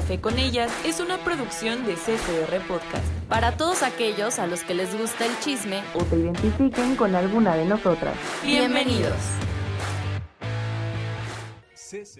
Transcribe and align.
Café 0.00 0.18
con 0.18 0.38
ellas 0.38 0.72
es 0.86 0.98
una 0.98 1.22
producción 1.22 1.84
de 1.84 1.92
CCR 1.92 2.66
Podcast. 2.66 3.04
Para 3.28 3.58
todos 3.58 3.82
aquellos 3.82 4.38
a 4.38 4.46
los 4.46 4.64
que 4.64 4.72
les 4.72 4.98
gusta 4.98 5.26
el 5.26 5.38
chisme 5.40 5.82
o 5.94 6.02
te 6.02 6.16
identifiquen 6.16 6.96
con 6.96 7.14
alguna 7.14 7.54
de 7.54 7.66
nosotras. 7.66 8.16
Bienvenidos. 8.42 9.12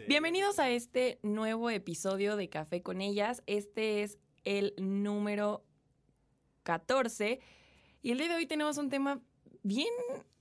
Bienvenidos 0.07 0.59
a 0.59 0.69
este 0.69 1.21
nuevo 1.23 1.71
episodio 1.71 2.37
de 2.37 2.51
Café 2.51 2.83
con 2.83 3.01
ellas. 3.01 3.43
Este 3.47 4.03
es 4.03 4.19
el 4.45 4.75
número 4.77 5.65
14 6.65 7.41
y 8.03 8.11
el 8.11 8.19
día 8.19 8.29
de 8.29 8.35
hoy 8.35 8.47
tenemos 8.47 8.77
un 8.77 8.91
tema 8.91 9.23
bien 9.63 9.89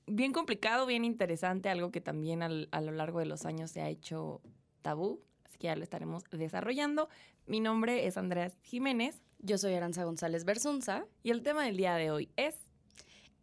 bien 0.08 0.34
complicado, 0.34 0.86
bien 0.86 1.06
interesante, 1.06 1.70
algo 1.70 1.90
que 1.90 2.02
también 2.02 2.44
a 2.44 2.82
lo 2.82 2.92
largo 2.92 3.20
de 3.20 3.28
los 3.28 3.46
años 3.46 3.71
se 3.71 3.80
ha 3.80 3.88
hecho 3.88 4.42
tabú, 4.82 5.21
que 5.60 5.68
ya 5.68 5.76
lo 5.76 5.84
estaremos 5.84 6.23
desarrollando. 6.32 7.10
Mi 7.46 7.60
nombre 7.60 8.07
es 8.07 8.18
Andrea 8.18 8.52
Jiménez. 8.64 9.21
Yo 9.39 9.57
soy 9.57 9.74
Aranza 9.75 10.04
González 10.04 10.46
Bersunza. 10.46 11.06
Y 11.21 11.29
el 11.29 11.43
tema 11.43 11.65
del 11.65 11.78
día 11.78 11.96
de 11.96 12.10
hoy 12.10 12.29
es... 12.36 12.56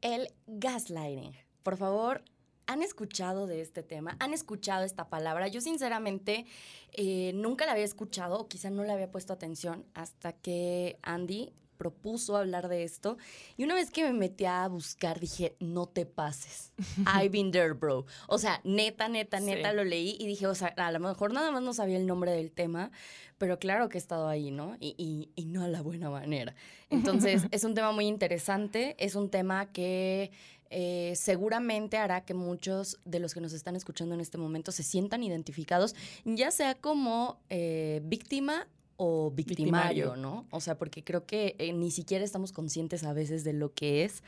El 0.03 0.29
gaslighting. 0.47 1.33
Por 1.63 1.77
favor, 1.77 2.23
¿Han 2.69 2.83
escuchado 2.83 3.47
de 3.47 3.61
este 3.61 3.85
tema? 3.85 4.17
¿Han 4.19 4.35
escuchado 4.35 4.85
esta 4.85 5.09
palabra? 5.09 5.47
Yo 5.47 5.61
sinceramente 5.61 6.47
eh, 6.93 7.31
nunca 7.33 7.65
la 7.65 7.73
había 7.73 7.85
escuchado 7.85 8.41
o 8.41 8.49
quizá 8.49 8.71
no 8.71 8.83
le 8.83 8.93
había 8.93 9.09
puesto 9.09 9.33
atención 9.33 9.87
hasta 9.95 10.33
que 10.33 10.99
Andy 11.03 11.53
propuso 11.77 12.37
hablar 12.37 12.69
de 12.69 12.85
esto. 12.85 13.17
Y 13.57 13.65
una 13.65 13.75
vez 13.75 13.91
que 13.91 14.05
me 14.05 14.13
metí 14.13 14.45
a 14.45 14.67
buscar, 14.69 15.21
dije, 15.21 15.57
no 15.61 15.87
te 15.87 16.07
pases. 16.07 16.73
I've 17.07 17.31
been 17.31 17.51
there, 17.51 17.73
bro. 17.73 18.07
O 18.29 18.39
sea, 18.39 18.61
neta, 18.65 19.09
neta, 19.09 19.41
neta 19.41 19.73
lo 19.73 19.85
leí 19.85 20.17
y 20.19 20.27
dije, 20.27 20.47
o 20.47 20.55
sea, 20.55 20.69
a 20.69 20.93
lo 20.93 21.01
mejor 21.01 21.33
nada 21.33 21.51
más 21.51 21.63
no 21.63 21.73
sabía 21.73 21.97
el 21.97 22.07
nombre 22.07 22.33
del 22.33 22.53
tema, 22.53 22.91
pero 23.39 23.59
claro 23.59 23.89
que 23.89 23.99
he 23.99 24.01
estado 24.01 24.29
ahí, 24.29 24.51
¿no? 24.51 24.77
Y, 24.81 25.31
y, 25.35 25.45
no 25.47 25.63
a 25.63 25.69
la 25.69 25.83
buena 25.83 26.11
manera. 26.11 26.55
Entonces, 26.91 27.45
es 27.51 27.65
un 27.65 27.75
tema 27.75 27.93
muy 27.93 28.07
interesante, 28.07 28.97
es 28.99 29.15
un 29.15 29.31
tema 29.31 29.67
que... 29.73 30.31
Eh, 30.69 31.13
seguramente 31.15 31.97
hará 31.97 32.25
que 32.25 32.35
muchos 32.35 32.99
de 33.05 33.21
los 33.21 33.35
que 33.35 33.41
nos 33.41 33.53
están 33.53 33.77
escuchando 33.77 34.17
en 34.17 34.21
este 34.21 34.37
momento 34.37 34.73
se 34.73 34.83
sientan 34.83 35.23
identificados, 35.23 35.95
ya 36.25 36.51
sea 36.51 36.75
como 36.75 37.39
eh, 37.51 38.01
víctima 38.03 38.67
o 38.97 39.31
victimario, 39.31 40.17
¿no? 40.17 40.47
O 40.51 40.61
sea, 40.61 40.79
porque 40.79 41.05
creo 41.05 41.27
que 41.27 41.57
eh, 41.59 41.73
ni 41.73 41.91
siquiera 41.91 42.25
estamos 42.25 42.53
conscientes 42.53 43.05
a 43.05 43.13
veces 43.13 43.45
de 43.45 43.53
lo 43.53 43.73
que 43.73 44.05
es. 44.05 44.23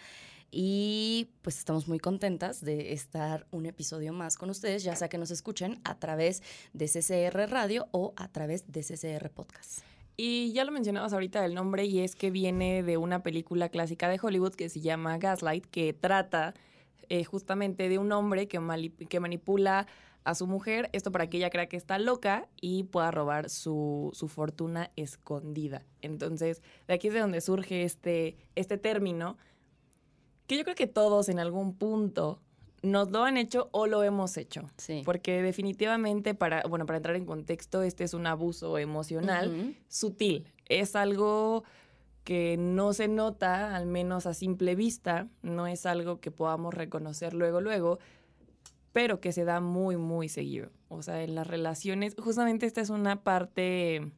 Y 0.50 1.28
pues 1.42 1.58
estamos 1.58 1.88
muy 1.88 1.98
contentas 1.98 2.64
de 2.64 2.92
estar 2.92 3.46
un 3.50 3.66
episodio 3.66 4.14
más 4.14 4.38
con 4.38 4.48
ustedes, 4.48 4.82
ya 4.82 4.96
sea 4.96 5.08
que 5.08 5.18
nos 5.18 5.30
escuchen 5.30 5.78
a 5.84 5.98
través 5.98 6.42
de 6.72 6.86
CCR 6.86 7.50
Radio 7.50 7.86
o 7.90 8.14
a 8.16 8.28
través 8.28 8.70
de 8.72 8.82
CCR 8.82 9.28
Podcast. 9.30 9.80
Y 10.16 10.52
ya 10.52 10.64
lo 10.64 10.72
mencionabas 10.72 11.12
ahorita 11.12 11.44
el 11.44 11.54
nombre 11.54 11.84
y 11.84 12.00
es 12.00 12.16
que 12.16 12.30
viene 12.30 12.82
de 12.82 12.96
una 12.96 13.22
película 13.22 13.68
clásica 13.68 14.08
de 14.08 14.18
Hollywood 14.20 14.54
que 14.54 14.68
se 14.68 14.80
llama 14.80 15.18
Gaslight, 15.18 15.66
que 15.66 15.92
trata 15.92 16.54
eh, 17.08 17.24
justamente 17.24 17.88
de 17.88 17.98
un 17.98 18.10
hombre 18.10 18.48
que, 18.48 18.58
que 19.08 19.20
manipula 19.20 19.86
a 20.28 20.34
su 20.34 20.46
mujer, 20.46 20.90
esto 20.92 21.10
para 21.10 21.30
que 21.30 21.38
ella 21.38 21.48
crea 21.48 21.70
que 21.70 21.78
está 21.78 21.98
loca 21.98 22.48
y 22.60 22.82
pueda 22.84 23.10
robar 23.10 23.48
su, 23.48 24.12
fortuna 24.28 24.90
escondida. 24.94 25.86
Entonces, 26.02 26.60
de 26.86 26.92
aquí 26.92 27.08
es 27.08 27.14
de 27.14 27.20
donde 27.20 27.40
surge 27.40 27.82
este, 27.82 28.36
este 28.54 28.76
término, 28.76 29.38
que 30.46 30.58
yo 30.58 30.64
creo 30.64 30.76
que 30.76 30.86
todos 30.86 31.30
en 31.30 31.38
algún 31.38 31.74
punto 31.74 32.42
nos 32.82 33.10
lo 33.10 33.24
han 33.24 33.38
hecho 33.38 33.70
o 33.72 33.86
lo 33.86 34.02
hemos 34.02 34.36
hecho. 34.36 34.68
Sí. 34.76 35.00
Porque 35.02 35.40
definitivamente, 35.42 36.34
para, 36.34 36.62
bueno, 36.68 36.84
para 36.84 36.98
entrar 36.98 37.16
en 37.16 37.24
contexto, 37.24 37.80
este 37.80 38.04
es 38.04 38.12
un 38.12 38.26
abuso 38.26 38.76
emocional 38.76 39.76
sutil. 39.88 40.46
Es 40.66 40.94
algo 40.94 41.64
que 42.24 42.58
no 42.58 42.92
se 42.92 43.08
nota, 43.08 43.74
al 43.74 43.86
menos 43.86 44.26
a 44.26 44.34
simple 44.34 44.74
vista, 44.74 45.26
no 45.40 45.66
es 45.66 45.86
algo 45.86 46.20
que 46.20 46.30
podamos 46.30 46.74
reconocer 46.74 47.32
luego, 47.32 47.62
luego, 47.62 47.98
pero 48.98 49.20
que 49.20 49.30
se 49.30 49.44
da 49.44 49.60
muy, 49.60 49.96
muy 49.96 50.28
seguido. 50.28 50.72
O 50.88 51.02
sea, 51.02 51.22
en 51.22 51.36
las 51.36 51.46
relaciones, 51.46 52.16
justamente 52.18 52.66
esta 52.66 52.80
es 52.80 52.90
una 52.90 53.22
parte 53.22 54.10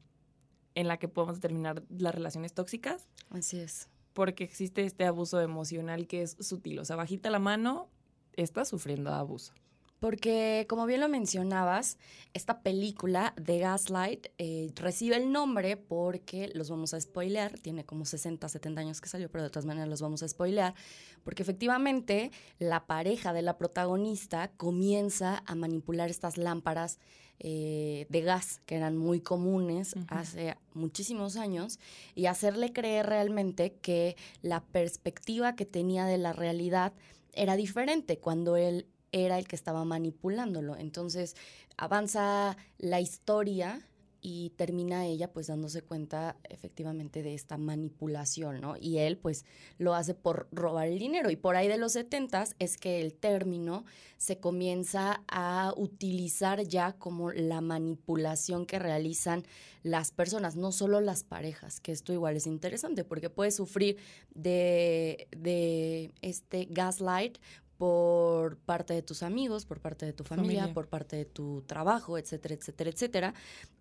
en 0.74 0.88
la 0.88 0.96
que 0.96 1.06
podemos 1.06 1.36
determinar 1.36 1.82
las 1.90 2.14
relaciones 2.14 2.54
tóxicas. 2.54 3.06
Así 3.28 3.58
es. 3.60 3.90
Porque 4.14 4.42
existe 4.42 4.86
este 4.86 5.04
abuso 5.04 5.38
emocional 5.42 6.06
que 6.06 6.22
es 6.22 6.34
sutil. 6.40 6.78
O 6.78 6.86
sea, 6.86 6.96
bajita 6.96 7.28
la 7.28 7.38
mano, 7.38 7.90
está 8.32 8.64
sufriendo 8.64 9.12
abuso. 9.12 9.52
Porque, 10.00 10.64
como 10.66 10.86
bien 10.86 11.00
lo 11.00 11.10
mencionabas, 11.10 11.98
esta 12.32 12.62
película 12.62 13.34
de 13.36 13.58
Gaslight 13.58 14.28
eh, 14.38 14.72
recibe 14.74 15.16
el 15.16 15.30
nombre 15.30 15.76
porque 15.76 16.50
los 16.54 16.70
vamos 16.70 16.94
a 16.94 17.00
spoilear. 17.00 17.58
Tiene 17.58 17.84
como 17.84 18.06
60, 18.06 18.48
70 18.48 18.80
años 18.80 19.00
que 19.02 19.10
salió, 19.10 19.30
pero 19.30 19.44
de 19.44 19.50
todas 19.50 19.66
maneras 19.66 19.90
los 19.90 20.00
vamos 20.00 20.22
a 20.22 20.28
spoilear. 20.28 20.74
Porque 21.22 21.42
efectivamente 21.42 22.30
la 22.58 22.86
pareja 22.86 23.34
de 23.34 23.42
la 23.42 23.58
protagonista 23.58 24.50
comienza 24.56 25.42
a 25.44 25.54
manipular 25.54 26.08
estas 26.08 26.38
lámparas 26.38 26.98
eh, 27.38 28.06
de 28.08 28.20
gas 28.22 28.60
que 28.66 28.76
eran 28.76 28.96
muy 28.96 29.20
comunes 29.20 29.94
hace 30.08 30.56
muchísimos 30.74 31.36
años 31.36 31.78
y 32.14 32.26
hacerle 32.26 32.72
creer 32.72 33.06
realmente 33.06 33.72
que 33.80 34.14
la 34.42 34.62
perspectiva 34.62 35.56
que 35.56 35.64
tenía 35.64 36.04
de 36.04 36.18
la 36.18 36.34
realidad 36.34 36.92
era 37.32 37.56
diferente 37.56 38.18
cuando 38.18 38.56
él 38.56 38.86
era 39.12 39.38
el 39.38 39.46
que 39.46 39.56
estaba 39.56 39.84
manipulándolo. 39.84 40.76
Entonces 40.76 41.36
avanza 41.76 42.56
la 42.78 43.00
historia 43.00 43.86
y 44.22 44.50
termina 44.50 45.06
ella 45.06 45.32
pues 45.32 45.46
dándose 45.46 45.82
cuenta 45.82 46.36
efectivamente 46.48 47.22
de 47.22 47.34
esta 47.34 47.56
manipulación, 47.56 48.60
¿no? 48.60 48.76
Y 48.78 48.98
él 48.98 49.16
pues 49.16 49.44
lo 49.78 49.94
hace 49.94 50.14
por 50.14 50.46
robar 50.52 50.88
el 50.88 50.98
dinero 50.98 51.30
y 51.30 51.36
por 51.36 51.56
ahí 51.56 51.68
de 51.68 51.78
los 51.78 51.92
setentas 51.92 52.54
es 52.58 52.76
que 52.76 53.00
el 53.00 53.14
término 53.14 53.84
se 54.18 54.38
comienza 54.38 55.22
a 55.28 55.72
utilizar 55.76 56.62
ya 56.64 56.92
como 56.92 57.32
la 57.32 57.60
manipulación 57.60 58.66
que 58.66 58.78
realizan 58.78 59.44
las 59.82 60.10
personas, 60.10 60.56
no 60.56 60.72
solo 60.72 61.00
las 61.00 61.24
parejas, 61.24 61.80
que 61.80 61.92
esto 61.92 62.12
igual 62.12 62.36
es 62.36 62.46
interesante 62.46 63.04
porque 63.04 63.30
puede 63.30 63.50
sufrir 63.50 63.96
de, 64.34 65.28
de 65.34 66.12
este 66.20 66.66
gaslight 66.66 67.38
por 67.80 68.58
parte 68.58 68.92
de 68.92 69.00
tus 69.00 69.22
amigos, 69.22 69.64
por 69.64 69.80
parte 69.80 70.04
de 70.04 70.12
tu 70.12 70.22
familia, 70.22 70.74
por 70.74 70.86
parte 70.86 71.16
de 71.16 71.24
tu 71.24 71.62
trabajo, 71.62 72.18
etcétera, 72.18 72.54
etcétera, 72.54 72.90
etcétera. 72.90 73.34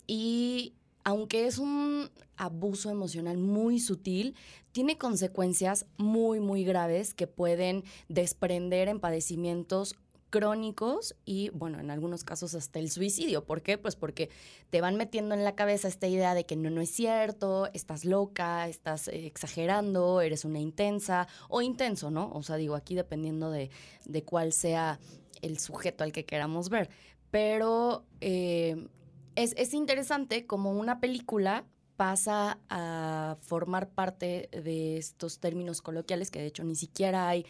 Y 0.08 0.74
aunque 1.04 1.48
es 1.48 1.58
un 1.58 2.10
abuso 2.38 2.92
emocional 2.92 3.38
muy 3.38 3.82
sutil, 3.82 4.36
tiene 4.72 4.98
consecuencias 4.98 5.86
muy, 5.98 6.40
muy 6.40 6.64
graves 6.64 7.14
que 7.14 7.28
pueden 7.28 7.84
desprender 8.08 8.88
en 8.88 9.02
padecimientos 9.02 9.98
crónicos 10.30 11.16
y, 11.26 11.50
bueno, 11.50 11.80
en 11.80 11.92
algunos 11.92 12.24
casos 12.24 12.56
hasta 12.56 12.80
el 12.80 12.90
suicidio. 12.90 13.46
¿Por 13.46 13.62
qué? 13.62 13.78
Pues 13.78 13.96
porque 13.96 14.30
te 14.70 14.82
van 14.82 14.96
metiendo 14.96 15.36
en 15.36 15.44
la 15.44 15.56
cabeza 15.56 15.88
esta 15.88 16.08
idea 16.08 16.34
de 16.34 16.46
que 16.46 16.56
no, 16.56 16.70
no 16.70 16.82
es 16.82 16.90
cierto, 16.90 17.70
estás 17.74 18.06
loca, 18.06 18.68
estás 18.68 19.08
eh, 19.08 19.26
exagerando, 19.26 20.22
eres 20.22 20.46
una 20.46 20.60
intensa 20.60 21.28
o 21.50 21.62
intenso, 21.62 22.12
¿no? 22.12 22.32
O 22.34 22.44
sea, 22.44 22.58
digo, 22.58 22.76
aquí 22.76 22.96
dependiendo 22.96 23.52
de, 23.52 23.70
de 24.06 24.24
cuál 24.24 24.54
sea 24.54 25.00
el 25.42 25.60
sujeto 25.60 26.04
al 26.04 26.12
que 26.12 26.26
queramos 26.26 26.70
ver. 26.70 26.90
Pero 27.32 28.06
eh, 28.22 28.88
es, 29.36 29.54
es 29.58 29.74
interesante 29.74 30.46
como 30.46 30.72
una 30.72 31.00
película 31.00 31.66
pasa 32.00 32.60
a 32.70 33.36
formar 33.42 33.90
parte 33.90 34.50
de 34.54 34.96
estos 34.98 35.40
términos 35.40 35.82
coloquiales 35.82 36.32
que 36.32 36.40
de 36.40 36.46
hecho 36.46 36.64
ni 36.64 36.76
siquiera 36.76 37.28
hay 37.28 37.46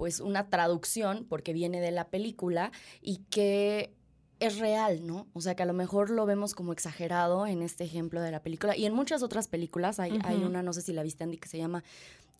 pues 0.00 0.20
una 0.20 0.48
traducción, 0.48 1.26
porque 1.28 1.52
viene 1.52 1.78
de 1.78 1.90
la 1.90 2.08
película, 2.08 2.72
y 3.02 3.18
que 3.28 3.92
es 4.38 4.58
real, 4.58 5.06
¿no? 5.06 5.26
O 5.34 5.42
sea, 5.42 5.54
que 5.54 5.62
a 5.62 5.66
lo 5.66 5.74
mejor 5.74 6.08
lo 6.08 6.24
vemos 6.24 6.54
como 6.54 6.72
exagerado 6.72 7.46
en 7.46 7.60
este 7.60 7.84
ejemplo 7.84 8.22
de 8.22 8.30
la 8.30 8.42
película. 8.42 8.74
Y 8.74 8.86
en 8.86 8.94
muchas 8.94 9.22
otras 9.22 9.46
películas, 9.46 10.00
hay, 10.00 10.18
hay 10.24 10.42
una, 10.42 10.62
no 10.62 10.72
sé 10.72 10.80
si 10.80 10.94
la 10.94 11.02
viste, 11.02 11.24
Andy, 11.24 11.36
que 11.36 11.50
se 11.50 11.58
llama, 11.58 11.84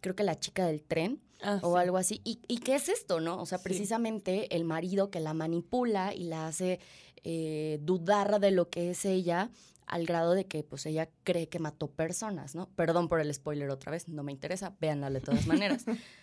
creo 0.01 0.17
que 0.17 0.25
La 0.25 0.41
chica 0.41 0.65
del 0.65 0.83
tren 0.83 1.21
ah, 1.43 1.61
o 1.62 1.77
algo 1.77 1.99
así. 1.99 2.23
¿Y, 2.25 2.61
qué 2.61 2.77
es 2.77 2.89
esto, 2.89 3.21
no? 3.21 3.39
O 3.39 3.45
sea, 3.45 3.59
precisamente 3.59 4.56
el 4.56 4.65
marido 4.65 5.11
que 5.11 5.21
la 5.21 5.35
manipula 5.35 6.15
y 6.15 6.25
la 6.25 6.47
hace 6.47 6.81
eh, 7.25 7.79
dudar 7.83 8.41
de 8.41 8.53
lo 8.53 8.71
que 8.71 8.93
es 8.93 9.05
ella 9.05 9.51
al 9.85 10.06
grado 10.06 10.33
de 10.33 10.47
que 10.47 10.63
pues 10.63 10.87
ella 10.87 11.11
cree 11.25 11.51
que 11.51 11.59
mató 11.59 11.89
personas, 11.89 12.55
¿no? 12.55 12.71
Perdón 12.71 13.09
por 13.09 13.21
el 13.21 13.35
spoiler 13.35 13.69
otra 13.69 13.93
vez, 13.93 14.09
no 14.09 14.23
me 14.23 14.33
interesa, 14.33 14.75
véanla 14.81 15.11
de 15.11 15.21
todas 15.21 15.47
maneras. 15.47 15.85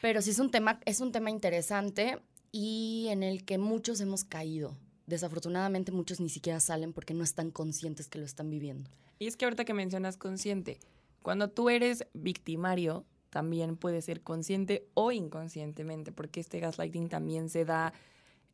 Pero 0.00 0.22
sí 0.22 0.30
es 0.30 0.38
un 0.38 0.50
tema, 0.50 0.80
es 0.84 1.00
un 1.00 1.12
tema 1.12 1.30
interesante 1.30 2.18
y 2.50 3.06
en 3.10 3.22
el 3.22 3.44
que 3.44 3.58
muchos 3.58 4.00
hemos 4.00 4.24
caído. 4.24 4.76
Desafortunadamente 5.06 5.92
muchos 5.92 6.20
ni 6.20 6.28
siquiera 6.28 6.60
salen 6.60 6.92
porque 6.92 7.14
no 7.14 7.24
están 7.24 7.50
conscientes 7.50 8.08
que 8.08 8.18
lo 8.18 8.24
están 8.24 8.50
viviendo. 8.50 8.90
Y 9.18 9.26
es 9.26 9.36
que 9.36 9.44
ahorita 9.44 9.64
que 9.64 9.74
mencionas 9.74 10.16
consciente, 10.16 10.78
cuando 11.22 11.48
tú 11.50 11.70
eres 11.70 12.06
victimario, 12.12 13.04
también 13.30 13.76
puedes 13.76 14.04
ser 14.04 14.20
consciente 14.20 14.86
o 14.94 15.10
inconscientemente, 15.10 16.12
porque 16.12 16.40
este 16.40 16.60
gaslighting 16.60 17.08
también 17.08 17.48
se 17.48 17.64
da 17.64 17.94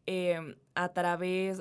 em, 0.06 0.54
a 0.74 0.92
través 0.92 1.60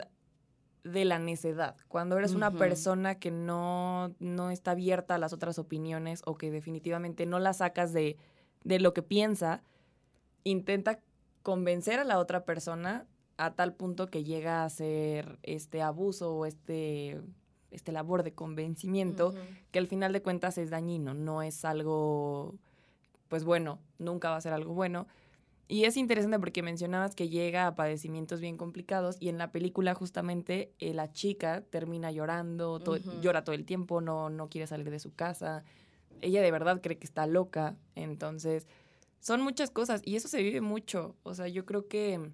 de 0.83 1.03
la 1.03 1.19
necedad, 1.19 1.75
cuando 1.89 2.17
eres 2.17 2.33
una 2.33 2.51
persona 2.51 3.15
que 3.15 3.31
no, 3.31 4.15
no 4.19 4.51
está 4.51 4.71
abierta 4.71 5.15
a 5.15 5.17
las 5.17 5.33
otras 5.33 5.59
opiniones 5.59 6.21
o 6.25 6.37
que 6.37 6.49
definitivamente 6.49 7.25
no 7.25 7.39
la 7.39 7.53
sacas 7.53 7.91
de, 7.91 8.17
de 8.63 8.79
lo 8.79 8.93
que 8.93 9.01
piensa, 9.01 9.61
intenta 10.43 10.99
convencer 11.43 11.99
a 11.99 12.03
la 12.03 12.19
otra 12.19 12.45
persona 12.45 13.05
a 13.37 13.53
tal 13.53 13.73
punto 13.73 14.07
que 14.09 14.23
llega 14.23 14.63
a 14.63 14.69
ser 14.69 15.37
este 15.43 15.81
abuso 15.81 16.35
o 16.35 16.45
este, 16.45 17.21
este 17.71 17.91
labor 17.91 18.23
de 18.23 18.33
convencimiento 18.33 19.33
que 19.71 19.79
al 19.79 19.87
final 19.87 20.11
de 20.13 20.21
cuentas 20.21 20.57
es 20.57 20.69
dañino, 20.71 21.13
no 21.13 21.41
es 21.43 21.63
algo, 21.63 22.55
pues 23.27 23.43
bueno, 23.43 23.79
nunca 23.99 24.29
va 24.31 24.37
a 24.37 24.41
ser 24.41 24.53
algo 24.53 24.73
bueno. 24.73 25.07
Y 25.69 25.83
es 25.83 25.97
interesante 25.97 26.39
porque 26.39 26.63
mencionabas 26.63 27.13
que 27.13 27.27
llega 27.27 27.67
a 27.67 27.75
padecimientos 27.75 28.39
bien 28.39 28.55
complicados 28.55 29.17
y 29.19 29.27
en 29.27 29.37
la 29.37 29.51
película 29.51 29.93
justamente 29.93 30.71
eh, 30.79 30.93
la 30.93 31.11
chica 31.11 31.61
termina 31.69 32.09
llorando, 32.09 32.79
to- 32.79 32.95
llora 33.21 33.43
todo 33.43 33.53
el 33.53 33.65
tiempo, 33.65 33.99
no, 33.99 34.29
no 34.29 34.47
quiere 34.49 34.65
salir 34.65 34.89
de 34.89 34.99
su 34.99 35.13
casa. 35.13 35.63
Ella 36.21 36.41
de 36.41 36.51
verdad 36.51 36.81
cree 36.81 36.97
que 36.97 37.05
está 37.05 37.27
loca, 37.27 37.75
entonces 37.95 38.67
son 39.19 39.41
muchas 39.41 39.71
cosas 39.71 40.01
y 40.05 40.15
eso 40.15 40.27
se 40.27 40.41
vive 40.41 40.61
mucho. 40.61 41.15
O 41.23 41.33
sea, 41.33 41.47
yo 41.47 41.65
creo 41.65 41.87
que 41.87 42.31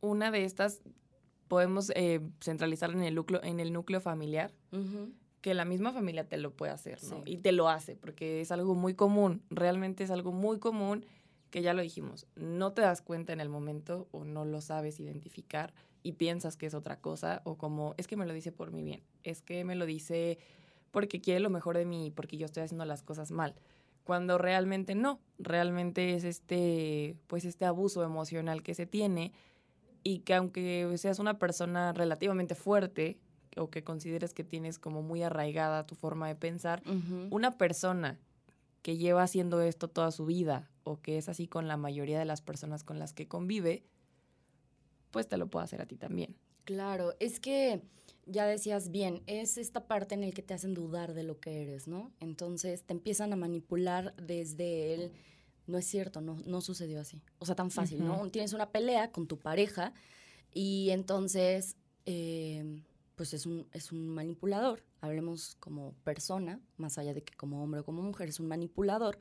una 0.00 0.30
de 0.30 0.44
estas 0.44 0.80
podemos 1.48 1.92
eh, 1.94 2.20
centralizar 2.40 2.90
en 2.90 3.02
el 3.02 3.14
núcleo, 3.14 3.42
en 3.42 3.60
el 3.60 3.72
núcleo 3.72 4.00
familiar 4.00 4.52
que 5.40 5.54
la 5.54 5.64
misma 5.64 5.92
familia 5.92 6.28
te 6.28 6.38
lo 6.38 6.50
puede 6.50 6.72
hacer, 6.72 7.02
¿no? 7.04 7.18
Sí. 7.18 7.22
Y 7.32 7.36
te 7.38 7.52
lo 7.52 7.68
hace, 7.68 7.94
porque 7.94 8.40
es 8.40 8.50
algo 8.50 8.74
muy 8.74 8.94
común, 8.94 9.42
realmente 9.48 10.02
es 10.02 10.10
algo 10.10 10.32
muy 10.32 10.58
común 10.58 11.06
que 11.50 11.62
ya 11.62 11.72
lo 11.72 11.82
dijimos, 11.82 12.26
no 12.34 12.72
te 12.72 12.82
das 12.82 13.00
cuenta 13.00 13.32
en 13.32 13.40
el 13.40 13.48
momento 13.48 14.08
o 14.10 14.24
no 14.24 14.44
lo 14.44 14.60
sabes 14.60 14.98
identificar 14.98 15.72
y 16.02 16.12
piensas 16.12 16.56
que 16.56 16.66
es 16.66 16.74
otra 16.74 17.00
cosa 17.00 17.42
o 17.44 17.56
como, 17.56 17.94
es 17.96 18.06
que 18.06 18.16
me 18.16 18.26
lo 18.26 18.34
dice 18.34 18.52
por 18.52 18.72
mi 18.72 18.82
bien, 18.82 19.02
es 19.22 19.40
que 19.40 19.64
me 19.64 19.76
lo 19.76 19.86
dice 19.86 20.38
porque 20.96 21.20
quiere 21.20 21.40
lo 21.40 21.50
mejor 21.50 21.76
de 21.76 21.84
mí, 21.84 22.10
porque 22.10 22.38
yo 22.38 22.46
estoy 22.46 22.62
haciendo 22.62 22.86
las 22.86 23.02
cosas 23.02 23.30
mal. 23.30 23.54
Cuando 24.02 24.38
realmente 24.38 24.94
no, 24.94 25.20
realmente 25.38 26.14
es 26.14 26.24
este, 26.24 27.18
pues 27.26 27.44
este 27.44 27.66
abuso 27.66 28.02
emocional 28.02 28.62
que 28.62 28.72
se 28.72 28.86
tiene 28.86 29.34
y 30.02 30.20
que 30.20 30.32
aunque 30.32 30.90
seas 30.96 31.18
una 31.18 31.38
persona 31.38 31.92
relativamente 31.92 32.54
fuerte 32.54 33.18
o 33.58 33.68
que 33.68 33.84
consideres 33.84 34.32
que 34.32 34.42
tienes 34.42 34.78
como 34.78 35.02
muy 35.02 35.22
arraigada 35.22 35.86
tu 35.86 35.96
forma 35.96 36.28
de 36.28 36.34
pensar, 36.34 36.82
una 37.28 37.58
persona 37.58 38.18
que 38.80 38.96
lleva 38.96 39.22
haciendo 39.22 39.60
esto 39.60 39.88
toda 39.88 40.10
su 40.10 40.24
vida 40.24 40.70
o 40.82 41.02
que 41.02 41.18
es 41.18 41.28
así 41.28 41.46
con 41.46 41.68
la 41.68 41.76
mayoría 41.76 42.18
de 42.18 42.24
las 42.24 42.40
personas 42.40 42.84
con 42.84 42.98
las 42.98 43.12
que 43.12 43.28
convive, 43.28 43.84
pues 45.10 45.28
te 45.28 45.36
lo 45.36 45.48
puede 45.48 45.64
hacer 45.64 45.82
a 45.82 45.86
ti 45.86 45.98
también. 45.98 46.36
Claro, 46.66 47.14
es 47.20 47.38
que 47.38 47.80
ya 48.26 48.44
decías 48.44 48.90
bien, 48.90 49.22
es 49.26 49.56
esta 49.56 49.86
parte 49.86 50.16
en 50.16 50.22
la 50.22 50.32
que 50.32 50.42
te 50.42 50.52
hacen 50.52 50.74
dudar 50.74 51.14
de 51.14 51.22
lo 51.22 51.38
que 51.38 51.62
eres, 51.62 51.86
¿no? 51.86 52.12
Entonces 52.18 52.82
te 52.82 52.92
empiezan 52.92 53.32
a 53.32 53.36
manipular 53.36 54.16
desde 54.16 54.92
el, 54.92 55.12
no 55.68 55.78
es 55.78 55.86
cierto, 55.86 56.20
no, 56.20 56.36
no 56.44 56.60
sucedió 56.60 57.00
así. 57.00 57.22
O 57.38 57.46
sea, 57.46 57.54
tan 57.54 57.70
fácil, 57.70 58.04
¿no? 58.04 58.28
Tienes 58.30 58.52
una 58.52 58.72
pelea 58.72 59.12
con 59.12 59.28
tu 59.28 59.38
pareja 59.38 59.94
y 60.52 60.90
entonces, 60.90 61.76
eh, 62.04 62.82
pues 63.14 63.32
es 63.32 63.46
un, 63.46 63.68
es 63.72 63.92
un 63.92 64.08
manipulador. 64.08 64.82
Hablemos 65.00 65.54
como 65.60 65.94
persona, 66.02 66.60
más 66.78 66.98
allá 66.98 67.14
de 67.14 67.22
que 67.22 67.36
como 67.36 67.62
hombre 67.62 67.80
o 67.80 67.84
como 67.84 68.02
mujer, 68.02 68.28
es 68.28 68.40
un 68.40 68.48
manipulador. 68.48 69.20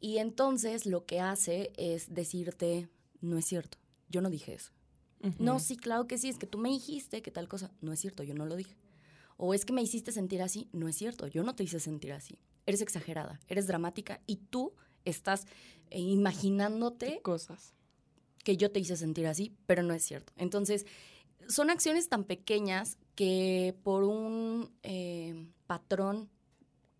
Y 0.00 0.18
entonces 0.18 0.84
lo 0.84 1.06
que 1.06 1.20
hace 1.20 1.72
es 1.76 2.12
decirte, 2.12 2.88
no 3.20 3.38
es 3.38 3.44
cierto, 3.44 3.78
yo 4.08 4.20
no 4.20 4.30
dije 4.30 4.54
eso. 4.54 4.72
No, 5.38 5.58
sí, 5.58 5.76
claro 5.76 6.06
que 6.06 6.18
sí, 6.18 6.28
es 6.28 6.38
que 6.38 6.46
tú 6.46 6.58
me 6.58 6.68
dijiste 6.68 7.22
que 7.22 7.30
tal 7.30 7.48
cosa. 7.48 7.70
No 7.80 7.92
es 7.92 8.00
cierto, 8.00 8.22
yo 8.22 8.34
no 8.34 8.46
lo 8.46 8.56
dije. 8.56 8.76
O 9.36 9.54
es 9.54 9.64
que 9.64 9.72
me 9.72 9.82
hiciste 9.82 10.12
sentir 10.12 10.42
así. 10.42 10.68
No 10.72 10.88
es 10.88 10.96
cierto, 10.96 11.26
yo 11.26 11.42
no 11.42 11.54
te 11.54 11.64
hice 11.64 11.80
sentir 11.80 12.12
así. 12.12 12.38
Eres 12.66 12.80
exagerada, 12.80 13.40
eres 13.48 13.66
dramática 13.66 14.20
y 14.26 14.36
tú 14.36 14.72
estás 15.04 15.46
eh, 15.90 16.00
imaginándote 16.00 17.20
cosas. 17.22 17.74
que 18.44 18.56
yo 18.56 18.72
te 18.72 18.80
hice 18.80 18.96
sentir 18.96 19.26
así, 19.28 19.54
pero 19.66 19.84
no 19.84 19.94
es 19.94 20.02
cierto. 20.02 20.32
Entonces, 20.36 20.84
son 21.48 21.70
acciones 21.70 22.08
tan 22.08 22.24
pequeñas 22.24 22.98
que 23.14 23.76
por 23.84 24.02
un 24.02 24.70
eh, 24.82 25.46
patrón 25.66 26.28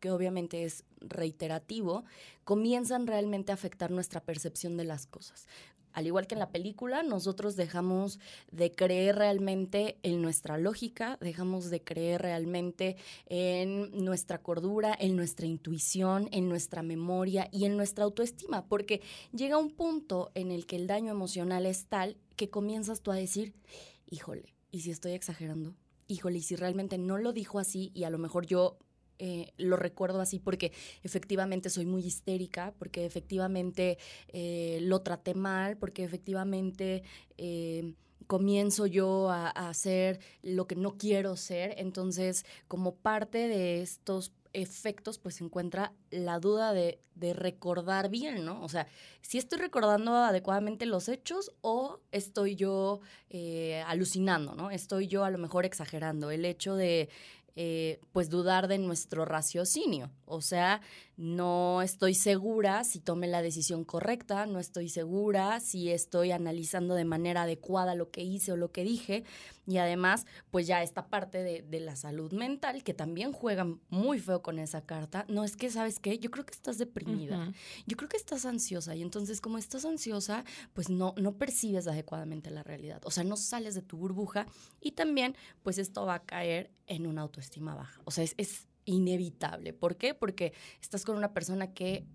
que 0.02 0.10
obviamente 0.10 0.64
es 0.64 0.84
reiterativo, 1.00 2.04
comienzan 2.42 3.06
realmente 3.06 3.52
a 3.52 3.54
afectar 3.54 3.92
nuestra 3.92 4.20
percepción 4.20 4.76
de 4.76 4.84
las 4.84 5.06
cosas. 5.06 5.46
Al 5.92 6.06
igual 6.06 6.26
que 6.26 6.34
en 6.34 6.40
la 6.40 6.50
película, 6.50 7.02
nosotros 7.02 7.56
dejamos 7.56 8.18
de 8.50 8.72
creer 8.72 9.16
realmente 9.16 9.98
en 10.02 10.22
nuestra 10.22 10.58
lógica, 10.58 11.18
dejamos 11.20 11.70
de 11.70 11.82
creer 11.82 12.22
realmente 12.22 12.96
en 13.26 14.04
nuestra 14.04 14.38
cordura, 14.38 14.96
en 14.98 15.16
nuestra 15.16 15.46
intuición, 15.46 16.28
en 16.32 16.48
nuestra 16.48 16.82
memoria 16.82 17.48
y 17.52 17.64
en 17.64 17.76
nuestra 17.76 18.04
autoestima, 18.04 18.66
porque 18.66 19.02
llega 19.32 19.58
un 19.58 19.70
punto 19.70 20.30
en 20.34 20.50
el 20.50 20.66
que 20.66 20.76
el 20.76 20.86
daño 20.86 21.12
emocional 21.12 21.66
es 21.66 21.86
tal 21.86 22.16
que 22.36 22.50
comienzas 22.50 23.02
tú 23.02 23.10
a 23.10 23.16
decir, 23.16 23.54
híjole, 24.06 24.54
¿y 24.70 24.80
si 24.80 24.90
estoy 24.90 25.12
exagerando? 25.12 25.74
Híjole, 26.08 26.38
¿y 26.38 26.42
si 26.42 26.56
realmente 26.56 26.98
no 26.98 27.18
lo 27.18 27.32
dijo 27.32 27.58
así 27.58 27.90
y 27.94 28.04
a 28.04 28.10
lo 28.10 28.18
mejor 28.18 28.46
yo 28.46 28.78
eh, 29.24 29.52
lo 29.56 29.76
recuerdo 29.76 30.20
así 30.20 30.40
porque 30.40 30.72
efectivamente 31.04 31.70
soy 31.70 31.86
muy 31.86 32.04
histérica, 32.04 32.74
porque 32.76 33.06
efectivamente 33.06 33.96
eh, 34.26 34.80
lo 34.82 35.02
traté 35.02 35.34
mal, 35.34 35.76
porque 35.76 36.02
efectivamente 36.02 37.04
eh, 37.38 37.94
comienzo 38.26 38.86
yo 38.86 39.30
a, 39.30 39.46
a 39.46 39.68
hacer 39.68 40.18
lo 40.42 40.66
que 40.66 40.74
no 40.74 40.98
quiero 40.98 41.36
ser. 41.36 41.76
Entonces, 41.78 42.44
como 42.66 42.96
parte 42.96 43.46
de 43.46 43.82
estos 43.82 44.32
efectos, 44.54 45.20
pues 45.20 45.36
se 45.36 45.44
encuentra 45.44 45.92
la 46.10 46.40
duda 46.40 46.72
de, 46.72 46.98
recordar 47.34 48.08
bien, 48.08 48.44
¿no? 48.44 48.60
O 48.64 48.68
sea, 48.68 48.88
si 49.20 49.38
estoy 49.38 49.60
recordando 49.60 50.16
adecuadamente 50.16 50.86
los 50.86 51.08
hechos 51.08 51.52
o 51.60 52.00
estoy 52.10 52.56
yo 52.56 53.00
alucinando, 53.86 54.56
¿no? 54.56 54.72
Estoy 54.72 55.06
yo 55.06 55.22
a 55.24 55.30
lo 55.30 55.38
mejor 55.38 55.64
exagerando. 55.64 56.32
El 56.32 56.44
hecho 56.44 56.74
de, 56.74 57.08
eh, 57.56 58.00
pues, 58.12 58.30
dudar 58.30 58.68
de 58.68 58.78
nuestro 58.78 59.24
raciocinio. 59.24 60.10
O 60.24 60.40
sea, 60.40 60.80
no 61.22 61.82
estoy 61.82 62.14
segura 62.14 62.82
si 62.82 62.98
tomé 62.98 63.28
la 63.28 63.42
decisión 63.42 63.84
correcta, 63.84 64.44
no 64.46 64.58
estoy 64.58 64.88
segura 64.88 65.60
si 65.60 65.90
estoy 65.90 66.32
analizando 66.32 66.96
de 66.96 67.04
manera 67.04 67.42
adecuada 67.42 67.94
lo 67.94 68.10
que 68.10 68.22
hice 68.22 68.50
o 68.50 68.56
lo 68.56 68.72
que 68.72 68.82
dije. 68.82 69.22
Y 69.64 69.76
además, 69.76 70.26
pues 70.50 70.66
ya 70.66 70.82
esta 70.82 71.06
parte 71.06 71.44
de, 71.44 71.62
de 71.62 71.78
la 71.78 71.94
salud 71.94 72.32
mental, 72.32 72.82
que 72.82 72.92
también 72.92 73.32
juega 73.32 73.64
muy 73.88 74.18
feo 74.18 74.42
con 74.42 74.58
esa 74.58 74.84
carta. 74.84 75.24
No 75.28 75.44
es 75.44 75.56
que, 75.56 75.70
¿sabes 75.70 76.00
qué? 76.00 76.18
Yo 76.18 76.32
creo 76.32 76.44
que 76.44 76.54
estás 76.54 76.78
deprimida. 76.78 77.52
Yo 77.86 77.96
creo 77.96 78.08
que 78.08 78.16
estás 78.16 78.44
ansiosa 78.44 78.96
y 78.96 79.02
entonces 79.02 79.40
como 79.40 79.58
estás 79.58 79.84
ansiosa, 79.84 80.44
pues 80.72 80.90
no, 80.90 81.14
no 81.16 81.36
percibes 81.36 81.86
adecuadamente 81.86 82.50
la 82.50 82.64
realidad. 82.64 83.00
O 83.04 83.12
sea, 83.12 83.22
no 83.22 83.36
sales 83.36 83.76
de 83.76 83.82
tu 83.82 83.96
burbuja 83.96 84.46
y 84.80 84.92
también 84.92 85.36
pues 85.62 85.78
esto 85.78 86.04
va 86.04 86.14
a 86.14 86.24
caer 86.24 86.72
en 86.88 87.06
una 87.06 87.22
autoestima 87.22 87.76
baja. 87.76 88.00
O 88.04 88.10
sea, 88.10 88.24
es, 88.24 88.34
es 88.38 88.66
inevitable. 88.84 89.72
¿Por 89.72 89.96
qué? 89.96 90.14
Porque 90.14 90.52
estás 90.80 91.04
con 91.04 91.16
una 91.16 91.32
persona 91.32 91.72
que 91.72 92.06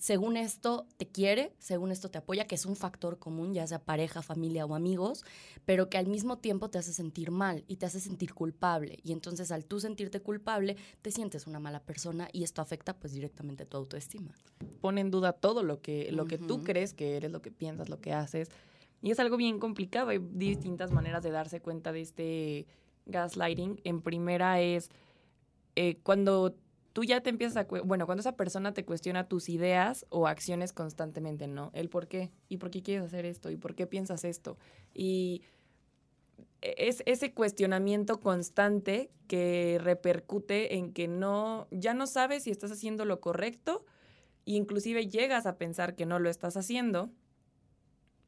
según 0.00 0.38
esto 0.38 0.86
te 0.96 1.06
quiere, 1.06 1.52
según 1.58 1.92
esto 1.92 2.10
te 2.10 2.16
apoya, 2.16 2.46
que 2.46 2.54
es 2.54 2.64
un 2.64 2.74
factor 2.74 3.18
común, 3.18 3.52
ya 3.52 3.66
sea 3.66 3.84
pareja, 3.84 4.22
familia 4.22 4.64
o 4.64 4.74
amigos, 4.74 5.26
pero 5.66 5.90
que 5.90 5.98
al 5.98 6.06
mismo 6.06 6.38
tiempo 6.38 6.70
te 6.70 6.78
hace 6.78 6.94
sentir 6.94 7.30
mal 7.30 7.64
y 7.68 7.76
te 7.76 7.84
hace 7.84 8.00
sentir 8.00 8.32
culpable. 8.32 8.98
Y 9.02 9.12
entonces 9.12 9.52
al 9.52 9.66
tú 9.66 9.78
sentirte 9.78 10.20
culpable, 10.20 10.76
te 11.02 11.10
sientes 11.10 11.46
una 11.46 11.60
mala 11.60 11.80
persona 11.80 12.30
y 12.32 12.44
esto 12.44 12.62
afecta 12.62 12.98
pues 12.98 13.12
directamente 13.12 13.66
tu 13.66 13.76
autoestima. 13.76 14.34
Pone 14.80 15.02
en 15.02 15.10
duda 15.10 15.34
todo 15.34 15.62
lo 15.62 15.82
que, 15.82 16.10
lo 16.12 16.24
que 16.24 16.38
tú 16.38 16.64
crees 16.64 16.94
que 16.94 17.18
eres, 17.18 17.30
lo 17.30 17.42
que 17.42 17.50
piensas, 17.50 17.90
lo 17.90 18.00
que 18.00 18.14
haces. 18.14 18.48
Y 19.02 19.10
es 19.10 19.20
algo 19.20 19.36
bien 19.36 19.58
complicado. 19.58 20.08
Hay 20.08 20.18
distintas 20.18 20.92
maneras 20.92 21.22
de 21.22 21.30
darse 21.30 21.60
cuenta 21.60 21.92
de 21.92 22.00
este 22.00 22.66
gaslighting. 23.04 23.82
En 23.84 24.00
primera 24.00 24.62
es 24.62 24.90
eh, 25.82 25.98
cuando 26.02 26.54
tú 26.92 27.04
ya 27.04 27.22
te 27.22 27.30
empiezas 27.30 27.56
a... 27.56 27.64
Bueno, 27.64 28.04
cuando 28.04 28.20
esa 28.20 28.36
persona 28.36 28.74
te 28.74 28.84
cuestiona 28.84 29.28
tus 29.28 29.48
ideas 29.48 30.04
o 30.10 30.26
acciones 30.26 30.74
constantemente, 30.74 31.46
¿no? 31.46 31.70
El 31.72 31.88
por 31.88 32.06
qué. 32.06 32.30
¿Y 32.50 32.58
por 32.58 32.70
qué 32.70 32.82
quieres 32.82 33.06
hacer 33.06 33.24
esto? 33.24 33.50
¿Y 33.50 33.56
por 33.56 33.74
qué 33.74 33.86
piensas 33.86 34.24
esto? 34.24 34.58
Y 34.92 35.40
es 36.60 37.02
ese 37.06 37.32
cuestionamiento 37.32 38.20
constante 38.20 39.10
que 39.26 39.78
repercute 39.80 40.76
en 40.76 40.92
que 40.92 41.08
no, 41.08 41.66
ya 41.70 41.94
no 41.94 42.06
sabes 42.06 42.42
si 42.42 42.50
estás 42.50 42.72
haciendo 42.72 43.06
lo 43.06 43.20
correcto 43.20 43.86
e 44.44 44.52
inclusive 44.52 45.08
llegas 45.08 45.46
a 45.46 45.56
pensar 45.56 45.96
que 45.96 46.04
no 46.04 46.18
lo 46.18 46.28
estás 46.28 46.58
haciendo 46.58 47.10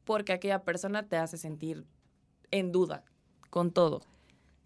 porque 0.05 0.33
aquella 0.33 0.63
persona 0.65 1.07
te 1.07 1.19
hace 1.19 1.37
sentir 1.37 1.85
en 2.51 2.73
duda 2.73 3.05
con 3.51 3.73
todo. 3.73 4.01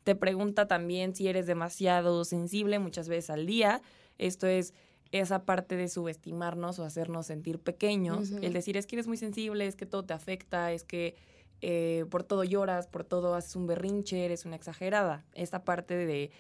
Te 0.07 0.15
pregunta 0.15 0.69
también 0.69 1.17
si 1.17 1.27
eres 1.27 1.49
demasiado 1.49 2.25
sensible 2.25 2.79
muchas 2.79 3.09
veces 3.09 3.29
al 3.29 3.45
día. 3.45 3.83
Esto 4.19 4.47
es 4.47 4.73
esa 5.11 5.45
parte 5.45 5.75
de 5.75 5.89
subestimarnos 5.89 6.79
o 6.79 6.85
hacernos 6.85 7.27
sentir 7.27 7.59
pequeños. 7.59 8.31
El 8.31 8.53
decir 8.53 8.77
es 8.77 8.87
que 8.87 8.95
eres 8.95 9.09
muy 9.09 9.17
sensible, 9.17 9.67
es 9.67 9.75
que 9.75 9.85
todo 9.85 10.05
te 10.05 10.15
afecta, 10.15 10.71
es 10.71 10.85
que 10.85 11.17
eh, 11.61 12.05
por 12.09 12.23
todo 12.23 12.45
lloras, 12.45 12.87
por 12.87 13.03
todo 13.03 13.35
haces 13.35 13.57
un 13.57 13.67
berrinche, 13.67 14.25
eres 14.25 14.45
una 14.45 14.55
exagerada. 14.55 15.25
Esta 15.35 15.65
parte 15.65 15.97
de, 15.97 16.31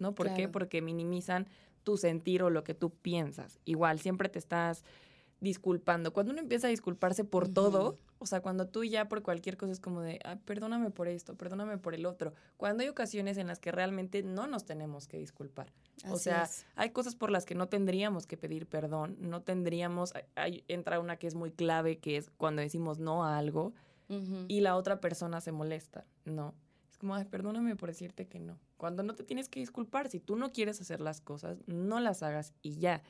¿no? 0.00 0.16
¿Por 0.16 0.34
qué? 0.34 0.48
Porque 0.48 0.82
minimizan 0.82 1.46
tu 1.84 1.96
sentir 1.96 2.42
o 2.42 2.50
lo 2.50 2.64
que 2.64 2.74
tú 2.74 2.90
piensas. 2.90 3.60
Igual, 3.66 4.00
siempre 4.00 4.28
te 4.28 4.40
estás 4.40 4.82
disculpando. 5.38 6.12
Cuando 6.12 6.32
uno 6.32 6.40
empieza 6.40 6.66
a 6.66 6.70
disculparse 6.70 7.22
por 7.22 7.46
todo, 7.46 7.98
o 8.20 8.26
sea, 8.26 8.40
cuando 8.40 8.66
tú 8.66 8.84
ya 8.84 9.08
por 9.08 9.22
cualquier 9.22 9.56
cosa 9.56 9.72
es 9.72 9.80
como 9.80 10.00
de, 10.00 10.18
"Ah, 10.24 10.36
perdóname 10.44 10.90
por 10.90 11.08
esto, 11.08 11.36
perdóname 11.36 11.78
por 11.78 11.94
el 11.94 12.04
otro. 12.06 12.34
Cuando 12.56 12.82
hay 12.82 12.88
ocasiones 12.88 13.38
en 13.38 13.46
las 13.46 13.60
que 13.60 13.70
realmente 13.72 14.22
no 14.22 14.46
nos 14.46 14.64
tenemos 14.64 15.06
que 15.06 15.18
disculpar. 15.18 15.72
o 16.10 16.16
sea, 16.16 16.44
es. 16.44 16.64
hay 16.76 16.90
cosas 16.90 17.16
por 17.16 17.30
las 17.30 17.44
que 17.44 17.54
no 17.56 17.68
tendríamos 17.68 18.26
que 18.26 18.36
pedir 18.36 18.66
perdón, 18.66 19.16
no 19.20 19.42
tendríamos, 19.42 20.12
hay- 20.36 20.62
entra 20.68 21.00
una 21.00 21.16
que 21.16 21.26
es 21.26 21.34
muy 21.34 21.50
clave, 21.50 21.98
que 21.98 22.16
es 22.16 22.30
cuando 22.36 22.62
decimos 22.62 22.98
no 23.00 23.24
a 23.24 23.36
algo 23.38 23.72
y 24.48 24.60
la 24.60 24.76
otra 24.76 25.00
persona 25.00 25.40
se 25.42 25.52
molesta, 25.52 26.06
¿no? 26.24 26.54
Es 26.90 26.96
como, 26.96 27.14
ay, 27.14 27.24
perdóname 27.26 27.76
por 27.76 27.88
decirte 27.90 28.26
que 28.26 28.38
no. 28.38 28.58
Cuando 28.78 29.02
no 29.02 29.14
te 29.14 29.22
tienes 29.22 29.48
que 29.50 29.60
disculpar, 29.60 30.08
si 30.08 30.18
tú 30.20 30.36
no 30.36 30.50
quieres 30.52 30.80
hacer 30.80 31.00
las 31.00 31.20
cosas, 31.20 31.58
no 31.66 32.00
las 32.00 32.22
hagas 32.22 32.54
y 32.62 32.76
ya. 32.78 33.02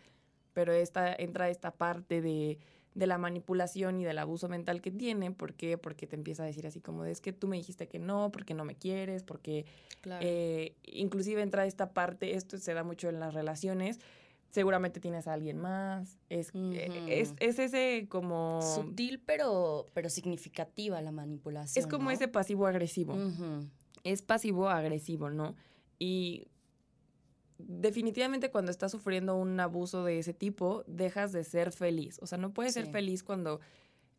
Pero 0.54 0.72
esta, 0.72 1.14
entra 1.14 1.50
esta 1.50 1.70
parte 1.70 2.20
de, 2.20 2.58
de 2.98 3.06
la 3.06 3.16
manipulación 3.16 4.00
y 4.00 4.04
del 4.04 4.18
abuso 4.18 4.48
mental 4.48 4.82
que 4.82 4.90
tiene. 4.90 5.30
¿Por 5.30 5.54
qué? 5.54 5.78
Porque 5.78 6.08
te 6.08 6.16
empieza 6.16 6.42
a 6.42 6.46
decir 6.46 6.66
así 6.66 6.80
como, 6.80 7.04
de, 7.04 7.12
es 7.12 7.20
que 7.20 7.32
tú 7.32 7.46
me 7.46 7.56
dijiste 7.56 7.86
que 7.86 8.00
no, 8.00 8.32
porque 8.32 8.54
no 8.54 8.64
me 8.64 8.74
quieres, 8.74 9.22
porque 9.22 9.66
Claro. 10.00 10.26
eh, 10.26 10.74
inclusive 10.82 11.40
entra 11.40 11.64
esta 11.64 11.92
parte, 11.92 12.34
esto 12.34 12.58
se 12.58 12.74
da 12.74 12.82
mucho 12.82 13.08
en 13.08 13.20
las 13.20 13.34
relaciones, 13.34 14.00
seguramente 14.50 14.98
tienes 14.98 15.28
a 15.28 15.34
alguien 15.34 15.58
más, 15.58 16.18
es, 16.28 16.52
Ujú. 16.52 16.72
es, 16.72 17.34
es 17.38 17.60
ese 17.60 18.06
como... 18.08 18.60
Sutil, 18.62 19.20
pero, 19.24 19.86
pero 19.94 20.10
significativa 20.10 21.00
la 21.00 21.12
manipulación. 21.12 21.80
Es 21.80 21.88
como 21.88 22.06
¿no? 22.06 22.10
ese 22.10 22.26
pasivo 22.26 22.66
agresivo. 22.66 23.16
Es 24.02 24.22
pasivo 24.22 24.68
agresivo, 24.68 25.30
¿no? 25.30 25.54
Y 26.00 26.48
definitivamente 27.58 28.50
cuando 28.50 28.70
estás 28.70 28.92
sufriendo 28.92 29.36
un 29.36 29.58
abuso 29.60 30.04
de 30.04 30.18
ese 30.18 30.32
tipo, 30.32 30.84
dejas 30.86 31.32
de 31.32 31.44
ser 31.44 31.72
feliz. 31.72 32.18
O 32.22 32.26
sea, 32.26 32.38
no 32.38 32.52
puedes 32.52 32.74
ser 32.74 32.86
feliz 32.86 33.22
cuando 33.22 33.60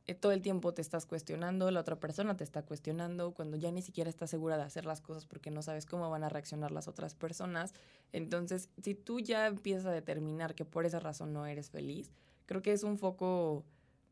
eh, 0.07 0.15
todo 0.15 0.31
el 0.31 0.41
tiempo 0.41 0.73
te 0.73 0.81
estás 0.81 1.05
cuestionando, 1.05 1.71
la 1.71 1.79
otra 1.79 1.99
persona 1.99 2.35
te 2.35 2.43
está 2.43 2.63
cuestionando, 2.63 3.31
cuando 3.33 3.57
ya 3.57 3.71
ni 3.71 3.81
siquiera 3.81 4.09
estás 4.09 4.29
segura 4.29 4.57
de 4.57 4.63
hacer 4.63 4.85
las 4.85 5.01
cosas 5.01 5.25
porque 5.25 5.51
no 5.51 5.61
sabes 5.61 5.85
cómo 5.85 6.09
van 6.09 6.23
a 6.23 6.29
reaccionar 6.29 6.71
las 6.71 6.87
otras 6.87 7.15
personas. 7.15 7.73
Entonces, 8.11 8.69
si 8.81 8.93
tú 8.93 9.19
ya 9.19 9.47
empiezas 9.47 9.85
a 9.85 9.91
determinar 9.91 10.55
que 10.55 10.65
por 10.65 10.85
esa 10.85 10.99
razón 10.99 11.31
no 11.33 11.45
eres 11.45 11.69
feliz, 11.69 12.11
creo 12.45 12.61
que 12.61 12.73
es 12.73 12.83
un 12.83 12.97
foco 12.97 13.63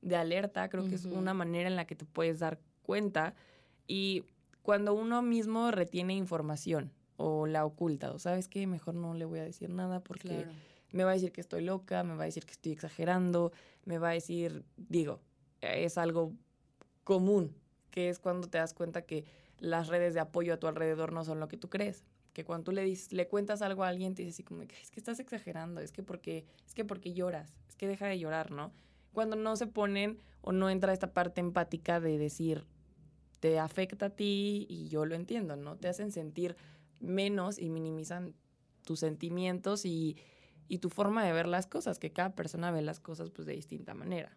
de 0.01 0.15
alerta, 0.15 0.69
creo 0.69 0.87
que 0.87 0.95
es 0.95 1.05
una 1.05 1.33
manera 1.33 1.67
en 1.67 1.75
la 1.75 1.85
que 1.85 1.95
te 1.95 2.05
puedes 2.05 2.39
dar 2.39 2.59
cuenta 2.83 3.33
y 3.87 4.23
cuando 4.61 4.93
uno 4.93 5.21
mismo 5.21 5.71
retiene 5.71 6.13
información 6.13 6.91
o 7.17 7.47
la 7.47 7.65
oculta, 7.65 8.11
o 8.11 8.19
sabes 8.19 8.47
que 8.47 8.65
mejor 8.67 8.93
no 8.93 9.13
le 9.13 9.25
voy 9.25 9.39
a 9.39 9.43
decir 9.43 9.69
nada 9.69 9.99
porque 9.99 10.43
Claro. 10.43 10.51
me 10.91 11.03
va 11.03 11.11
a 11.11 11.13
decir 11.13 11.31
que 11.31 11.41
estoy 11.41 11.63
loca, 11.63 12.03
me 12.03 12.15
va 12.15 12.23
a 12.23 12.25
decir 12.25 12.45
que 12.45 12.51
estoy 12.53 12.71
exagerando, 12.71 13.51
me 13.85 13.97
va 13.97 14.09
a 14.09 14.13
decir, 14.13 14.63
digo, 14.77 15.19
es 15.61 15.97
algo 15.97 16.33
común, 17.03 17.55
que 17.91 18.09
es 18.09 18.19
cuando 18.19 18.47
te 18.47 18.59
das 18.59 18.73
cuenta 18.73 19.01
que 19.01 19.25
las 19.59 19.87
redes 19.87 20.13
de 20.13 20.19
apoyo 20.19 20.53
a 20.53 20.57
tu 20.57 20.67
alrededor 20.67 21.11
no 21.11 21.23
son 21.25 21.39
lo 21.39 21.47
que 21.47 21.57
tú 21.57 21.69
crees. 21.69 22.03
Que 22.33 22.45
cuando 22.45 22.65
tú 22.65 22.71
le, 22.71 22.83
dices, 22.83 23.11
le 23.11 23.27
cuentas 23.27 23.63
algo 23.63 23.83
a 23.83 23.87
alguien, 23.87 24.13
te 24.13 24.21
dice 24.21 24.35
así 24.35 24.43
como, 24.43 24.61
es 24.61 24.91
que 24.91 24.99
estás 24.99 25.19
exagerando, 25.19 25.81
es 25.81 25.91
que 25.91 26.03
porque, 26.03 26.45
es 26.67 26.75
que 26.75 26.85
porque 26.85 27.13
lloras, 27.13 27.51
es 27.67 27.75
que 27.75 27.87
deja 27.87 28.05
de 28.05 28.19
llorar, 28.19 28.51
¿no? 28.51 28.71
Cuando 29.11 29.35
no 29.35 29.55
se 29.55 29.65
ponen 29.65 30.19
o 30.41 30.51
no 30.51 30.69
entra 30.69 30.93
esta 30.93 31.13
parte 31.13 31.41
empática 31.41 31.99
de 31.99 32.19
decir, 32.19 32.67
te 33.39 33.57
afecta 33.57 34.07
a 34.07 34.09
ti 34.11 34.67
y 34.69 34.87
yo 34.89 35.05
lo 35.05 35.15
entiendo, 35.15 35.55
¿no? 35.55 35.77
Te 35.77 35.87
hacen 35.87 36.11
sentir 36.11 36.55
menos 36.99 37.59
y 37.59 37.69
minimizan 37.69 38.33
tus 38.83 38.99
sentimientos 38.99 39.85
y, 39.85 40.17
y 40.67 40.79
tu 40.79 40.89
forma 40.89 41.25
de 41.25 41.33
ver 41.33 41.47
las 41.47 41.67
cosas, 41.67 41.99
que 41.99 42.11
cada 42.11 42.35
persona 42.35 42.71
ve 42.71 42.81
las 42.81 42.99
cosas 42.99 43.29
pues 43.29 43.45
de 43.45 43.53
distinta 43.53 43.93
manera. 43.93 44.35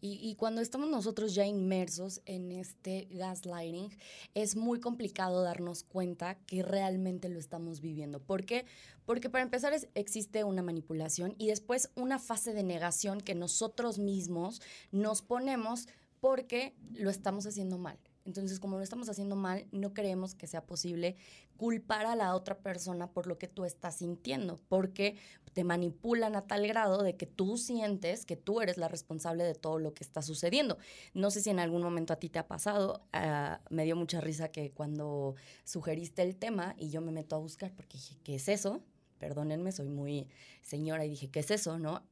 Y, 0.00 0.18
y 0.22 0.34
cuando 0.34 0.60
estamos 0.60 0.90
nosotros 0.90 1.34
ya 1.34 1.46
inmersos 1.46 2.20
en 2.26 2.52
este 2.52 3.08
gaslighting, 3.10 3.90
es 4.34 4.54
muy 4.54 4.78
complicado 4.78 5.42
darnos 5.42 5.82
cuenta 5.82 6.36
que 6.46 6.62
realmente 6.62 7.28
lo 7.28 7.38
estamos 7.38 7.80
viviendo. 7.80 8.20
¿Por 8.20 8.44
qué? 8.44 8.66
Porque 9.06 9.30
para 9.30 9.42
empezar 9.42 9.74
existe 9.94 10.44
una 10.44 10.62
manipulación 10.62 11.34
y 11.38 11.48
después 11.48 11.90
una 11.94 12.18
fase 12.18 12.52
de 12.52 12.62
negación 12.62 13.20
que 13.20 13.34
nosotros 13.34 13.98
mismos 13.98 14.60
nos 14.92 15.22
ponemos 15.22 15.88
porque 16.20 16.74
lo 16.92 17.10
estamos 17.10 17.46
haciendo 17.46 17.78
mal. 17.78 17.98
Entonces, 18.24 18.58
como 18.58 18.78
lo 18.78 18.82
estamos 18.82 19.08
haciendo 19.10 19.36
mal, 19.36 19.66
no 19.70 19.92
creemos 19.92 20.34
que 20.34 20.46
sea 20.46 20.64
posible 20.64 21.16
culpar 21.56 22.06
a 22.06 22.16
la 22.16 22.34
otra 22.34 22.58
persona 22.58 23.10
por 23.10 23.26
lo 23.26 23.38
que 23.38 23.48
tú 23.48 23.64
estás 23.64 23.96
sintiendo, 23.96 24.58
porque 24.68 25.16
te 25.52 25.62
manipulan 25.62 26.34
a 26.34 26.46
tal 26.46 26.66
grado 26.66 27.02
de 27.02 27.16
que 27.16 27.26
tú 27.26 27.56
sientes 27.56 28.26
que 28.26 28.36
tú 28.36 28.60
eres 28.60 28.76
la 28.76 28.88
responsable 28.88 29.44
de 29.44 29.54
todo 29.54 29.78
lo 29.78 29.94
que 29.94 30.02
está 30.02 30.22
sucediendo. 30.22 30.78
No 31.12 31.30
sé 31.30 31.42
si 31.42 31.50
en 31.50 31.60
algún 31.60 31.82
momento 31.82 32.12
a 32.12 32.16
ti 32.16 32.28
te 32.28 32.38
ha 32.38 32.48
pasado, 32.48 33.02
ah, 33.12 33.60
me 33.70 33.84
dio 33.84 33.94
mucha 33.94 34.20
risa 34.20 34.48
que 34.48 34.72
cuando 34.72 35.36
sugeriste 35.64 36.22
el 36.22 36.34
tema 36.36 36.74
y 36.78 36.90
yo 36.90 37.00
me 37.00 37.12
meto 37.12 37.36
a 37.36 37.38
buscar 37.38 37.72
porque 37.72 37.98
dije, 37.98 38.16
¿qué 38.24 38.34
es 38.36 38.48
eso? 38.48 38.82
Perdónenme, 39.18 39.70
soy 39.70 39.88
muy 39.88 40.28
señora 40.62 41.04
y 41.04 41.10
dije, 41.10 41.30
¿qué 41.30 41.40
es 41.40 41.50
eso? 41.50 41.78
¿No? 41.78 42.02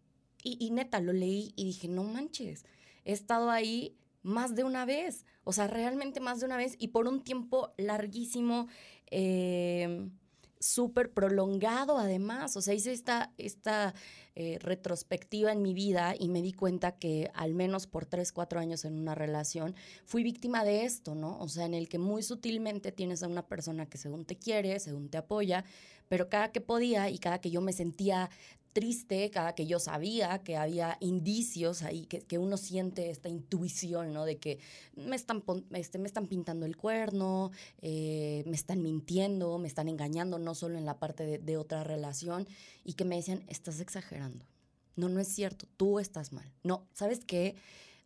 Y, 0.44 0.56
y 0.64 0.70
neta, 0.70 1.00
lo 1.00 1.12
leí 1.12 1.52
y 1.56 1.64
dije, 1.64 1.88
no 1.88 2.04
manches, 2.04 2.64
he 3.04 3.12
estado 3.12 3.50
ahí 3.50 3.96
más 4.22 4.54
de 4.54 4.64
una 4.64 4.84
vez, 4.84 5.24
o 5.44 5.52
sea, 5.52 5.66
realmente 5.66 6.20
más 6.20 6.40
de 6.40 6.46
una 6.46 6.56
vez 6.56 6.76
y 6.78 6.88
por 6.88 7.08
un 7.08 7.22
tiempo 7.22 7.72
larguísimo, 7.76 8.68
eh, 9.10 10.08
súper 10.62 11.12
prolongado 11.12 11.98
además, 11.98 12.56
o 12.56 12.62
sea, 12.62 12.74
hice 12.74 12.92
esta, 12.92 13.32
esta 13.36 13.94
eh, 14.34 14.58
retrospectiva 14.60 15.52
en 15.52 15.60
mi 15.60 15.74
vida 15.74 16.14
y 16.18 16.28
me 16.28 16.40
di 16.40 16.52
cuenta 16.52 16.92
que 16.92 17.30
al 17.34 17.54
menos 17.54 17.86
por 17.86 18.06
tres, 18.06 18.32
cuatro 18.32 18.60
años 18.60 18.84
en 18.84 18.98
una 18.98 19.14
relación 19.14 19.74
fui 20.04 20.22
víctima 20.22 20.64
de 20.64 20.84
esto, 20.84 21.14
¿no? 21.14 21.38
O 21.38 21.48
sea, 21.48 21.66
en 21.66 21.74
el 21.74 21.88
que 21.88 21.98
muy 21.98 22.22
sutilmente 22.22 22.92
tienes 22.92 23.22
a 23.22 23.28
una 23.28 23.46
persona 23.46 23.86
que 23.86 23.98
según 23.98 24.24
te 24.24 24.36
quiere, 24.36 24.78
según 24.78 25.08
te 25.08 25.18
apoya, 25.18 25.64
pero 26.08 26.28
cada 26.28 26.52
que 26.52 26.60
podía 26.60 27.10
y 27.10 27.18
cada 27.18 27.40
que 27.40 27.50
yo 27.50 27.60
me 27.60 27.72
sentía 27.72 28.30
triste, 28.72 29.30
cada 29.30 29.54
que 29.54 29.66
yo 29.66 29.78
sabía 29.78 30.42
que 30.42 30.56
había 30.56 30.96
indicios 31.00 31.82
ahí, 31.82 32.06
que, 32.06 32.20
que 32.20 32.38
uno 32.38 32.56
siente 32.56 33.10
esta 33.10 33.28
intuición, 33.28 34.12
¿no? 34.12 34.24
De 34.24 34.38
que 34.38 34.58
me 34.94 35.16
están, 35.16 35.42
este, 35.72 35.98
me 35.98 36.06
están 36.06 36.26
pintando 36.26 36.66
el 36.66 36.76
cuerno, 36.76 37.50
eh, 37.80 38.42
me 38.46 38.56
están 38.56 38.82
mintiendo, 38.82 39.58
me 39.58 39.68
están 39.68 39.88
engañando, 39.88 40.38
no 40.38 40.54
solo 40.54 40.78
en 40.78 40.86
la 40.86 40.98
parte 40.98 41.24
de, 41.24 41.38
de 41.38 41.56
otra 41.56 41.84
relación, 41.84 42.46
y 42.84 42.94
que 42.94 43.04
me 43.04 43.16
decían, 43.16 43.44
estás 43.48 43.80
exagerando. 43.80 44.46
No, 44.96 45.08
no 45.08 45.20
es 45.20 45.28
cierto, 45.28 45.66
tú 45.76 45.98
estás 45.98 46.32
mal. 46.32 46.50
No, 46.62 46.86
¿sabes 46.92 47.24
qué? 47.24 47.56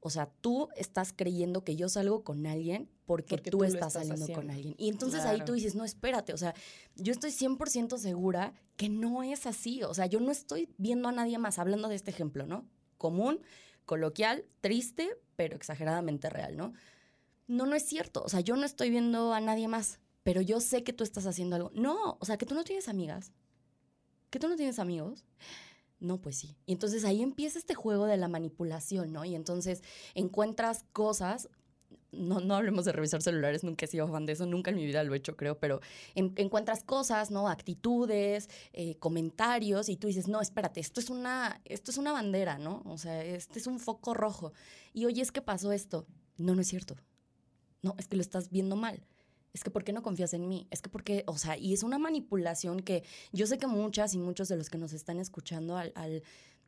O 0.01 0.11
sea, 0.11 0.31
tú 0.41 0.69
estás 0.77 1.13
creyendo 1.13 1.65
que 1.65 1.77
yo 1.77 1.89
salgo 1.89 2.23
con 2.23 2.47
alguien 2.47 2.89
porque, 3.07 3.37
Porque 3.37 3.51
tú, 3.51 3.63
estás, 3.63 3.93
saliendo 3.93 4.27
con 4.33 4.51
alguien. 4.51 4.75
Y 4.79 4.89
entonces 4.89 5.25
ahí 5.25 5.41
tú 5.45 5.53
dices, 5.53 5.77
no, 5.77 5.85
espérate, 5.85 6.33
o 6.33 6.37
sea, 6.37 6.55
yo 6.97 7.13
estoy 7.13 7.31
100% 7.31 7.99
segura 7.99 8.53
que 8.77 8.89
no 8.89 9.23
es 9.23 9.47
así. 9.47 9.85
O 9.85 9.95
sea, 9.95 10.07
yo 10.07 10.19
no 10.19 10.33
estoy 10.33 10.69
viendo 10.77 11.09
a 11.09 11.13
nadie 11.13 11.39
más, 11.39 11.59
hablando 11.61 11.89
de 11.89 11.95
este 11.95 12.11
ejemplo, 12.11 12.47
¿no? 12.47 12.69
Común, 12.99 13.41
coloquial, 13.85 14.45
triste, 14.61 15.17
pero 15.37 15.55
exageradamente 15.55 16.29
real, 16.29 16.57
¿no? 16.57 16.73
No, 17.47 17.65
no 17.65 17.77
es 17.77 17.85
cierto. 17.85 18.23
O 18.25 18.29
sea, 18.29 18.41
yo 18.41 18.57
no 18.57 18.67
estoy 18.67 18.91
viendo 18.91 19.33
a 19.33 19.41
nadie 19.41 19.69
más, 19.69 20.01
pero 20.25 20.41
yo 20.41 20.61
sé 20.61 20.83
que 20.83 20.93
tú 20.93 21.05
estás 21.05 21.27
haciendo 21.27 21.55
algo. 21.55 21.71
No, 21.75 22.19
o 22.21 22.25
sea, 22.25 22.37
que 22.37 22.47
tú 22.47 22.57
no 22.57 22.65
tienes 22.65 22.89
amigas, 22.89 23.33
que 24.31 24.41
tú 24.41 24.49
no 24.49 24.57
tienes 24.57 24.81
amigos. 24.81 25.25
No, 25.99 26.21
pues 26.21 26.37
sí. 26.37 26.57
Y 26.67 26.73
entonces 26.73 27.05
ahí 27.05 27.23
empieza 27.23 27.59
este 27.59 27.75
juego 27.75 28.07
de 28.07 28.17
la 28.17 28.29
manipulación, 28.29 29.13
¿no? 29.13 29.25
Y 29.25 29.35
entonces 29.35 29.83
encuentras 30.15 30.85
cosas, 30.93 31.49
no, 32.17 32.41
no 32.41 32.55
hablemos 32.57 32.85
de 32.85 32.93
revisar 32.93 33.23
celulares, 33.23 33.63
nunca 33.65 33.85
he 33.85 33.89
sido 33.89 34.09
fan 34.09 34.27
de 34.27 34.33
eso, 34.33 34.47
nunca 34.47 34.71
en 34.71 34.77
mi 34.77 34.85
vida 34.87 35.03
lo 35.05 35.15
he 35.15 35.19
hecho, 35.19 35.37
creo, 35.37 35.59
pero 35.59 35.81
en- 36.15 36.33
encuentras 36.37 36.83
cosas, 36.83 37.31
¿no? 37.31 37.49
Actitudes, 37.49 38.49
eh, 38.73 38.97
comentarios, 38.99 39.89
y 39.89 39.97
tú 39.97 40.07
dices, 40.07 40.29
no, 40.29 40.41
espérate, 40.41 40.81
esto 40.81 41.01
es, 41.01 41.11
una, 41.11 41.61
esto 41.65 41.91
es 41.91 41.99
una 41.99 42.13
bandera, 42.13 42.59
¿no? 42.59 42.83
O 42.87 42.99
sea, 42.99 43.23
este 43.25 43.59
es 43.59 43.67
un 43.67 43.79
foco 43.79 44.15
rojo. 44.15 44.53
Y 44.93 45.05
oye, 45.07 45.23
es 45.23 45.33
que 45.33 45.43
pasó 45.43 45.73
esto. 45.73 46.07
No, 46.37 46.55
no 46.55 46.61
es 46.61 46.69
cierto. 46.69 46.97
No, 47.83 47.95
es 47.99 48.09
que 48.09 48.17
lo 48.17 48.23
estás 48.23 48.51
viendo 48.51 48.77
mal. 48.77 49.07
Es 49.53 49.65
que 49.65 49.71
¿por 49.71 49.85
qué 49.85 49.93
no 49.95 50.03
confías 50.03 50.35
en 50.35 50.49
mí? 50.49 50.67
Es 50.71 50.83
que 50.83 50.91
porque, 50.91 51.25
o 51.27 51.39
sea, 51.39 51.57
y 51.57 51.73
es 51.73 51.83
una 51.83 51.99
manipulación 51.99 52.81
que 52.81 53.05
yo 53.33 53.47
sé 53.47 53.57
que 53.57 53.67
muchas 53.67 54.13
y 54.13 54.19
muchos 54.19 54.49
de 54.49 54.57
los 54.57 54.69
que 54.69 54.77
nos 54.77 54.93
están 54.93 55.19
escuchando 55.19 55.77
al 55.79 56.23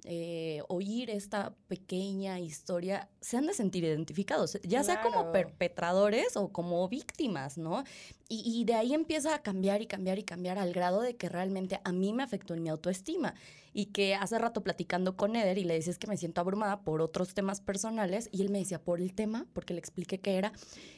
eh, 0.04 0.62
oír 0.68 1.10
esta 1.10 1.54
pequeña 1.66 2.38
historia, 2.40 3.08
se 3.20 3.36
han 3.36 3.46
de 3.46 3.52
sentir 3.54 3.84
identificados, 3.84 4.58
ya 4.62 4.82
sea 4.84 5.00
como 5.02 5.14
Claro. 5.16 5.32
perpetradores 5.32 6.36
o 6.36 6.52
como 6.52 6.88
víctimas, 6.88 7.58
¿no? 7.58 7.82
Y, 8.28 8.42
y 8.44 8.64
de 8.64 8.74
ahí 8.74 8.94
empieza 8.94 9.34
a 9.34 9.42
cambiar 9.42 9.82
y 9.82 9.86
cambiar 9.86 10.18
y 10.18 10.22
cambiar 10.22 10.58
al 10.58 10.72
grado 10.72 11.00
de 11.00 11.16
que 11.16 11.28
realmente 11.28 11.80
a 11.82 11.92
mí 11.92 12.12
me 12.12 12.22
afectó 12.22 12.54
en 12.54 12.62
mi 12.62 12.68
autoestima. 12.68 13.34
Y 13.74 13.86
que 13.86 14.14
hace 14.14 14.38
rato 14.38 14.62
platicando 14.64 15.16
con 15.16 15.36
Eder 15.36 15.58
y 15.58 15.64
le 15.64 15.74
decía 15.74 15.92
es 15.92 15.98
que 15.98 16.06
me 16.06 16.16
siento 16.16 16.40
abrumada 16.40 16.80
por 16.80 17.00
otros 17.00 17.34
temas 17.34 17.60
personales 17.60 18.28
y 18.32 18.42
él 18.42 18.50
me 18.50 18.58
decía 18.58 18.82
por 18.82 19.00
el 19.00 19.12
tema, 19.14 19.46
porque 19.52 19.74
le 19.74 19.78
expliqué 19.78 20.18
qué 20.20 20.36
era. 20.36 20.52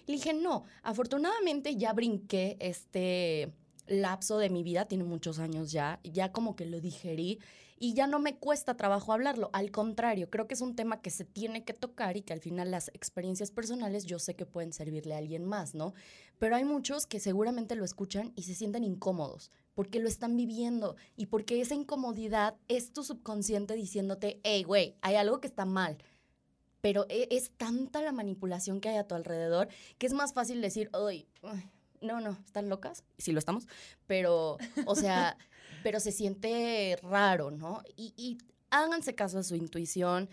Y 0.07 0.13
le 0.13 0.17
dije, 0.19 0.33
no, 0.33 0.65
afortunadamente 0.83 1.77
ya 1.77 1.93
brinqué 1.93 2.57
este 2.61 3.53
lapso 3.87 4.39
de 4.39 4.51
mi 4.51 4.63
vida, 4.63 4.87
tiene 4.87 5.05
muchos 5.05 5.41
años 5.41 5.73
ya, 5.73 6.01
ya 6.05 6.31
como 6.33 6.55
que 6.55 6.65
lo 6.65 6.81
digerí 6.81 7.41
y 7.83 7.95
ya 7.95 8.07
no 8.07 8.19
me 8.19 8.37
cuesta 8.37 8.77
trabajo 8.77 9.15
hablarlo. 9.15 9.49
Al 9.55 9.71
contrario, 9.71 10.29
creo 10.29 10.47
que 10.47 10.53
es 10.53 10.61
un 10.61 10.77
tema 10.77 11.01
que 11.01 11.09
se 11.09 11.25
tiene 11.25 11.65
que 11.65 11.73
tocar 11.73 12.19
y 12.19 12.23
que 12.23 12.35
al 12.35 12.41
final 12.41 12.71
las 12.71 12.89
experiencias 12.89 13.51
personales 13.51 14.05
yo 14.05 14.19
sé 14.19 14.37
que 14.37 14.45
pueden 14.45 14.75
servirle 14.75 15.15
a 15.15 15.19
alguien 15.19 15.47
más, 15.47 15.75
¿no? 15.75 15.95
Pero 16.39 16.57
hay 16.57 16.65
muchos 16.65 17.07
que 17.07 17.19
seguramente 17.21 17.77
lo 17.77 17.85
escuchan 17.87 18.35
y 18.37 18.43
se 18.43 18.55
sienten 18.55 18.85
incómodos 18.85 19.51
porque 19.75 19.99
lo 19.99 20.09
están 20.09 20.37
viviendo 20.37 20.97
y 21.17 21.27
porque 21.27 21.63
esa 21.63 21.75
incomodidad 21.75 22.55
es 22.69 22.93
tu 22.93 23.03
subconsciente 23.03 23.75
diciéndote, 23.75 24.41
hey, 24.45 24.63
güey, 24.63 24.95
hay 25.01 25.17
algo 25.17 25.41
que 25.41 25.47
está 25.49 25.65
mal. 25.65 25.97
Pero 26.83 27.07
e- 27.09 27.29
es 27.31 27.51
tanta 27.57 28.03
la 28.03 28.13
manipulación 28.13 28.83
que 28.83 28.91
hay 28.91 28.99
a 28.99 29.09
tu 29.09 29.15
alrededor 29.15 29.69
que 29.97 30.07
es 30.07 30.13
más 30.13 30.35
fácil 30.35 30.61
decir, 30.61 30.91
ay, 30.93 31.27
no, 32.03 32.21
no, 32.21 32.37
están 32.45 32.69
locas. 32.69 33.05
Sí 33.17 33.33
lo 33.33 33.39
estamos, 33.39 33.67
pero, 34.07 34.59
o 34.85 34.95
sea, 34.95 35.39
pero 35.83 36.01
se 36.01 36.13
siente 36.13 36.99
raro, 37.03 37.51
¿no? 37.51 37.83
Y, 37.97 38.39
háganse 38.71 39.15
caso 39.15 39.39
a 39.39 39.43
su 39.43 39.57
intuición. 39.57 40.29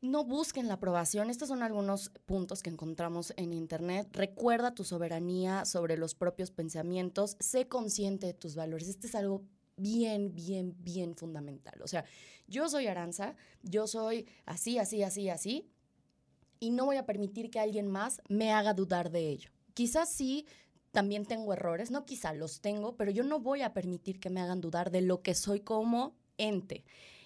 No 0.00 0.24
busquen 0.24 0.68
la 0.68 0.74
aprobación. 0.74 1.30
Estos 1.30 1.48
son 1.48 1.62
algunos 1.62 2.10
puntos 2.26 2.62
que 2.62 2.70
encontramos 2.70 3.32
en 3.36 3.52
Internet. 3.52 4.08
Recuerda 4.12 4.74
tu 4.74 4.84
soberanía 4.84 5.64
sobre 5.64 5.96
los 5.96 6.14
propios 6.14 6.50
pensamientos. 6.50 7.36
Sé 7.40 7.68
consciente 7.68 8.26
de 8.26 8.34
tus 8.34 8.54
valores. 8.54 8.88
Este 8.88 9.06
es 9.06 9.14
algo 9.14 9.42
bien, 9.76 10.34
bien, 10.34 10.74
bien 10.78 11.16
fundamental. 11.16 11.80
O 11.82 11.88
sea, 11.88 12.04
yo 12.46 12.68
soy 12.68 12.86
Aranza, 12.86 13.34
yo 13.62 13.86
soy 13.86 14.26
así, 14.44 14.78
así, 14.78 15.02
así, 15.02 15.28
así, 15.28 15.72
y 16.60 16.70
no 16.70 16.84
voy 16.84 16.96
a 16.96 17.06
permitir 17.06 17.50
que 17.50 17.58
alguien 17.58 17.88
más 17.88 18.22
me 18.28 18.52
haga 18.52 18.74
dudar 18.74 19.10
de 19.10 19.28
ello. 19.28 19.50
Quizás 19.74 20.12
sí, 20.12 20.46
también 20.92 21.26
tengo 21.26 21.52
errores, 21.52 21.90
no 21.90 22.04
quizá 22.04 22.32
los 22.32 22.60
tengo, 22.60 22.96
pero 22.96 23.10
yo 23.10 23.24
no 23.24 23.40
voy 23.40 23.62
a 23.62 23.72
permitir 23.72 24.20
que 24.20 24.30
me 24.30 24.40
hagan 24.40 24.60
dudar 24.60 24.90
de 24.90 25.00
lo 25.00 25.22
que 25.22 25.34
soy 25.34 25.60
como 25.60 26.14
ente. 26.38 26.84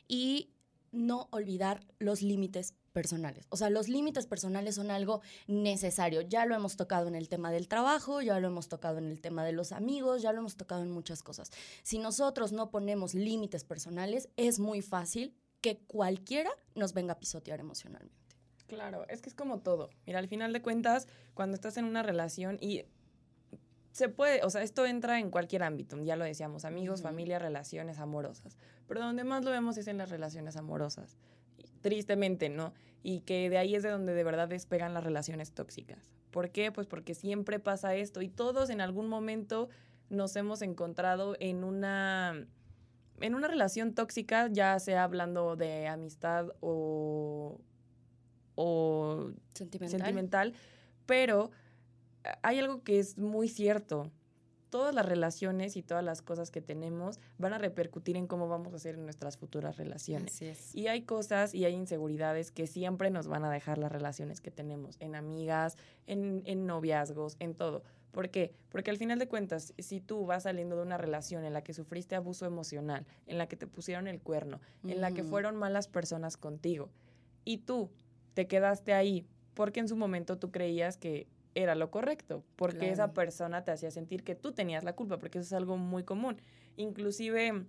Y 0.08 0.50
no 0.92 1.28
olvidar 1.32 1.84
los 1.98 2.22
límites 2.22 2.74
personales. 2.92 3.46
O 3.50 3.56
sea, 3.56 3.68
los 3.68 3.88
límites 3.88 4.26
personales 4.26 4.76
son 4.76 4.90
algo 4.90 5.20
necesario. 5.46 6.22
Ya 6.22 6.46
lo 6.46 6.54
hemos 6.54 6.76
tocado 6.76 7.08
en 7.08 7.14
el 7.14 7.28
tema 7.28 7.50
del 7.50 7.68
trabajo, 7.68 8.22
ya 8.22 8.40
lo 8.40 8.48
hemos 8.48 8.68
tocado 8.68 8.98
en 8.98 9.10
el 9.10 9.20
tema 9.20 9.44
de 9.44 9.52
los 9.52 9.72
amigos, 9.72 10.22
ya 10.22 10.32
lo 10.32 10.38
hemos 10.38 10.56
tocado 10.56 10.82
en 10.82 10.90
muchas 10.90 11.22
cosas. 11.22 11.50
Si 11.82 11.98
nosotros 11.98 12.52
no 12.52 12.70
ponemos 12.70 13.14
límites 13.14 13.64
personales, 13.64 14.30
es 14.36 14.58
muy 14.58 14.80
fácil 14.80 15.34
que 15.60 15.78
cualquiera 15.80 16.50
nos 16.74 16.94
venga 16.94 17.14
a 17.14 17.18
pisotear 17.18 17.60
emocionalmente. 17.60 18.16
Claro, 18.66 19.06
es 19.08 19.20
que 19.20 19.28
es 19.28 19.34
como 19.34 19.60
todo. 19.60 19.90
Mira, 20.06 20.18
al 20.18 20.28
final 20.28 20.52
de 20.52 20.62
cuentas, 20.62 21.06
cuando 21.34 21.54
estás 21.54 21.76
en 21.76 21.84
una 21.84 22.02
relación 22.02 22.58
y 22.60 22.84
se 23.96 24.10
puede, 24.10 24.44
o 24.44 24.50
sea, 24.50 24.62
esto 24.62 24.84
entra 24.84 25.20
en 25.20 25.30
cualquier 25.30 25.62
ámbito, 25.62 25.98
ya 26.02 26.16
lo 26.16 26.24
decíamos, 26.26 26.66
amigos, 26.66 27.00
familia, 27.00 27.38
relaciones 27.38 27.98
amorosas. 27.98 28.58
Pero 28.86 29.00
donde 29.00 29.24
más 29.24 29.42
lo 29.42 29.50
vemos 29.50 29.78
es 29.78 29.86
en 29.86 29.96
las 29.96 30.10
relaciones 30.10 30.58
amorosas. 30.58 31.16
Y 31.56 31.64
Tristemente, 31.80 32.50
¿no? 32.50 32.74
Y 33.02 33.20
que 33.20 33.48
de 33.48 33.56
ahí 33.56 33.74
es 33.74 33.82
de 33.82 33.88
donde 33.88 34.12
de 34.12 34.22
verdad 34.22 34.48
despegan 34.48 34.92
las 34.92 35.02
relaciones 35.02 35.52
tóxicas. 35.52 36.12
¿Por 36.30 36.50
qué? 36.50 36.70
Pues 36.70 36.86
porque 36.86 37.14
siempre 37.14 37.58
pasa 37.58 37.94
esto 37.94 38.20
y 38.20 38.28
todos 38.28 38.68
en 38.68 38.82
algún 38.82 39.08
momento 39.08 39.70
nos 40.10 40.36
hemos 40.36 40.60
encontrado 40.60 41.34
en 41.40 41.64
una 41.64 42.46
en 43.22 43.34
una 43.34 43.48
relación 43.48 43.94
tóxica, 43.94 44.48
ya 44.48 44.78
sea 44.78 45.04
hablando 45.04 45.56
de 45.56 45.88
amistad 45.88 46.48
o 46.60 47.62
o 48.56 49.30
Sentimental. 49.54 50.00
sentimental, 50.00 50.54
pero 51.06 51.50
hay 52.42 52.58
algo 52.58 52.82
que 52.82 52.98
es 52.98 53.18
muy 53.18 53.48
cierto. 53.48 54.10
Todas 54.70 54.94
las 54.94 55.06
relaciones 55.06 55.76
y 55.76 55.82
todas 55.82 56.04
las 56.04 56.22
cosas 56.22 56.50
que 56.50 56.60
tenemos 56.60 57.20
van 57.38 57.52
a 57.52 57.58
repercutir 57.58 58.16
en 58.16 58.26
cómo 58.26 58.48
vamos 58.48 58.72
a 58.72 58.76
hacer 58.76 58.96
en 58.96 59.04
nuestras 59.04 59.36
futuras 59.38 59.76
relaciones. 59.76 60.34
Así 60.34 60.46
es. 60.46 60.74
Y 60.74 60.88
hay 60.88 61.02
cosas 61.02 61.54
y 61.54 61.64
hay 61.64 61.74
inseguridades 61.74 62.50
que 62.50 62.66
siempre 62.66 63.10
nos 63.10 63.28
van 63.28 63.44
a 63.44 63.50
dejar 63.50 63.78
las 63.78 63.92
relaciones 63.92 64.40
que 64.40 64.50
tenemos, 64.50 64.96
en 65.00 65.14
amigas, 65.14 65.76
en, 66.06 66.42
en 66.46 66.66
noviazgos, 66.66 67.36
en 67.38 67.54
todo. 67.54 67.84
¿Por 68.10 68.30
qué? 68.30 68.54
Porque 68.70 68.90
al 68.90 68.96
final 68.96 69.18
de 69.18 69.28
cuentas, 69.28 69.72
si 69.78 70.00
tú 70.00 70.26
vas 70.26 70.44
saliendo 70.44 70.74
de 70.76 70.82
una 70.82 70.96
relación 70.98 71.44
en 71.44 71.52
la 71.52 71.62
que 71.62 71.74
sufriste 71.74 72.16
abuso 72.16 72.46
emocional, 72.46 73.06
en 73.26 73.38
la 73.38 73.46
que 73.46 73.56
te 73.56 73.66
pusieron 73.66 74.08
el 74.08 74.20
cuerno, 74.20 74.60
en 74.84 75.00
la 75.00 75.12
que 75.12 75.20
Ujú. 75.20 75.30
fueron 75.30 75.56
malas 75.56 75.86
personas 75.86 76.36
contigo, 76.36 76.88
y 77.44 77.58
tú 77.58 77.90
te 78.34 78.46
quedaste 78.46 78.94
ahí 78.94 79.26
porque 79.54 79.80
en 79.80 79.88
su 79.88 79.96
momento 79.96 80.38
tú 80.38 80.50
creías 80.50 80.96
que 80.96 81.26
era 81.56 81.74
lo 81.74 81.90
correcto, 81.90 82.44
porque 82.54 82.90
esa 82.90 83.14
persona 83.14 83.64
te 83.64 83.72
hacía 83.72 83.90
sentir 83.90 84.22
que 84.22 84.34
tú 84.34 84.52
tenías 84.52 84.84
la 84.84 84.94
culpa, 84.94 85.18
porque 85.18 85.38
eso 85.38 85.46
es 85.46 85.52
algo 85.54 85.78
muy 85.78 86.04
común. 86.04 86.40
Inclusive 86.76 87.64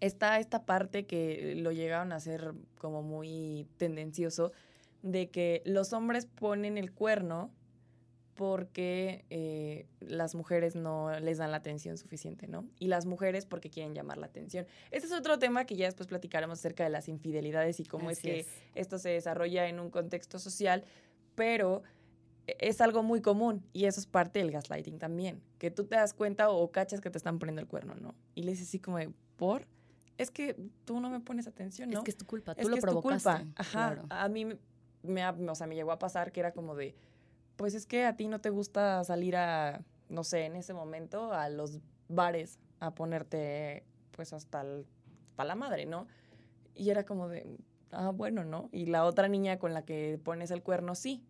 está 0.00 0.38
esta 0.38 0.66
parte 0.66 1.06
que 1.06 1.54
lo 1.56 1.72
llegaron 1.72 2.12
a 2.12 2.16
hacer 2.16 2.52
como 2.76 3.02
muy 3.02 3.66
tendencioso, 3.78 4.52
de 5.02 5.30
que 5.30 5.62
los 5.64 5.94
hombres 5.94 6.26
ponen 6.26 6.76
el 6.76 6.92
cuerno 6.92 7.50
porque 8.34 9.24
eh, 9.30 9.86
las 10.00 10.34
mujeres 10.34 10.74
no 10.74 11.18
les 11.20 11.38
dan 11.38 11.50
la 11.50 11.58
atención 11.58 11.96
suficiente, 11.96 12.46
¿no? 12.46 12.66
Y 12.78 12.88
las 12.88 13.06
mujeres 13.06 13.46
porque 13.46 13.70
quieren 13.70 13.94
llamar 13.94 14.18
la 14.18 14.26
atención. 14.26 14.66
Este 14.90 15.06
es 15.06 15.12
otro 15.12 15.38
tema 15.38 15.64
que 15.64 15.76
ya 15.76 15.86
después 15.86 16.08
platicaremos 16.08 16.58
acerca 16.58 16.84
de 16.84 16.90
las 16.90 17.08
infidelidades 17.08 17.80
y 17.80 17.84
cómo 17.84 18.10
es 18.10 18.20
que 18.20 18.46
esto 18.74 18.98
se 18.98 19.10
desarrolla 19.10 19.68
en 19.68 19.80
un 19.80 19.90
contexto 19.90 20.38
social, 20.38 20.84
pero 21.34 21.82
es 22.46 22.80
algo 22.80 23.02
muy 23.02 23.20
común 23.20 23.64
y 23.72 23.84
eso 23.84 24.00
es 24.00 24.06
parte 24.06 24.38
del 24.40 24.50
gaslighting 24.50 24.98
también, 24.98 25.40
que 25.58 25.70
tú 25.70 25.84
te 25.84 25.96
das 25.96 26.12
cuenta 26.14 26.50
o 26.50 26.70
cachas 26.72 27.00
que 27.00 27.10
te 27.10 27.18
están 27.18 27.38
poniendo 27.38 27.60
el 27.60 27.68
cuerno, 27.68 27.94
¿no? 27.94 28.14
Y 28.34 28.42
le 28.42 28.52
dices 28.52 28.68
así 28.68 28.78
como, 28.80 28.98
de, 28.98 29.10
¿por? 29.36 29.66
Es 30.18 30.30
que 30.30 30.56
tú 30.84 31.00
no 31.00 31.08
me 31.10 31.20
pones 31.20 31.46
atención, 31.46 31.90
¿no? 31.90 31.98
Es 31.98 32.04
que 32.04 32.10
es 32.10 32.16
tu 32.16 32.26
culpa, 32.26 32.54
tú 32.54 32.60
es 32.62 32.68
lo 32.68 32.74
que 32.74 32.78
es 32.80 32.84
tu 32.84 32.90
provocaste. 32.90 33.30
culpa. 33.44 33.52
Ajá. 33.56 33.70
claro. 33.94 34.06
A 34.10 34.28
mí 34.28 34.44
me, 35.02 35.28
o 35.28 35.54
sea, 35.54 35.66
me 35.66 35.74
llegó 35.74 35.92
a 35.92 35.98
pasar 35.98 36.32
que 36.32 36.40
era 36.40 36.52
como 36.52 36.74
de, 36.74 36.94
pues 37.56 37.74
es 37.74 37.86
que 37.86 38.04
a 38.04 38.16
ti 38.16 38.26
no 38.28 38.40
te 38.40 38.50
gusta 38.50 39.02
salir 39.04 39.36
a, 39.36 39.82
no 40.08 40.24
sé, 40.24 40.44
en 40.46 40.56
ese 40.56 40.74
momento 40.74 41.32
a 41.32 41.48
los 41.48 41.78
bares 42.08 42.58
a 42.80 42.94
ponerte 42.94 43.84
pues 44.10 44.32
hasta, 44.32 44.60
el- 44.62 44.86
hasta 45.30 45.44
la 45.44 45.54
madre, 45.54 45.86
¿no? 45.86 46.06
Y 46.74 46.90
era 46.90 47.04
como 47.04 47.28
de, 47.28 47.46
ah, 47.92 48.10
bueno, 48.10 48.44
¿no? 48.44 48.68
Y 48.72 48.86
la 48.86 49.04
otra 49.04 49.28
niña 49.28 49.58
con 49.58 49.72
la 49.72 49.84
que 49.84 50.18
pones 50.22 50.50
el 50.50 50.62
cuerno, 50.62 50.94
sí. 50.94 51.22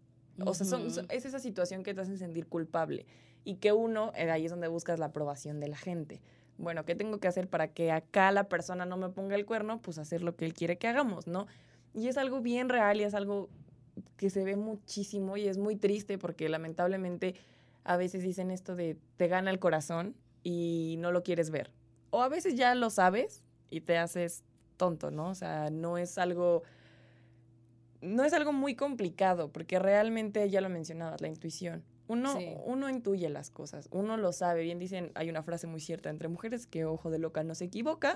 O 0.45 0.55
sea, 0.55 0.66
son- 0.66 0.83
Ujú. 0.83 0.90
son- 0.90 1.07
es 1.11 1.25
esa 1.25 1.38
situación 1.38 1.83
que 1.83 1.95
te 1.95 2.01
hacen 2.01 2.18
sentir 2.18 2.47
culpable 2.47 3.07
y 3.45 3.57
que 3.57 3.73
uno, 3.73 4.12
eh, 4.16 4.31
ahí 4.31 4.45
es 4.47 4.51
donde 4.51 4.68
buscas 4.68 4.99
la 4.99 5.07
aprobación 5.07 5.61
de 5.61 5.68
la 5.68 5.77
gente. 5.77 6.21
Bueno, 6.59 6.85
¿qué 6.85 6.95
tengo 6.95 7.18
que 7.18 7.29
hacer 7.29 7.49
para 7.49 7.68
que 7.68 7.90
acá 7.92 8.31
la 8.33 8.45
persona 8.49 8.85
no 8.87 8.97
me 8.97 9.09
ponga 9.09 9.35
el 9.37 9.45
cuerno? 9.47 9.81
Pues 9.83 9.99
hacer 9.99 10.23
lo 10.23 10.37
que 10.37 10.45
él 10.45 10.55
quiere 10.55 10.79
que 10.79 10.87
hagamos, 10.88 11.27
¿no? 11.27 11.47
Y 11.95 12.09
es 12.09 12.16
algo 12.16 12.40
bien 12.40 12.68
real 12.68 13.01
y 13.01 13.05
es 13.05 13.14
algo 13.14 13.49
que 14.16 14.31
se 14.31 14.45
ve 14.45 14.57
muchísimo 14.57 15.37
y 15.37 15.49
es 15.49 15.59
muy 15.59 15.77
triste 15.77 16.16
porque 16.18 16.49
lamentablemente 16.49 17.35
a 17.85 17.97
veces 17.97 18.23
dicen 18.23 18.51
esto 18.51 18.75
de 18.77 18.97
te 19.16 19.29
gana 19.29 19.51
el 19.51 19.59
corazón 19.59 20.14
y 20.42 20.97
no 20.99 21.11
lo 21.12 21.23
quieres 21.23 21.51
ver. 21.51 21.71
O 22.11 22.23
a 22.23 22.29
veces 22.29 22.55
ya 22.55 22.75
lo 22.75 22.90
sabes 22.90 23.42
y 23.71 23.81
te 23.81 23.99
haces 23.99 24.45
tonto, 24.77 25.11
¿no? 25.11 25.29
O 25.31 25.35
sea, 25.35 25.71
no 25.71 25.99
es 25.99 26.16
algo 26.18 26.62
no 28.03 28.25
es 28.25 28.33
algo 28.35 28.53
muy 28.53 28.75
complicado 28.75 29.51
porque 29.51 29.79
realmente 29.79 30.49
ya 30.51 30.61
lo 30.61 30.69
mencionabas, 30.69 31.21
la 31.21 31.29
intuición. 31.29 31.83
Uno, 32.09 32.37
Sí. 32.37 32.49
uno 32.67 32.91
intuye 32.91 33.29
las 33.31 33.49
cosas, 33.51 33.88
uno 33.91 34.17
lo 34.19 34.33
sabe. 34.33 34.62
Bien 34.65 34.79
dicen, 34.79 35.12
hay 35.15 35.31
una 35.31 35.43
frase 35.43 35.67
muy 35.67 35.81
cierta 35.81 36.11
entre 36.11 36.29
mujeres 36.29 36.67
que 36.67 36.85
ojo 36.85 37.11
de 37.11 37.19
loca 37.19 37.43
no 37.43 37.55
se 37.55 37.65
equivoca. 37.67 38.15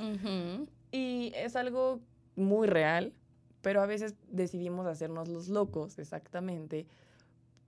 Y 0.92 1.32
es 1.34 1.56
algo 1.56 2.00
muy 2.34 2.66
real, 2.66 3.14
pero 3.62 3.80
a 3.80 3.86
veces 3.86 4.14
decidimos 4.28 4.86
hacernos 4.86 5.28
los 5.28 5.48
locos, 5.48 5.98
exactamente, 5.98 6.86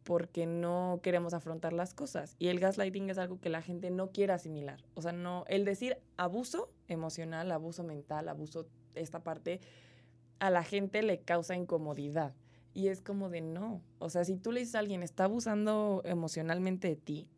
porque 0.04 0.46
no 0.46 1.00
queremos 1.02 1.35
afrontar 1.35 1.72
las 1.72 1.94
cosas. 1.94 2.35
Y 2.38 2.48
el 2.48 2.61
gaslighting 2.61 3.09
es 3.11 3.18
algo 3.18 3.40
que 3.40 3.48
la 3.48 3.62
gente 3.62 3.90
no 3.90 4.11
quiere 4.11 4.33
asimilar. 4.33 4.83
O 4.94 5.02
sea, 5.02 5.12
no, 5.12 5.44
el 5.48 5.64
decir 5.64 5.98
abuso 6.16 6.70
emocional, 6.88 7.50
abuso 7.52 7.85
mental, 7.85 8.28
abuso, 8.28 8.66
esta 8.94 9.22
parte, 9.22 9.61
a 10.38 10.51
la 10.51 10.62
gente 10.64 11.03
le 11.03 11.20
causa 11.20 11.57
incomodidad. 11.57 12.35
Y 12.74 12.88
es 12.88 13.01
como 13.01 13.29
de 13.29 13.40
no. 13.40 13.83
O 13.98 14.09
sea, 14.09 14.24
si 14.24 14.37
tú 14.37 14.53
le 14.53 14.61
dices 14.61 14.74
a 14.74 14.79
alguien 14.81 15.03
está 15.03 15.24
abusando 15.24 16.03
emocionalmente 16.05 16.88
de 16.88 16.96
ti, 16.96 17.29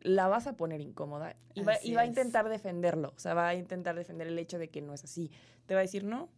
la 0.00 0.28
vas 0.28 0.46
a 0.46 0.56
poner 0.56 0.80
incómoda 0.80 1.36
y 1.54 1.62
va, 1.62 1.74
y 1.82 1.94
va 1.94 2.02
a 2.02 2.06
intentar 2.06 2.48
defenderlo. 2.48 3.12
O 3.16 3.18
sea, 3.18 3.34
va 3.34 3.48
a 3.48 3.54
intentar 3.54 3.96
defender 3.96 4.28
el 4.28 4.38
hecho 4.38 4.58
de 4.58 4.68
que 4.68 4.80
no 4.80 4.94
es 4.94 5.04
así. 5.04 5.30
Te 5.66 5.74
va 5.74 5.80
a 5.80 5.82
decir, 5.82 6.04
no, 6.04 6.30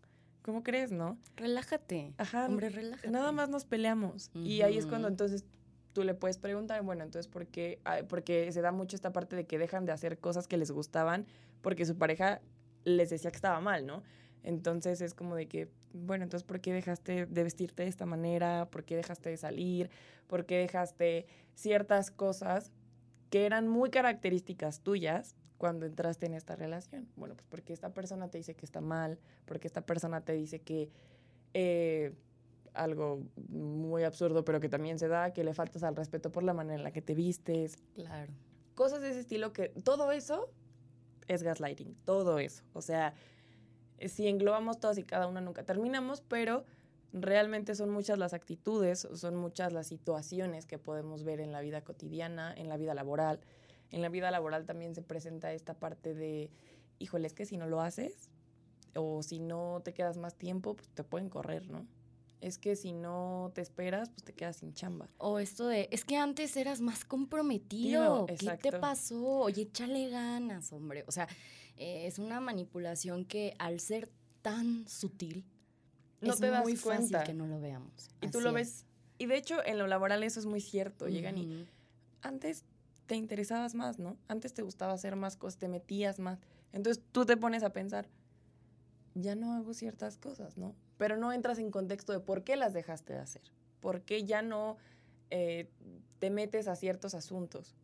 ¿cómo 0.42 0.62
crees, 0.62 0.90
no? 0.90 1.18
Relájate. 1.36 2.14
Ajá. 2.16 2.46
Hombre, 2.46 2.70
relájate. 2.70 3.10
Nada 3.10 3.30
más 3.32 3.50
nos 3.50 3.64
peleamos. 3.64 4.30
Y 4.34 4.62
ahí 4.62 4.78
es 4.78 4.86
cuando 4.86 5.06
entonces 5.08 5.44
tú 5.92 6.02
le 6.02 6.14
puedes 6.14 6.38
preguntar, 6.38 6.82
bueno, 6.82 7.04
entonces, 7.04 7.28
¿por 7.28 7.46
qué? 7.46 7.80
Porque 8.08 8.50
se 8.52 8.62
da 8.62 8.72
mucho 8.72 8.96
esta 8.96 9.12
parte 9.12 9.36
de 9.36 9.46
que 9.46 9.58
dejan 9.58 9.84
de 9.84 9.92
hacer 9.92 10.18
cosas 10.18 10.48
que 10.48 10.56
les 10.56 10.70
gustaban 10.70 11.26
porque 11.60 11.84
su 11.84 11.96
pareja 11.96 12.40
les 12.84 13.10
decía 13.10 13.30
que 13.30 13.36
estaba 13.36 13.60
mal, 13.60 13.86
¿no? 13.86 14.02
Entonces 14.48 15.02
es 15.02 15.12
como 15.12 15.36
de 15.36 15.46
que, 15.46 15.68
bueno, 15.92 16.24
entonces, 16.24 16.42
¿por 16.42 16.58
qué 16.62 16.72
dejaste 16.72 17.26
de 17.26 17.42
vestirte 17.44 17.82
de 17.82 17.90
esta 17.90 18.06
manera? 18.06 18.66
¿Por 18.70 18.82
qué 18.82 18.96
dejaste 18.96 19.28
de 19.28 19.36
salir? 19.36 19.90
¿Por 20.26 20.46
qué 20.46 20.56
dejaste 20.56 21.26
ciertas 21.54 22.10
cosas 22.10 22.72
que 23.28 23.44
eran 23.44 23.68
muy 23.68 23.90
características 23.90 24.80
tuyas 24.80 25.36
cuando 25.58 25.84
entraste 25.84 26.24
en 26.24 26.32
esta 26.32 26.56
relación? 26.56 27.06
Bueno, 27.14 27.34
pues 27.34 27.46
porque 27.50 27.74
esta 27.74 27.92
persona 27.92 28.30
te 28.30 28.38
dice 28.38 28.54
que 28.54 28.64
está 28.64 28.80
mal, 28.80 29.18
porque 29.44 29.66
esta 29.66 29.82
persona 29.82 30.22
te 30.22 30.32
dice 30.32 30.60
que 30.60 30.88
eh, 31.52 32.14
algo 32.72 33.24
muy 33.50 34.04
absurdo, 34.04 34.46
pero 34.46 34.60
que 34.60 34.70
también 34.70 34.98
se 34.98 35.08
da, 35.08 35.34
que 35.34 35.44
le 35.44 35.52
faltas 35.52 35.82
al 35.82 35.94
respeto 35.94 36.32
por 36.32 36.42
la 36.42 36.54
manera 36.54 36.76
en 36.76 36.84
la 36.84 36.90
que 36.90 37.02
te 37.02 37.14
vistes, 37.14 37.76
Claro. 37.94 38.32
cosas 38.74 39.02
de 39.02 39.10
ese 39.10 39.20
estilo 39.20 39.52
que 39.52 39.68
todo 39.84 40.10
eso 40.10 40.50
es 41.26 41.42
gaslighting, 41.42 41.94
todo 42.06 42.38
eso. 42.38 42.64
O 42.72 42.80
sea, 42.80 43.12
si 44.06 44.28
englobamos 44.28 44.78
todas 44.78 44.98
y 44.98 45.04
cada 45.04 45.26
una 45.26 45.40
nunca 45.40 45.64
terminamos, 45.64 46.20
pero 46.20 46.64
realmente 47.12 47.74
son 47.74 47.90
muchas 47.90 48.18
las 48.18 48.34
actitudes, 48.34 49.08
son 49.14 49.36
muchas 49.36 49.72
las 49.72 49.86
situaciones 49.86 50.66
que 50.66 50.78
podemos 50.78 51.24
ver 51.24 51.40
en 51.40 51.52
la 51.52 51.60
vida 51.60 51.82
cotidiana, 51.82 52.52
en 52.54 52.68
la 52.68 52.76
vida 52.76 52.94
laboral. 52.94 53.40
En 53.90 54.02
la 54.02 54.08
vida 54.08 54.30
laboral 54.30 54.66
también 54.66 54.94
se 54.94 55.02
presenta 55.02 55.52
esta 55.52 55.74
parte 55.74 56.14
de, 56.14 56.50
híjole, 56.98 57.26
es 57.26 57.32
que 57.32 57.46
si 57.46 57.56
no 57.56 57.66
lo 57.66 57.80
haces 57.80 58.28
o 58.94 59.22
si 59.22 59.40
no 59.40 59.80
te 59.84 59.94
quedas 59.94 60.16
más 60.18 60.34
tiempo, 60.34 60.74
pues 60.74 60.88
te 60.90 61.04
pueden 61.04 61.30
correr, 61.30 61.68
¿no? 61.68 61.86
Es 62.40 62.56
que 62.56 62.76
si 62.76 62.92
no 62.92 63.50
te 63.54 63.62
esperas, 63.62 64.10
pues 64.10 64.22
te 64.22 64.32
quedas 64.32 64.58
sin 64.58 64.72
chamba. 64.72 65.08
O 65.18 65.40
esto 65.40 65.66
de, 65.66 65.88
es 65.90 66.04
que 66.04 66.16
antes 66.16 66.56
eras 66.56 66.80
más 66.80 67.04
comprometido. 67.04 68.26
Tío, 68.26 68.56
¿Qué 68.58 68.70
te 68.70 68.78
pasó? 68.78 69.40
Oye, 69.40 69.62
échale 69.62 70.08
ganas, 70.08 70.72
hombre. 70.72 71.04
O 71.08 71.10
sea, 71.10 71.26
eh, 71.78 72.06
es 72.06 72.18
una 72.18 72.40
manipulación 72.40 73.24
que 73.24 73.54
al 73.58 73.80
ser 73.80 74.10
tan 74.42 74.86
sutil, 74.88 75.44
No 76.20 76.32
es 76.34 76.40
te 76.40 76.50
das 76.50 76.62
muy 76.62 76.76
fácil 76.76 76.98
cuenta. 77.10 77.24
que 77.24 77.34
no 77.34 77.46
lo 77.46 77.60
veamos. 77.60 78.10
Y 78.20 78.28
tú 78.28 78.40
lo 78.40 78.50
es. 78.50 78.54
ves. 78.54 78.86
Y 79.18 79.26
de 79.26 79.36
hecho, 79.36 79.64
en 79.64 79.78
lo 79.78 79.86
laboral 79.86 80.22
eso 80.22 80.38
es 80.38 80.46
muy 80.46 80.60
cierto. 80.60 81.08
Llegan 81.08 81.38
y 81.38 81.66
antes 82.22 82.64
te 83.06 83.16
interesabas 83.16 83.74
más, 83.74 83.98
¿no? 83.98 84.16
Antes 84.28 84.54
te 84.54 84.62
gustaba 84.62 84.92
hacer 84.92 85.16
más 85.16 85.36
cosas, 85.36 85.58
te 85.58 85.68
metías 85.68 86.18
más. 86.18 86.38
Entonces 86.72 87.02
tú 87.12 87.24
te 87.24 87.36
pones 87.36 87.62
a 87.62 87.72
pensar, 87.72 88.08
ya 89.14 89.34
no 89.34 89.54
hago 89.54 89.74
ciertas 89.74 90.18
cosas, 90.18 90.56
¿no? 90.56 90.74
Pero 90.98 91.16
no 91.16 91.32
entras 91.32 91.58
en 91.58 91.70
contexto 91.70 92.12
de 92.12 92.20
por 92.20 92.44
qué 92.44 92.56
las 92.56 92.72
dejaste 92.74 93.14
de 93.14 93.18
hacer. 93.20 93.42
¿Por 93.80 94.02
qué 94.02 94.24
ya 94.24 94.42
no 94.42 94.76
eh, 95.30 95.68
te 96.18 96.30
metes 96.30 96.68
a 96.68 96.76
ciertos 96.76 97.14
asuntos? 97.14 97.74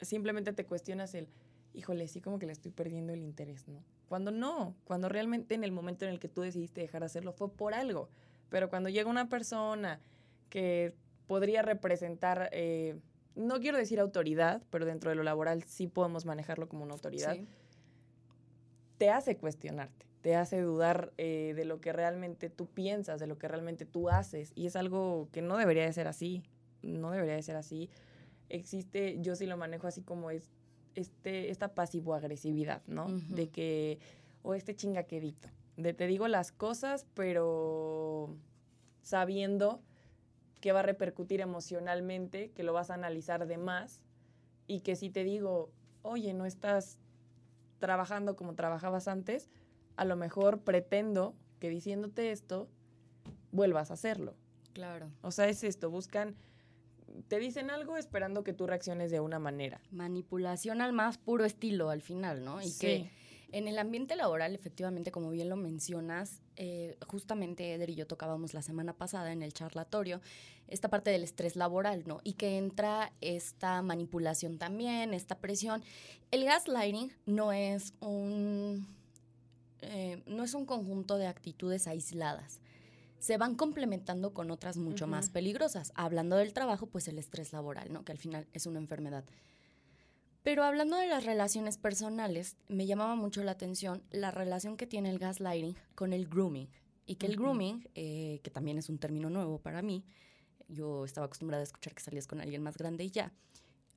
Simplemente 0.00 0.52
te 0.52 0.64
cuestionas 0.64 1.14
el, 1.14 1.28
híjole, 1.78 2.08
sí 2.08 2.20
como 2.20 2.38
que 2.38 2.46
le 2.46 2.52
estoy 2.52 2.72
perdiendo 2.72 3.12
el 3.12 3.22
interés, 3.22 3.68
¿no? 3.68 3.82
Cuando 4.08 4.30
no, 4.30 4.74
cuando 4.84 5.08
realmente 5.08 5.54
en 5.54 5.62
el 5.64 5.70
momento 5.70 6.04
en 6.04 6.10
el 6.10 6.18
que 6.18 6.28
tú 6.28 6.42
decidiste 6.42 6.80
dejar 6.80 7.00
de 7.02 7.06
hacerlo 7.06 7.32
fue 7.32 7.50
por 7.52 7.72
algo. 7.72 8.08
Pero 8.50 8.68
cuando 8.68 8.88
llega 8.88 9.08
una 9.08 9.28
persona 9.28 10.00
que 10.50 10.94
podría 11.26 11.62
representar, 11.62 12.48
eh, 12.52 12.98
no 13.36 13.60
quiero 13.60 13.78
decir 13.78 14.00
autoridad, 14.00 14.62
pero 14.70 14.86
dentro 14.86 15.10
de 15.10 15.16
lo 15.16 15.22
laboral 15.22 15.62
sí 15.64 15.86
podemos 15.86 16.24
manejarlo 16.24 16.68
como 16.68 16.82
una 16.84 16.94
autoridad, 16.94 17.34
Sí. 17.34 17.46
te 18.98 19.10
hace 19.10 19.36
cuestionarte, 19.36 20.06
te 20.22 20.34
hace 20.34 20.60
dudar 20.60 21.12
eh, 21.18 21.52
de 21.54 21.64
lo 21.64 21.80
que 21.80 21.92
realmente 21.92 22.50
tú 22.50 22.66
piensas, 22.66 23.20
de 23.20 23.26
lo 23.28 23.38
que 23.38 23.46
realmente 23.46 23.84
tú 23.84 24.08
haces. 24.08 24.50
Y 24.56 24.66
es 24.66 24.74
algo 24.74 25.28
que 25.30 25.42
no 25.42 25.56
debería 25.58 25.84
de 25.84 25.92
ser 25.92 26.08
así, 26.08 26.42
no 26.82 27.12
debería 27.12 27.34
de 27.34 27.42
ser 27.42 27.54
así. 27.56 27.88
Existe, 28.48 29.18
yo 29.20 29.36
sí 29.36 29.46
lo 29.46 29.56
manejo 29.56 29.86
así 29.86 30.02
como 30.02 30.30
es 30.30 30.50
este, 30.94 31.50
esta 31.50 31.74
pasivo-agresividad, 31.74 32.82
¿no? 32.86 33.08
De 33.28 33.48
que, 33.48 33.98
o 34.42 34.54
este 34.54 34.74
chingaquedito, 34.74 35.48
de 35.76 35.94
te 35.94 36.06
digo 36.06 36.28
las 36.28 36.52
cosas, 36.52 37.06
pero 37.14 38.36
sabiendo 39.02 39.80
que 40.60 40.72
va 40.72 40.80
a 40.80 40.82
repercutir 40.82 41.40
emocionalmente, 41.40 42.50
que 42.50 42.62
lo 42.62 42.72
vas 42.72 42.90
a 42.90 42.94
analizar 42.94 43.46
de 43.46 43.58
más 43.58 44.02
y 44.66 44.80
que 44.80 44.96
si 44.96 45.10
te 45.10 45.24
digo, 45.24 45.70
oye, 46.02 46.34
no 46.34 46.46
estás 46.46 46.98
trabajando 47.78 48.36
como 48.36 48.54
trabajabas 48.54 49.08
antes, 49.08 49.48
a 49.96 50.04
lo 50.04 50.16
mejor 50.16 50.60
pretendo 50.60 51.34
que 51.60 51.68
diciéndote 51.70 52.32
esto, 52.32 52.68
vuelvas 53.52 53.90
a 53.90 53.94
hacerlo. 53.94 54.34
Claro. 54.72 55.10
O 55.22 55.30
sea, 55.30 55.48
es 55.48 55.64
esto, 55.64 55.90
buscan, 55.90 56.36
te 57.28 57.38
dicen 57.38 57.70
algo 57.70 57.96
esperando 57.96 58.44
que 58.44 58.52
tú 58.52 58.66
reacciones 58.66 59.10
de 59.10 59.20
una 59.20 59.38
manera. 59.38 59.80
Manipulación 59.90 60.80
al 60.80 60.92
más 60.92 61.18
puro 61.18 61.44
estilo 61.44 61.90
al 61.90 62.02
final, 62.02 62.44
¿no? 62.44 62.62
Y 62.62 62.72
que 62.78 63.10
en 63.50 63.66
el 63.66 63.78
ambiente 63.78 64.14
laboral, 64.14 64.54
efectivamente, 64.54 65.10
como 65.10 65.30
bien 65.30 65.48
lo 65.48 65.56
mencionas, 65.56 66.42
eh, 66.56 66.98
justamente 67.06 67.72
Eder 67.72 67.88
y 67.90 67.94
yo 67.94 68.06
tocábamos 68.06 68.52
la 68.52 68.62
semana 68.62 68.92
pasada 68.92 69.32
en 69.32 69.42
el 69.42 69.52
charlatorio 69.52 70.20
esta 70.66 70.88
parte 70.88 71.10
del 71.10 71.24
estrés 71.24 71.56
laboral, 71.56 72.04
¿no? 72.06 72.20
Y 72.24 72.34
que 72.34 72.58
entra 72.58 73.12
esta 73.22 73.80
manipulación 73.80 74.58
también, 74.58 75.14
esta 75.14 75.38
presión. 75.38 75.82
El 76.30 76.44
gaslighting 76.44 77.10
no 77.24 77.52
es 77.52 77.94
un, 78.00 78.86
eh, 79.80 80.22
no 80.26 80.44
es 80.44 80.52
un 80.52 80.66
conjunto 80.66 81.16
de 81.16 81.26
actitudes 81.26 81.86
aisladas. 81.86 82.60
Se 83.18 83.36
van 83.36 83.56
complementando 83.56 84.32
con 84.32 84.50
otras 84.50 84.76
mucho 84.76 85.06
más 85.06 85.30
peligrosas. 85.30 85.92
Hablando 85.94 86.36
del 86.36 86.52
trabajo, 86.52 86.86
pues 86.86 87.08
el 87.08 87.18
estrés 87.18 87.52
laboral, 87.52 87.92
¿no? 87.92 88.04
Que 88.04 88.12
al 88.12 88.18
final 88.18 88.46
es 88.52 88.66
una 88.66 88.78
enfermedad. 88.78 89.24
Pero 90.42 90.64
hablando 90.64 90.96
de 90.96 91.08
las 91.08 91.24
relaciones 91.24 91.78
personales, 91.78 92.56
me 92.68 92.86
llamaba 92.86 93.16
mucho 93.16 93.42
la 93.42 93.52
atención 93.52 94.02
la 94.10 94.30
relación 94.30 94.76
que 94.76 94.86
tiene 94.86 95.10
el 95.10 95.18
gaslighting 95.18 95.76
con 95.94 96.12
el 96.12 96.28
grooming. 96.28 96.68
Y 97.06 97.16
que 97.16 97.26
el 97.26 97.36
grooming, 97.36 97.88
eh, 97.94 98.40
que 98.42 98.50
también 98.50 98.78
es 98.78 98.88
un 98.88 98.98
término 98.98 99.30
nuevo 99.30 99.58
para 99.58 99.82
mí, 99.82 100.04
yo 100.68 101.04
estaba 101.04 101.26
acostumbrada 101.26 101.62
a 101.62 101.64
escuchar 101.64 101.94
que 101.94 102.02
salías 102.02 102.26
con 102.26 102.40
alguien 102.40 102.62
más 102.62 102.76
grande 102.76 103.04
y 103.04 103.10
ya, 103.10 103.32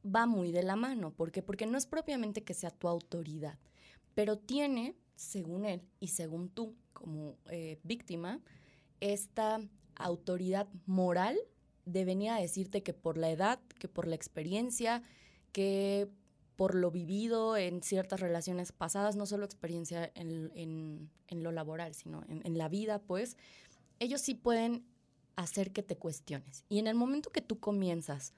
va 0.04 0.26
muy 0.26 0.52
de 0.52 0.64
la 0.64 0.76
mano. 0.76 1.14
¿Por 1.14 1.32
qué? 1.32 1.42
Porque 1.42 1.66
no 1.66 1.78
es 1.78 1.86
propiamente 1.86 2.44
que 2.44 2.54
sea 2.54 2.72
tu 2.72 2.88
autoridad, 2.88 3.58
pero 4.16 4.38
tiene, 4.38 4.96
según 5.16 5.66
él 5.66 5.84
y 6.00 6.08
según 6.08 6.50
tú 6.50 6.76
como 6.94 7.38
eh, 7.50 7.80
víctima, 7.84 8.40
esta 9.02 9.60
autoridad 9.96 10.68
moral 10.86 11.38
de 11.86 12.06
venir 12.06 12.30
a 12.32 12.38
decirte 12.40 12.82
que 12.84 12.94
por 12.94 13.18
la 13.18 13.30
edad, 13.30 13.60
que 13.80 13.88
por 13.88 14.08
la 14.08 14.16
experiencia, 14.16 15.04
que 15.52 16.08
por 16.56 16.76
lo 16.76 16.92
vivido 16.92 17.58
en 17.58 17.82
ciertas 17.84 18.20
relaciones 18.20 18.72
pasadas, 18.72 19.16
no 19.16 19.26
solo 19.26 19.46
experiencia 19.46 20.12
en, 20.16 20.52
en- 20.56 21.10
en 21.28 21.44
lo 21.44 21.52
laboral, 21.52 21.94
sino 21.96 22.24
en, 22.30 22.42
en 22.46 22.58
la 22.58 22.70
vida, 22.70 23.00
pues, 23.00 23.36
ellos 24.00 24.22
sí 24.22 24.36
pueden 24.36 24.86
hacer 25.36 25.72
que 25.72 25.82
te 25.82 25.98
cuestiones. 25.98 26.64
Y 26.70 26.78
en 26.80 26.88
el 26.88 26.96
momento 26.96 27.32
que 27.32 27.42
tú 27.42 27.60
comienzas 27.60 28.34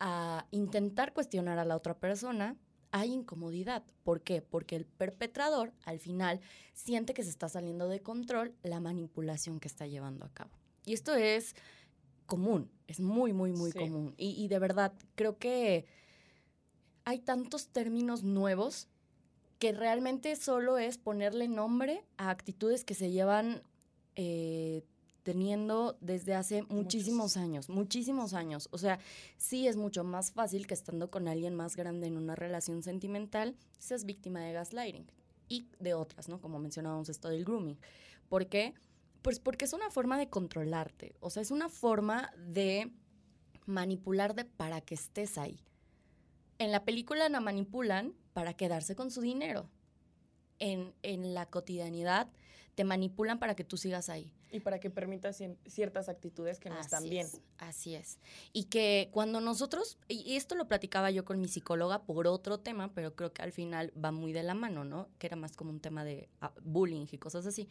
a 0.00 0.46
intentar 0.50 1.12
cuestionar 1.12 1.58
a 1.58 1.64
la 1.64 1.76
otra 1.76 1.98
persona, 1.98 2.56
hay 2.92 3.12
incomodidad. 3.12 3.82
¿Por 4.04 4.20
qué? 4.20 4.42
Porque 4.42 4.76
el 4.76 4.84
perpetrador 4.86 5.72
al 5.84 5.98
final 5.98 6.40
siente 6.74 7.14
que 7.14 7.24
se 7.24 7.30
está 7.30 7.48
saliendo 7.48 7.88
de 7.88 8.00
control 8.00 8.54
la 8.62 8.80
manipulación 8.80 9.58
que 9.60 9.68
está 9.68 9.86
llevando 9.86 10.24
a 10.24 10.28
cabo. 10.32 10.50
Y 10.84 10.92
esto 10.92 11.14
es 11.14 11.54
común, 12.26 12.70
es 12.86 13.00
muy, 13.00 13.32
muy, 13.32 13.52
muy 13.52 13.72
Sí. 13.72 13.78
común. 13.78 14.14
Y, 14.16 14.30
y 14.42 14.48
de 14.48 14.58
verdad, 14.58 14.92
creo 15.14 15.38
que 15.38 15.86
hay 17.04 17.18
tantos 17.18 17.68
términos 17.68 18.22
nuevos 18.22 18.88
que 19.58 19.72
realmente 19.72 20.34
solo 20.36 20.78
es 20.78 20.98
ponerle 20.98 21.48
nombre 21.48 22.04
a 22.16 22.30
actitudes 22.30 22.84
que 22.84 22.94
se 22.94 23.10
llevan 23.10 23.62
eh, 24.16 24.84
teniendo 25.22 25.96
desde 26.00 26.34
hace 26.34 26.62
muchísimos 26.64 27.36
Muchos. 27.36 27.36
años, 27.36 27.68
muchísimos 27.68 28.34
años. 28.34 28.68
O 28.72 28.78
sea, 28.78 28.98
sí 29.36 29.66
es 29.68 29.76
mucho 29.76 30.04
más 30.04 30.32
fácil 30.32 30.66
que 30.66 30.74
estando 30.74 31.10
con 31.10 31.28
alguien 31.28 31.54
más 31.54 31.76
grande 31.76 32.06
en 32.06 32.16
una 32.16 32.34
relación 32.34 32.82
sentimental, 32.82 33.56
seas 33.78 34.04
víctima 34.04 34.40
de 34.40 34.52
gaslighting 34.52 35.06
y 35.48 35.66
de 35.78 35.94
otras, 35.94 36.28
¿no? 36.28 36.40
Como 36.40 36.58
mencionábamos 36.58 37.08
esto 37.08 37.28
del 37.28 37.44
grooming. 37.44 37.78
¿Por 38.28 38.46
qué? 38.46 38.74
Pues 39.22 39.38
porque 39.38 39.64
es 39.64 39.72
una 39.72 39.90
forma 39.90 40.18
de 40.18 40.28
controlarte, 40.28 41.14
o 41.20 41.30
sea, 41.30 41.42
es 41.42 41.50
una 41.52 41.68
forma 41.68 42.32
de 42.36 42.92
manipularte 43.66 44.44
para 44.44 44.80
que 44.80 44.94
estés 44.94 45.38
ahí. 45.38 45.60
En 46.58 46.72
la 46.72 46.84
película 46.84 47.28
la 47.28 47.40
manipulan 47.40 48.14
para 48.32 48.54
quedarse 48.54 48.96
con 48.96 49.10
su 49.10 49.20
dinero. 49.20 49.68
En, 50.58 50.94
en 51.02 51.34
la 51.34 51.46
cotidianidad 51.46 52.30
te 52.74 52.84
manipulan 52.84 53.38
para 53.38 53.54
que 53.54 53.64
tú 53.64 53.76
sigas 53.76 54.08
ahí. 54.08 54.32
Y 54.52 54.60
para 54.60 54.78
que 54.78 54.90
permitas 54.90 55.40
cien- 55.40 55.56
ciertas 55.66 56.08
actitudes 56.10 56.60
que 56.60 56.68
no 56.68 56.78
están 56.78 57.00
Así 57.04 57.10
bien. 57.10 57.26
es, 57.26 57.40
así 57.58 57.94
es. 57.94 58.18
Y 58.52 58.64
que 58.64 59.08
cuando 59.10 59.40
nosotros, 59.40 59.98
y 60.08 60.36
esto 60.36 60.54
lo 60.54 60.68
platicaba 60.68 61.10
yo 61.10 61.24
con 61.24 61.40
mi 61.40 61.48
psicóloga 61.48 62.02
por 62.04 62.26
otro 62.26 62.60
tema, 62.60 62.92
pero 62.92 63.16
creo 63.16 63.32
que 63.32 63.40
al 63.42 63.52
final 63.52 63.92
va 64.02 64.12
muy 64.12 64.32
de 64.32 64.42
la 64.42 64.52
mano, 64.54 64.84
¿no? 64.84 65.08
Que 65.18 65.26
era 65.28 65.36
más 65.36 65.56
como 65.56 65.70
un 65.70 65.80
tema 65.80 66.04
de 66.04 66.28
ah, 66.42 66.52
bullying 66.62 67.06
y 67.10 67.16
cosas 67.18 67.46
así. 67.46 67.66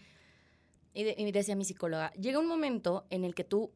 Y, 0.95 1.03
de- 1.03 1.15
y 1.17 1.31
decía 1.31 1.55
mi 1.55 1.65
psicóloga, 1.65 2.11
llega 2.13 2.39
un 2.39 2.47
momento 2.47 3.05
en 3.11 3.23
el 3.25 3.35
que 3.35 3.43
tú 3.43 3.71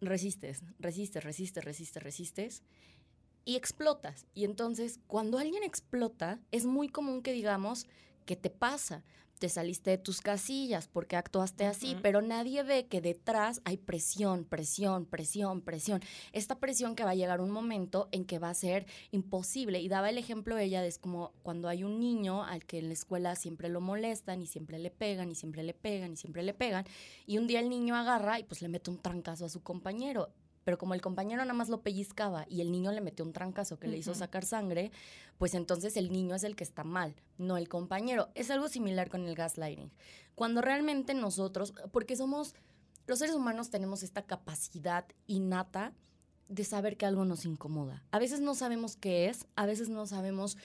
resistes, 0.00 0.62
resistes, 0.78 1.22
resistes, 1.22 1.64
resistes, 1.64 2.02
resistes 2.02 2.62
y 3.44 3.56
explotas. 3.56 4.26
Y 4.34 4.44
entonces, 4.44 5.00
cuando 5.06 5.36
alguien 5.38 5.62
explota, 5.64 6.40
es 6.50 6.64
muy 6.64 6.88
común 6.88 7.22
que 7.22 7.32
digamos, 7.32 7.86
¿qué 8.24 8.36
te 8.36 8.48
pasa? 8.50 9.04
Te 9.38 9.48
saliste 9.48 9.90
de 9.90 9.98
tus 9.98 10.20
casillas 10.20 10.88
porque 10.88 11.16
actuaste 11.16 11.64
así, 11.64 11.96
pero 12.02 12.22
nadie 12.22 12.64
ve 12.64 12.86
que 12.86 13.00
detrás 13.00 13.60
hay 13.64 13.76
presión, 13.76 14.44
presión, 14.44 15.06
presión, 15.06 15.60
presión. 15.60 16.00
Esta 16.32 16.58
presión 16.58 16.96
que 16.96 17.04
va 17.04 17.10
a 17.10 17.14
llegar 17.14 17.40
un 17.40 17.50
momento 17.50 18.08
en 18.10 18.24
que 18.24 18.40
va 18.40 18.50
a 18.50 18.54
ser 18.54 18.86
imposible. 19.12 19.80
Y 19.80 19.88
daba 19.88 20.10
el 20.10 20.18
ejemplo 20.18 20.58
ella 20.58 20.82
de 20.82 20.88
es 20.88 20.98
como 20.98 21.32
cuando 21.42 21.68
hay 21.68 21.84
un 21.84 22.00
niño 22.00 22.42
al 22.42 22.64
que 22.64 22.78
en 22.78 22.88
la 22.88 22.94
escuela 22.94 23.36
siempre 23.36 23.68
lo 23.68 23.80
molestan 23.80 24.42
y 24.42 24.46
siempre 24.46 24.78
le 24.78 24.90
pegan 24.90 25.30
y 25.30 25.34
siempre 25.34 25.62
le 25.62 25.74
pegan 25.74 26.14
y 26.14 26.16
siempre 26.16 26.42
le 26.42 26.54
pegan. 26.54 26.84
Y 27.26 27.38
un 27.38 27.46
día 27.46 27.60
el 27.60 27.68
niño 27.68 27.94
agarra 27.94 28.40
y 28.40 28.44
pues 28.44 28.62
le 28.62 28.68
mete 28.68 28.90
un 28.90 28.98
trancazo 28.98 29.44
a 29.44 29.48
su 29.48 29.62
compañero. 29.62 30.30
Pero 30.68 30.76
como 30.76 30.92
el 30.92 31.00
compañero 31.00 31.40
nada 31.40 31.54
más 31.54 31.70
lo 31.70 31.80
pellizcaba 31.80 32.44
y 32.46 32.60
el 32.60 32.70
niño 32.70 32.92
le 32.92 33.00
metió 33.00 33.24
un 33.24 33.32
trancazo 33.32 33.78
que 33.78 33.88
le 33.88 33.96
hizo 33.96 34.14
sacar 34.14 34.44
sangre, 34.44 34.92
pues 35.38 35.54
entonces 35.54 35.96
el 35.96 36.12
niño 36.12 36.34
es 36.34 36.44
el 36.44 36.56
que 36.56 36.64
está 36.64 36.84
mal, 36.84 37.14
no 37.38 37.56
el 37.56 37.70
compañero. 37.70 38.28
Es 38.34 38.50
algo 38.50 38.68
similar 38.68 39.08
con 39.08 39.24
el 39.26 39.34
gaslighting. 39.34 39.90
Cuando 40.34 40.60
realmente 40.60 41.14
nosotros, 41.14 41.72
porque 41.90 42.16
somos, 42.16 42.54
los 43.06 43.18
seres 43.18 43.34
humanos 43.34 43.70
tenemos 43.70 44.02
esta 44.02 44.26
capacidad 44.26 45.06
innata 45.26 45.94
de 46.48 46.64
saber 46.64 46.98
que 46.98 47.06
algo 47.06 47.24
nos 47.24 47.46
incomoda. 47.46 48.04
A 48.10 48.18
veces 48.18 48.40
no 48.42 48.54
sabemos 48.54 48.98
qué 48.98 49.30
es, 49.30 49.46
a 49.56 49.64
veces 49.64 49.88
no 49.88 50.04
sabemos 50.04 50.58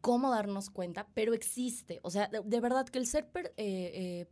cómo 0.00 0.32
darnos 0.32 0.70
cuenta, 0.70 1.06
pero 1.14 1.34
existe. 1.34 2.00
O 2.02 2.10
sea, 2.10 2.26
de, 2.26 2.40
de 2.44 2.60
verdad 2.60 2.84
que 2.88 2.98
el 2.98 3.06
ser, 3.06 3.28
per- 3.28 3.54
eh, 3.56 3.92
eh, 3.94 4.26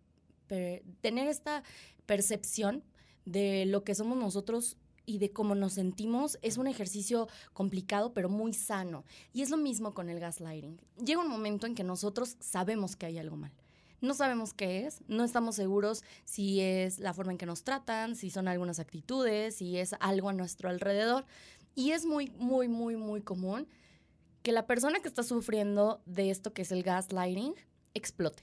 per- 0.48 0.82
tener 1.02 1.28
esta 1.28 1.62
percepción 2.04 2.82
de 3.26 3.64
lo 3.66 3.84
que 3.84 3.94
somos 3.94 4.18
nosotros 4.18 4.76
y 5.06 5.18
de 5.18 5.32
cómo 5.32 5.54
nos 5.54 5.74
sentimos 5.74 6.38
es 6.42 6.56
un 6.56 6.66
ejercicio 6.66 7.28
complicado 7.52 8.12
pero 8.12 8.28
muy 8.28 8.52
sano. 8.52 9.04
Y 9.32 9.42
es 9.42 9.50
lo 9.50 9.56
mismo 9.56 9.94
con 9.94 10.08
el 10.08 10.20
gaslighting. 10.20 10.80
Llega 11.04 11.20
un 11.20 11.28
momento 11.28 11.66
en 11.66 11.74
que 11.74 11.84
nosotros 11.84 12.36
sabemos 12.40 12.96
que 12.96 13.06
hay 13.06 13.18
algo 13.18 13.36
mal. 13.36 13.52
No 14.00 14.12
sabemos 14.12 14.52
qué 14.52 14.86
es, 14.86 15.00
no 15.08 15.24
estamos 15.24 15.56
seguros 15.56 16.04
si 16.24 16.60
es 16.60 16.98
la 16.98 17.14
forma 17.14 17.32
en 17.32 17.38
que 17.38 17.46
nos 17.46 17.64
tratan, 17.64 18.16
si 18.16 18.30
son 18.30 18.48
algunas 18.48 18.78
actitudes, 18.78 19.56
si 19.56 19.78
es 19.78 19.94
algo 19.98 20.28
a 20.28 20.34
nuestro 20.34 20.68
alrededor. 20.68 21.24
Y 21.74 21.92
es 21.92 22.04
muy, 22.04 22.30
muy, 22.36 22.68
muy, 22.68 22.96
muy 22.96 23.22
común 23.22 23.66
que 24.42 24.52
la 24.52 24.66
persona 24.66 25.00
que 25.00 25.08
está 25.08 25.22
sufriendo 25.22 26.02
de 26.04 26.30
esto 26.30 26.52
que 26.52 26.62
es 26.62 26.72
el 26.72 26.82
gaslighting 26.82 27.54
explote. 27.94 28.42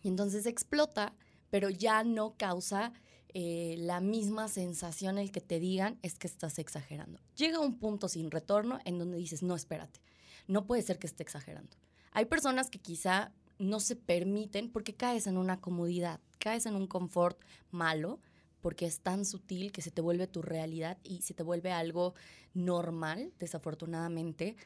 Y 0.00 0.08
entonces 0.08 0.46
explota, 0.46 1.12
pero 1.50 1.68
ya 1.68 2.04
no 2.04 2.36
causa 2.36 2.92
eh, 3.34 3.76
la 3.78 4.00
misma 4.00 4.48
sensación 4.48 5.18
el 5.18 5.32
que 5.32 5.40
te 5.40 5.58
digan 5.58 5.98
es 6.02 6.18
que 6.18 6.26
estás 6.26 6.58
exagerando. 6.58 7.18
Llega 7.36 7.60
un 7.60 7.78
punto 7.78 8.08
sin 8.08 8.30
retorno 8.30 8.78
en 8.84 8.98
donde 8.98 9.16
dices, 9.16 9.42
no, 9.42 9.54
espérate, 9.54 10.00
no 10.46 10.66
puede 10.66 10.82
ser 10.82 10.98
que 10.98 11.06
esté 11.06 11.22
exagerando. 11.22 11.76
Hay 12.12 12.26
personas 12.26 12.68
que 12.68 12.78
quizá 12.78 13.32
no 13.58 13.80
se 13.80 13.96
permiten 13.96 14.70
porque 14.70 14.94
caes 14.94 15.26
en 15.26 15.38
una 15.38 15.60
comodidad, 15.60 16.20
caes 16.38 16.66
en 16.66 16.74
un 16.74 16.86
confort 16.86 17.40
malo, 17.70 18.20
porque 18.60 18.86
es 18.86 19.00
tan 19.00 19.24
sutil 19.24 19.72
que 19.72 19.82
se 19.82 19.90
te 19.90 20.02
vuelve 20.02 20.26
tu 20.26 20.42
realidad 20.42 20.98
y 21.02 21.22
se 21.22 21.34
te 21.34 21.42
vuelve 21.42 21.72
algo 21.72 22.14
normal, 22.54 23.32
desafortunadamente. 23.38 24.56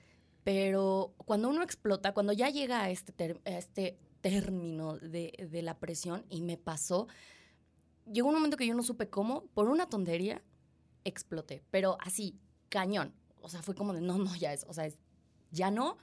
Pero 0.45 1.15
cuando 1.19 1.49
uno 1.49 1.63
explota, 1.63 2.13
cuando 2.13 2.33
ya 2.33 2.51
llega 2.51 2.83
a 2.83 2.91
este, 2.91 3.41
este 3.45 3.99
término 4.21 4.99
de, 4.99 5.49
de 5.51 5.63
la 5.63 5.79
presión, 5.79 6.25
y 6.29 6.43
me 6.43 6.57
pasó, 6.57 7.07
llegó 8.11 8.29
un 8.29 8.35
momento 8.35 8.57
que 8.57 8.67
yo 8.67 8.75
no 8.75 8.83
supe 8.83 9.09
cómo, 9.09 9.47
por 9.55 9.69
una 9.69 9.89
tontería, 9.89 10.43
exploté. 11.05 11.63
Pero 11.71 11.97
así, 12.01 12.39
cañón. 12.69 13.15
O 13.41 13.49
sea, 13.49 13.63
fue 13.63 13.75
como 13.75 13.93
de, 13.93 14.01
no, 14.01 14.19
no, 14.19 14.35
ya 14.35 14.53
es, 14.53 14.65
o 14.69 14.73
sea, 14.73 14.87
es, 14.87 14.99
ya 15.51 15.71
no. 15.71 15.97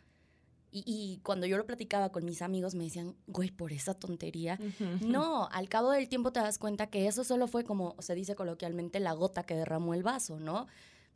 Y, 0.72 0.84
y 0.88 1.20
cuando 1.24 1.46
yo 1.46 1.58
lo 1.58 1.68
platicaba 1.68 2.12
con 2.12 2.26
mis 2.26 2.42
amigos, 2.42 2.74
me 2.74 2.86
decían, 2.86 3.16
güey, 3.28 3.52
por 3.52 3.72
esa 3.74 3.94
tontería. 3.94 4.58
No, 5.02 5.48
al 5.52 5.70
cabo 5.70 5.92
del 5.92 6.10
tiempo 6.10 6.32
te 6.32 6.40
das 6.40 6.58
cuenta 6.58 6.88
que 6.88 7.08
eso 7.08 7.24
solo 7.24 7.48
fue 7.48 7.64
como 7.64 7.96
se 8.00 8.16
dice 8.16 8.34
coloquialmente 8.34 9.00
la 9.00 9.14
gota 9.14 9.44
que 9.44 9.56
derramó 9.56 9.94
el 9.94 10.02
vaso, 10.02 10.40
¿no? 10.40 10.68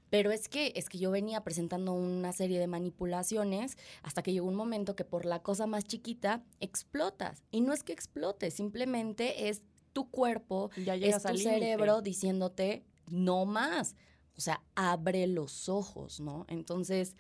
Pero 0.10 0.32
es 0.32 0.48
que 0.48 0.74
es 0.76 0.90
que 0.90 1.00
yo 1.00 1.12
venía 1.12 1.44
presentando 1.44 1.94
una 1.94 2.32
serie 2.32 2.60
de 2.60 2.68
manipulaciones 2.68 3.78
hasta 4.04 4.22
que 4.22 4.32
llegó 4.32 4.48
un 4.48 4.56
momento 4.56 4.96
que 4.96 5.04
por 5.04 5.26
la 5.26 5.42
cosa 5.42 5.66
más 5.66 5.86
chiquita 5.86 6.44
explotas. 6.60 7.44
Y 7.52 7.62
no 7.62 7.74
es 7.74 7.84
que 7.84 7.94
explotes, 7.94 8.54
simplemente 8.54 9.50
es 9.50 9.64
tu 9.98 10.12
cuerpo, 10.12 10.70
Ya 10.86 10.94
es 10.94 11.24
tu 11.24 11.30
límite. 11.30 11.50
cerebro 11.50 12.02
diciéndote 12.04 12.84
no 13.08 13.46
más. 13.46 13.96
O 14.38 14.42
sea, 14.42 14.62
abre 14.76 15.26
los 15.26 15.70
ojos, 15.70 16.20
¿no? 16.20 16.46
Entonces, 16.50 17.16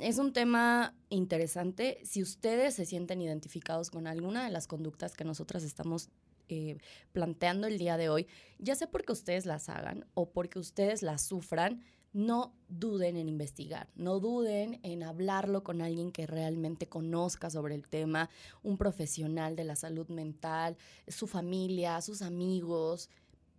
es 0.00 0.18
un 0.18 0.32
tema 0.32 0.92
interesante. 1.08 2.00
Si 2.02 2.22
ustedes 2.22 2.74
se 2.74 2.84
sienten 2.84 3.22
identificados 3.22 3.90
con 3.90 4.08
alguna 4.08 4.44
de 4.44 4.50
las 4.50 4.66
conductas 4.66 5.14
que 5.14 5.22
nosotras 5.22 5.62
estamos 5.62 6.08
eh, 6.48 6.78
planteando 7.12 7.68
el 7.68 7.78
día 7.78 7.96
de 7.96 8.08
hoy, 8.08 8.26
ya 8.58 8.74
sea 8.74 8.90
porque 8.90 9.12
ustedes 9.12 9.46
las 9.46 9.68
hagan 9.68 10.04
o 10.14 10.30
porque 10.30 10.58
ustedes 10.58 11.02
las 11.02 11.22
sufran, 11.22 11.84
no 12.16 12.54
duden 12.70 13.18
en 13.18 13.28
investigar, 13.28 13.90
no 13.94 14.20
duden 14.20 14.80
en 14.82 15.02
hablarlo 15.02 15.62
con 15.62 15.82
alguien 15.82 16.12
que 16.12 16.26
realmente 16.26 16.88
conozca 16.88 17.50
sobre 17.50 17.74
el 17.74 17.86
tema, 17.86 18.30
un 18.62 18.78
profesional 18.78 19.54
de 19.54 19.64
la 19.64 19.76
salud 19.76 20.08
mental, 20.08 20.78
su 21.06 21.26
familia, 21.26 22.00
sus 22.00 22.22
amigos, 22.22 23.10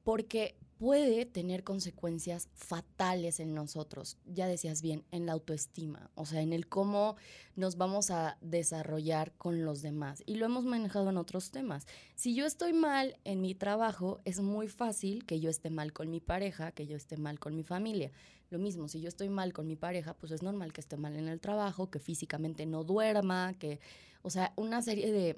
porque 0.08 0.56
puede 0.78 1.26
tener 1.26 1.66
consecuencias 1.66 2.48
fatales 2.54 3.42
en 3.42 3.54
nosotros. 3.54 4.16
Ya 4.26 4.48
decías 4.48 4.82
bien, 4.82 5.04
en 5.12 5.26
la 5.26 5.34
autoestima, 5.34 6.12
o 6.16 6.26
sea, 6.26 6.42
en 6.42 6.54
el 6.54 6.70
cómo 6.70 7.18
nos 7.58 7.76
vamos 7.76 8.10
a 8.10 8.38
desarrollar 8.40 9.34
con 9.34 9.66
los 9.66 9.82
demás. 9.82 10.24
Y 10.26 10.36
lo 10.36 10.46
hemos 10.46 10.64
manejado 10.64 11.10
en 11.10 11.18
otros 11.18 11.52
temas. 11.52 11.88
Si 12.16 12.36
yo 12.36 12.46
estoy 12.46 12.72
mal 12.72 13.18
en 13.26 13.42
mi 13.42 13.54
trabajo, 13.54 14.22
es 14.24 14.40
muy 14.40 14.70
fácil 14.70 15.26
que 15.26 15.42
yo 15.42 15.50
esté 15.50 15.70
mal 15.72 15.92
con 15.92 16.10
mi 16.10 16.22
pareja, 16.22 16.72
que 16.72 16.88
yo 16.88 16.96
esté 16.96 17.18
mal 17.18 17.38
con 17.38 17.54
mi 17.54 17.64
familia. 17.64 18.14
Lo 18.50 18.60
mismo, 18.60 18.88
si 18.88 19.02
yo 19.02 19.10
estoy 19.10 19.28
mal 19.28 19.52
con 19.52 19.68
mi 19.68 19.76
pareja, 19.76 20.14
pues 20.14 20.32
es 20.32 20.42
normal 20.42 20.72
que 20.72 20.80
esté 20.80 20.96
mal 20.96 21.18
en 21.18 21.28
el 21.28 21.42
trabajo, 21.42 21.92
que 21.92 22.00
físicamente 22.00 22.66
no 22.66 22.86
duerma, 22.86 23.56
que, 23.60 23.82
o 24.22 24.30
sea, 24.30 24.54
una 24.56 24.82
serie 24.82 25.12
de 25.12 25.38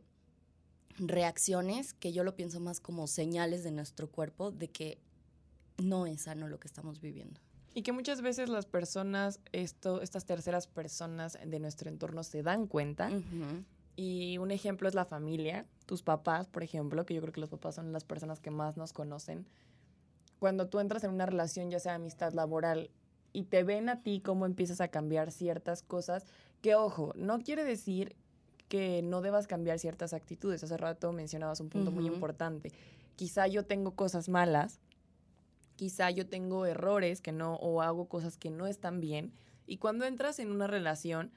reacciones 0.99 1.93
que 1.93 2.11
yo 2.11 2.23
lo 2.23 2.35
pienso 2.35 2.59
más 2.59 2.79
como 2.79 3.07
señales 3.07 3.63
de 3.63 3.71
nuestro 3.71 4.09
cuerpo 4.09 4.51
de 4.51 4.69
que 4.69 4.99
no 5.77 6.05
es 6.05 6.23
sano 6.23 6.47
lo 6.47 6.59
que 6.59 6.67
estamos 6.67 7.01
viviendo. 7.01 7.39
Y 7.73 7.83
que 7.83 7.91
muchas 7.91 8.21
veces 8.21 8.49
las 8.49 8.65
personas, 8.65 9.39
esto, 9.51 10.01
estas 10.01 10.25
terceras 10.25 10.67
personas 10.67 11.37
de 11.45 11.59
nuestro 11.59 11.89
entorno 11.89 12.23
se 12.23 12.43
dan 12.43 12.67
cuenta. 12.67 13.09
Y 13.95 14.37
un 14.37 14.51
ejemplo 14.51 14.87
es 14.87 14.95
la 14.95 15.05
familia, 15.05 15.65
tus 15.85 16.01
papás, 16.03 16.47
por 16.47 16.63
ejemplo, 16.63 17.05
que 17.05 17.13
yo 17.13 17.21
creo 17.21 17.33
que 17.33 17.41
los 17.41 17.49
papás 17.49 17.75
son 17.75 17.91
las 17.91 18.03
personas 18.03 18.39
que 18.39 18.49
más 18.49 18.77
nos 18.77 18.93
conocen. 18.93 19.45
Cuando 20.39 20.67
tú 20.67 20.79
entras 20.79 21.03
en 21.03 21.11
una 21.11 21.25
relación, 21.25 21.69
ya 21.69 21.79
sea 21.79 21.95
amistad 21.95 22.33
laboral, 22.33 22.89
y 23.33 23.43
te 23.43 23.63
ven 23.63 23.89
a 23.89 24.01
ti 24.01 24.21
cómo 24.21 24.45
empiezas 24.45 24.81
a 24.81 24.87
cambiar 24.87 25.31
ciertas 25.31 25.83
cosas, 25.83 26.25
que 26.61 26.75
ojo, 26.75 27.13
no 27.15 27.39
quiere 27.39 27.63
decir 27.63 28.15
que 28.69 29.01
no 29.01 29.21
debas 29.21 29.47
cambiar 29.47 29.79
ciertas 29.79 30.13
actitudes. 30.13 30.63
Hace 30.63 30.77
rato 30.77 31.11
mencionabas 31.11 31.59
un 31.59 31.69
punto 31.69 31.91
muy 31.91 32.05
importante. 32.13 32.71
Quizá 33.17 33.47
yo 33.47 33.65
tengo 33.65 33.91
cosas 33.95 34.29
malas, 34.29 34.79
quizá 35.75 36.09
yo 36.11 36.27
tengo 36.27 36.65
errores 36.65 37.21
que 37.21 37.31
no, 37.31 37.55
o 37.55 37.81
hago 37.81 38.07
cosas 38.07 38.37
que 38.37 38.49
no 38.49 38.67
están 38.67 39.01
bien. 39.01 39.33
Y 39.65 39.77
cuando 39.77 40.05
entras 40.05 40.39
en 40.39 40.51
una 40.51 40.67
relación, 40.67 41.31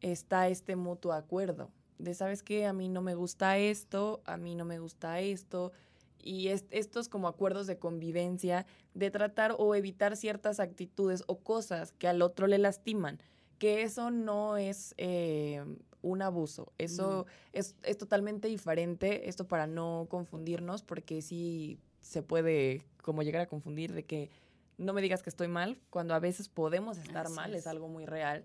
está 0.00 0.48
este 0.48 0.76
mutuo 0.76 1.12
acuerdo 1.12 1.70
de, 1.98 2.12
¿sabes 2.14 2.42
qué? 2.42 2.66
A 2.66 2.72
mí 2.72 2.88
no 2.88 3.02
me 3.02 3.14
gusta 3.14 3.56
esto, 3.58 4.20
a 4.26 4.36
mí 4.36 4.54
no 4.54 4.64
me 4.64 4.78
gusta 4.80 5.20
esto. 5.20 5.72
Y 6.18 6.48
es- 6.48 6.64
estos 6.70 7.08
como 7.08 7.28
acuerdos 7.28 7.66
de 7.66 7.78
convivencia, 7.78 8.66
de 8.94 9.10
tratar 9.10 9.54
o 9.58 9.74
evitar 9.74 10.16
ciertas 10.16 10.58
actitudes 10.60 11.22
o 11.26 11.38
cosas 11.38 11.92
que 11.92 12.08
al 12.08 12.22
otro 12.22 12.46
le 12.46 12.58
lastiman. 12.58 13.20
Que 13.64 13.82
eso 13.82 14.10
no 14.10 14.58
es 14.58 14.94
eh, 14.98 15.64
un 16.02 16.20
abuso, 16.20 16.70
eso 16.76 17.24
es, 17.54 17.76
es 17.82 17.96
totalmente 17.96 18.46
diferente, 18.46 19.26
esto 19.30 19.48
para 19.48 19.66
no 19.66 20.06
confundirnos, 20.10 20.82
porque 20.82 21.22
sí 21.22 21.78
se 22.02 22.22
puede 22.22 22.84
como 23.00 23.22
llegar 23.22 23.40
a 23.40 23.46
confundir 23.46 23.94
de 23.94 24.04
que 24.04 24.28
no 24.76 24.92
me 24.92 25.00
digas 25.00 25.22
que 25.22 25.30
estoy 25.30 25.48
mal, 25.48 25.80
cuando 25.88 26.12
a 26.12 26.18
veces 26.18 26.50
podemos 26.50 26.98
estar 26.98 27.24
Así 27.24 27.34
mal, 27.34 27.54
es. 27.54 27.60
es 27.60 27.66
algo 27.66 27.88
muy 27.88 28.04
real, 28.04 28.44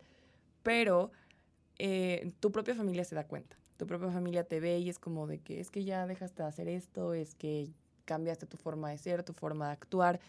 pero 0.63 1.11
eh, 1.79 2.31
tu 2.39 2.53
propia 2.53 2.73
familia 2.73 3.03
se 3.03 3.13
da 3.13 3.27
cuenta, 3.27 3.57
tu 3.75 3.85
propia 3.87 4.11
familia 4.11 4.45
te 4.45 4.61
ve 4.61 4.79
y 4.79 4.87
es 4.87 4.99
como 4.99 5.27
de 5.27 5.39
que 5.39 5.59
es 5.59 5.69
que 5.69 5.83
ya 5.83 6.07
dejaste 6.07 6.43
de 6.43 6.47
hacer 6.47 6.69
esto, 6.69 7.13
es 7.13 7.35
que 7.35 7.67
cambiaste 8.05 8.45
tu 8.45 8.55
forma 8.55 8.89
de 8.89 8.97
ser, 8.97 9.23
tu 9.23 9.33
forma 9.33 9.67
de 9.67 9.73
actuar, 9.73 10.21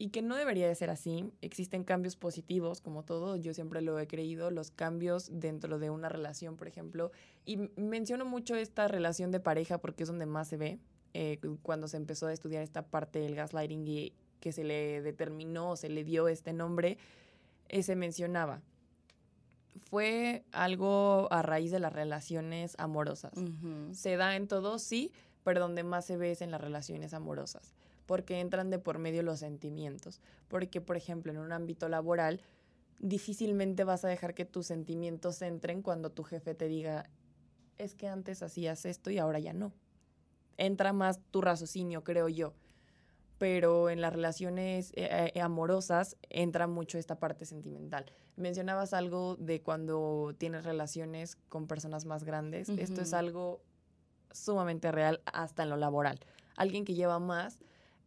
y 0.00 0.08
que 0.08 0.22
no 0.22 0.34
debería 0.34 0.66
de 0.66 0.74
ser 0.74 0.88
así. 0.88 1.30
Existen 1.42 1.84
cambios 1.84 2.16
positivos, 2.16 2.80
como 2.80 3.04
todo, 3.04 3.36
yo 3.36 3.52
siempre 3.52 3.82
lo 3.82 3.98
he 3.98 4.06
creído, 4.06 4.50
los 4.50 4.70
cambios 4.70 5.28
dentro 5.30 5.78
de 5.78 5.90
una 5.90 6.08
relación, 6.08 6.56
por 6.56 6.68
ejemplo. 6.68 7.12
Y 7.44 7.58
menciono 7.76 8.24
mucho 8.24 8.54
esta 8.56 8.88
relación 8.88 9.30
de 9.30 9.40
pareja 9.40 9.76
porque 9.76 10.04
es 10.04 10.08
donde 10.08 10.24
más 10.24 10.48
se 10.48 10.56
ve. 10.56 10.78
eh, 11.12 11.38
cuando 11.62 11.88
se 11.88 11.96
empezó 11.96 12.28
a 12.28 12.32
estudiar 12.32 12.62
esta 12.62 12.82
parte 12.82 13.18
del 13.18 13.34
gaslighting 13.34 13.86
y 13.86 14.12
que 14.40 14.52
se 14.52 14.64
le 14.64 15.02
determinó, 15.02 15.76
se 15.76 15.88
le 15.88 16.04
dio 16.04 16.28
este 16.28 16.52
nombre, 16.52 16.96
eh, 17.68 17.82
se 17.82 17.96
mencionaba. 17.96 18.62
Fue 19.90 20.44
algo 20.52 21.28
a 21.30 21.42
raíz 21.42 21.70
de 21.70 21.80
las 21.80 21.92
relaciones 21.92 22.74
amorosas. 22.78 23.32
Se 23.92 24.16
da 24.16 24.36
en 24.36 24.48
todo, 24.48 24.78
sí, 24.78 25.12
pero 25.44 25.60
donde 25.60 25.82
más 25.82 26.04
se 26.04 26.16
ve 26.16 26.32
es 26.32 26.42
en 26.42 26.50
las 26.50 26.60
relaciones 26.60 27.12
amorosas, 27.14 27.74
porque 28.10 28.40
entran 28.40 28.70
de 28.70 28.80
por 28.80 28.98
medio 28.98 29.22
los 29.22 29.38
sentimientos. 29.38 30.20
Porque, 30.48 30.80
por 30.80 30.96
ejemplo, 30.96 31.30
en 31.30 31.38
un 31.38 31.52
ámbito 31.52 31.88
laboral, 31.88 32.40
difícilmente 32.98 33.84
vas 33.84 34.04
a 34.04 34.08
dejar 34.08 34.34
que 34.34 34.44
tus 34.44 34.66
sentimientos 34.66 35.40
entren 35.42 35.80
cuando 35.80 36.10
tu 36.10 36.24
jefe 36.24 36.56
te 36.56 36.66
diga, 36.66 37.08
es 37.78 37.94
que 37.94 38.08
antes 38.08 38.42
hacías 38.42 38.84
esto 38.84 39.12
y 39.12 39.18
ahora 39.18 39.38
ya 39.38 39.52
no. 39.52 39.72
Entra 40.56 40.92
más 40.92 41.20
tu 41.30 41.40
raciocinio, 41.40 42.02
creo 42.02 42.28
yo. 42.28 42.52
Pero 43.38 43.90
en 43.90 44.00
las 44.00 44.12
relaciones 44.12 44.90
eh, 44.96 45.30
eh, 45.32 45.40
amorosas 45.40 46.16
entra 46.30 46.66
mucho 46.66 46.98
esta 46.98 47.20
parte 47.20 47.44
sentimental. 47.44 48.06
Mencionabas 48.34 48.92
algo 48.92 49.36
de 49.36 49.62
cuando 49.62 50.34
tienes 50.36 50.64
relaciones 50.64 51.36
con 51.48 51.68
personas 51.68 52.06
más 52.06 52.24
grandes. 52.24 52.70
Esto 52.70 53.02
es 53.02 53.14
algo 53.14 53.62
sumamente 54.32 54.90
real 54.90 55.22
hasta 55.26 55.62
en 55.62 55.70
lo 55.70 55.76
laboral. 55.76 56.18
Alguien 56.56 56.84
que 56.84 56.94
lleva 56.94 57.20
más, 57.20 57.60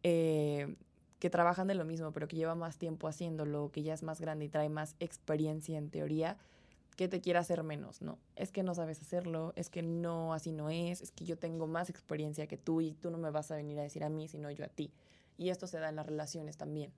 eh, 0.04 0.76
que 1.18 1.30
trabajan 1.30 1.66
de 1.66 1.74
lo 1.74 1.86
mismo, 1.86 2.12
pero 2.12 2.28
que 2.28 2.36
lleva 2.36 2.54
más 2.54 2.76
tiempo 2.76 3.08
haciéndolo, 3.08 3.70
que 3.72 3.82
ya 3.82 3.94
es 3.94 4.02
más 4.02 4.20
grande 4.20 4.44
y 4.44 4.48
trae 4.50 4.68
más 4.68 4.94
experiencia 5.00 5.78
en 5.78 5.88
teoría, 5.88 6.36
que 6.96 7.08
te 7.08 7.22
quiera 7.22 7.40
hacer 7.40 7.62
menos, 7.62 8.02
¿no? 8.02 8.18
Es 8.36 8.52
que 8.52 8.62
no 8.62 8.74
sabes 8.74 9.00
hacerlo, 9.00 9.54
es 9.56 9.70
que 9.70 9.82
no, 9.82 10.34
así 10.34 10.52
no 10.52 10.68
es, 10.68 11.00
es 11.00 11.10
que 11.10 11.24
yo 11.24 11.38
tengo 11.38 11.66
más 11.66 11.88
experiencia 11.88 12.46
que 12.46 12.58
tú 12.58 12.82
y 12.82 12.92
tú 12.92 13.10
no 13.10 13.16
me 13.16 13.30
vas 13.30 13.50
a 13.50 13.56
venir 13.56 13.78
a 13.78 13.82
decir 13.82 14.04
a 14.04 14.10
mí, 14.10 14.28
sino 14.28 14.50
yo 14.50 14.64
a 14.64 14.68
ti. 14.68 14.92
Y 15.38 15.48
esto 15.48 15.66
se 15.66 15.78
da 15.78 15.88
en 15.88 15.96
las 15.96 16.06
relaciones 16.06 16.58
también. 16.58 16.92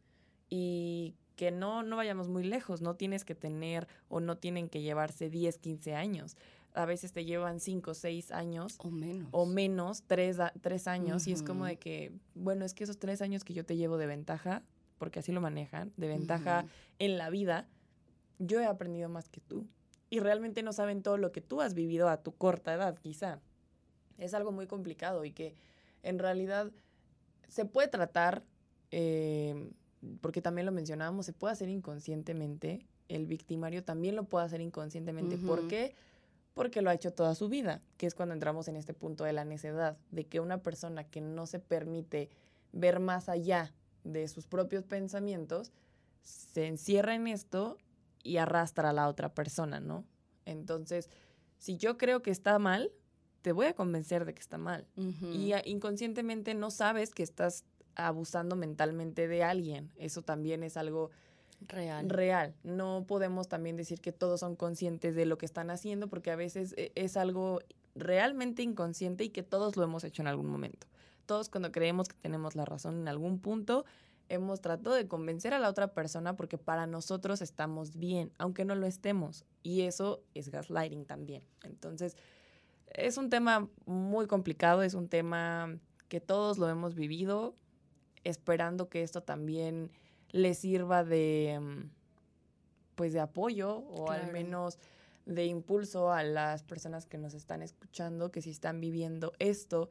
Y 0.51 1.14
que 1.37 1.53
no, 1.53 1.85
no 1.85 1.97
vayamos 1.97 2.29
muy 2.29 2.42
lejos, 2.42 2.83
no 2.83 2.97
tienes 2.97 3.25
que 3.25 3.37
tener 3.37 3.87
o 4.09 4.19
no 4.19 4.37
tienen 4.37 4.69
que 4.69 4.83
llevarse 4.83 5.31
10, 5.31 5.59
15 5.59 5.95
años 5.95 6.37
a 6.77 6.85
veces 6.85 7.12
te 7.12 7.25
llevan 7.25 7.59
cinco, 7.59 7.95
seis 7.95 8.31
años. 8.31 8.77
O 8.79 8.91
menos. 8.91 9.29
O 9.33 9.47
menos, 9.47 10.03
tres, 10.07 10.37
tres 10.61 10.87
años. 10.87 11.27
Y 11.27 11.33
es 11.33 11.43
como 11.43 11.65
de 11.65 11.79
que, 11.79 12.12
bueno, 12.35 12.65
es 12.65 12.75
que 12.75 12.85
esos 12.85 12.99
tres 12.99 13.23
años 13.23 13.45
que 13.45 13.55
yo 13.55 13.65
te 13.65 13.77
llevo 13.77 13.97
de 13.97 14.07
ventaja, 14.07 14.62
porque 14.99 15.21
así 15.21 15.33
lo 15.33 15.41
manejan, 15.41 15.93
de 15.97 16.09
ventaja 16.09 16.67
en 16.99 17.17
la 17.17 17.31
vida, 17.31 17.67
yo 18.39 18.61
he 18.61 18.67
aprendido 18.67 19.09
más 19.09 19.29
que 19.29 19.41
tú. 19.41 19.67
Y 20.11 20.21
realmente 20.21 20.62
no 20.62 20.73
saben 20.73 21.03
todo 21.03 21.17
lo 21.17 21.33
que 21.33 21.41
tú 21.41 21.62
has 21.62 21.75
vivido 21.75 22.09
a 22.09 22.23
tu 22.23 22.33
corta 22.33 22.75
edad, 22.75 22.99
quizá. 22.99 23.41
Es 24.19 24.35
algo 24.35 24.53
muy 24.53 24.67
complicado 24.67 25.25
y 25.25 25.33
que 25.33 25.55
en 26.03 26.19
realidad 26.19 26.71
se 27.49 27.65
puede 27.65 27.89
tratar, 27.89 28.45
eh, 28.91 29.71
porque 30.21 30.43
también 30.43 30.67
lo 30.67 30.73
mencionábamos, 30.73 31.27
se 31.27 31.33
puede 31.33 31.53
hacer 31.53 31.69
inconscientemente. 31.71 32.87
El 33.09 33.27
victimario 33.27 33.83
también 33.83 34.15
lo 34.15 34.25
puede 34.25 34.45
hacer 34.45 34.61
inconscientemente. 34.61 35.39
¿Por 35.39 35.69
qué? 35.69 35.95
porque 35.97 36.07
lo 36.57 36.90
ha 36.90 36.95
hecho 36.95 37.12
toda 37.12 37.35
su 37.35 37.49
vida, 37.49 37.83
que 37.97 38.07
es 38.07 38.14
cuando 38.14 38.35
entramos 38.35 38.69
en 38.69 38.77
este 38.77 38.95
punto 38.95 39.25
de 39.25 39.33
la 39.33 39.45
necedad, 39.45 39.99
de 40.11 40.27
que 40.27 40.40
una 40.40 40.62
persona 40.62 41.05
que 41.05 41.21
no 41.21 41.47
se 41.47 41.59
permite 41.59 42.31
ver 42.73 42.99
más 42.99 43.29
allá 43.29 43.75
de 44.05 44.27
sus 44.29 44.47
propios 44.47 44.85
pensamientos, 44.85 45.73
se 46.23 46.66
encierra 46.66 47.14
en 47.14 47.27
esto 47.27 47.77
y 48.23 48.38
arrastra 48.38 48.90
a 48.90 48.92
la 48.92 49.09
otra 49.09 49.35
persona, 49.35 49.81
¿no? 49.81 50.05
Entonces, 50.45 51.11
si 51.59 51.77
yo 51.77 51.99
creo 51.99 52.23
que 52.23 52.31
está 52.31 52.59
mal, 52.59 52.90
te 53.42 53.53
voy 53.53 53.66
a 53.66 53.75
convencer 53.75 54.25
de 54.25 54.35
que 54.35 54.40
está 54.40 54.59
mal. 54.59 54.87
Y 54.97 55.53
inconscientemente 55.66 56.55
no 56.55 56.71
sabes 56.71 57.12
que 57.12 57.23
estás 57.23 57.64
abusando 57.95 58.57
mentalmente 58.57 59.29
de 59.29 59.45
alguien. 59.45 59.92
Eso 59.97 60.23
también 60.23 60.62
es 60.62 60.77
algo 60.77 61.11
Real. 61.61 62.09
Real. 62.09 62.55
No 62.62 63.05
podemos 63.07 63.49
también 63.49 63.77
decir 63.77 64.01
que 64.01 64.12
todos 64.12 64.40
son 64.40 64.57
conscientes 64.57 65.14
de 65.14 65.27
lo 65.27 65.38
que 65.38 65.47
están 65.47 65.71
haciendo 65.71 66.09
porque 66.09 66.31
a 66.31 66.37
veces 66.37 66.75
eh, 66.77 66.92
es 66.95 67.16
algo 67.16 67.61
realmente 67.95 68.62
inconsciente 68.62 69.25
y 69.25 69.31
que 69.31 69.42
todos 69.42 69.77
lo 69.77 69.85
hemos 69.85 70.05
hecho 70.05 70.23
en 70.23 70.29
algún 70.29 70.47
momento. 70.47 70.87
Todos 71.27 71.49
cuando 71.49 71.73
creemos 71.73 72.09
que 72.09 72.16
tenemos 72.21 72.55
la 72.55 72.64
razón 72.64 73.01
en 73.01 73.09
algún 73.09 73.40
punto, 73.40 73.85
hemos 74.29 74.61
tratado 74.61 74.95
de 74.95 75.09
convencer 75.09 75.55
a 75.55 75.59
la 75.59 75.69
otra 75.69 75.92
persona 75.92 76.37
porque 76.37 76.59
para 76.59 76.87
nosotros 76.87 77.42
estamos 77.42 77.97
bien, 77.97 78.33
aunque 78.38 78.64
no 78.64 78.75
lo 78.75 78.87
estemos. 78.87 79.45
Y 79.62 79.83
eso 79.83 80.23
es 80.35 80.51
gaslighting 80.51 81.05
también. 81.05 81.42
Entonces, 81.64 82.16
es 82.92 83.16
un 83.16 83.31
tema 83.31 83.69
muy 83.87 84.27
complicado, 84.27 84.83
es 84.83 84.95
un 84.95 85.09
tema 85.09 85.79
que 86.09 86.21
todos 86.21 86.59
lo 86.59 86.69
hemos 86.69 86.95
vivido, 86.95 87.55
esperando 88.25 88.88
que 88.88 89.03
esto 89.03 89.23
también 89.23 89.90
le 90.31 90.55
sirva 90.55 91.05
de, 91.05 91.59
mm, 91.61 91.91
pues, 92.95 93.12
de 93.12 93.21
apoyo 93.21 93.79
o 93.79 94.11
al 94.11 94.33
menos 94.33 94.79
de 95.27 95.45
impulso 95.47 96.12
a 96.12 96.23
las 96.23 96.62
personas 96.62 97.05
que 97.05 97.19
nos 97.19 97.35
están 97.35 97.62
escuchando, 97.62 98.31
que 98.31 98.41
si 98.43 98.51
están 98.51 98.81
viviendo 98.81 99.33
esto, 99.39 99.91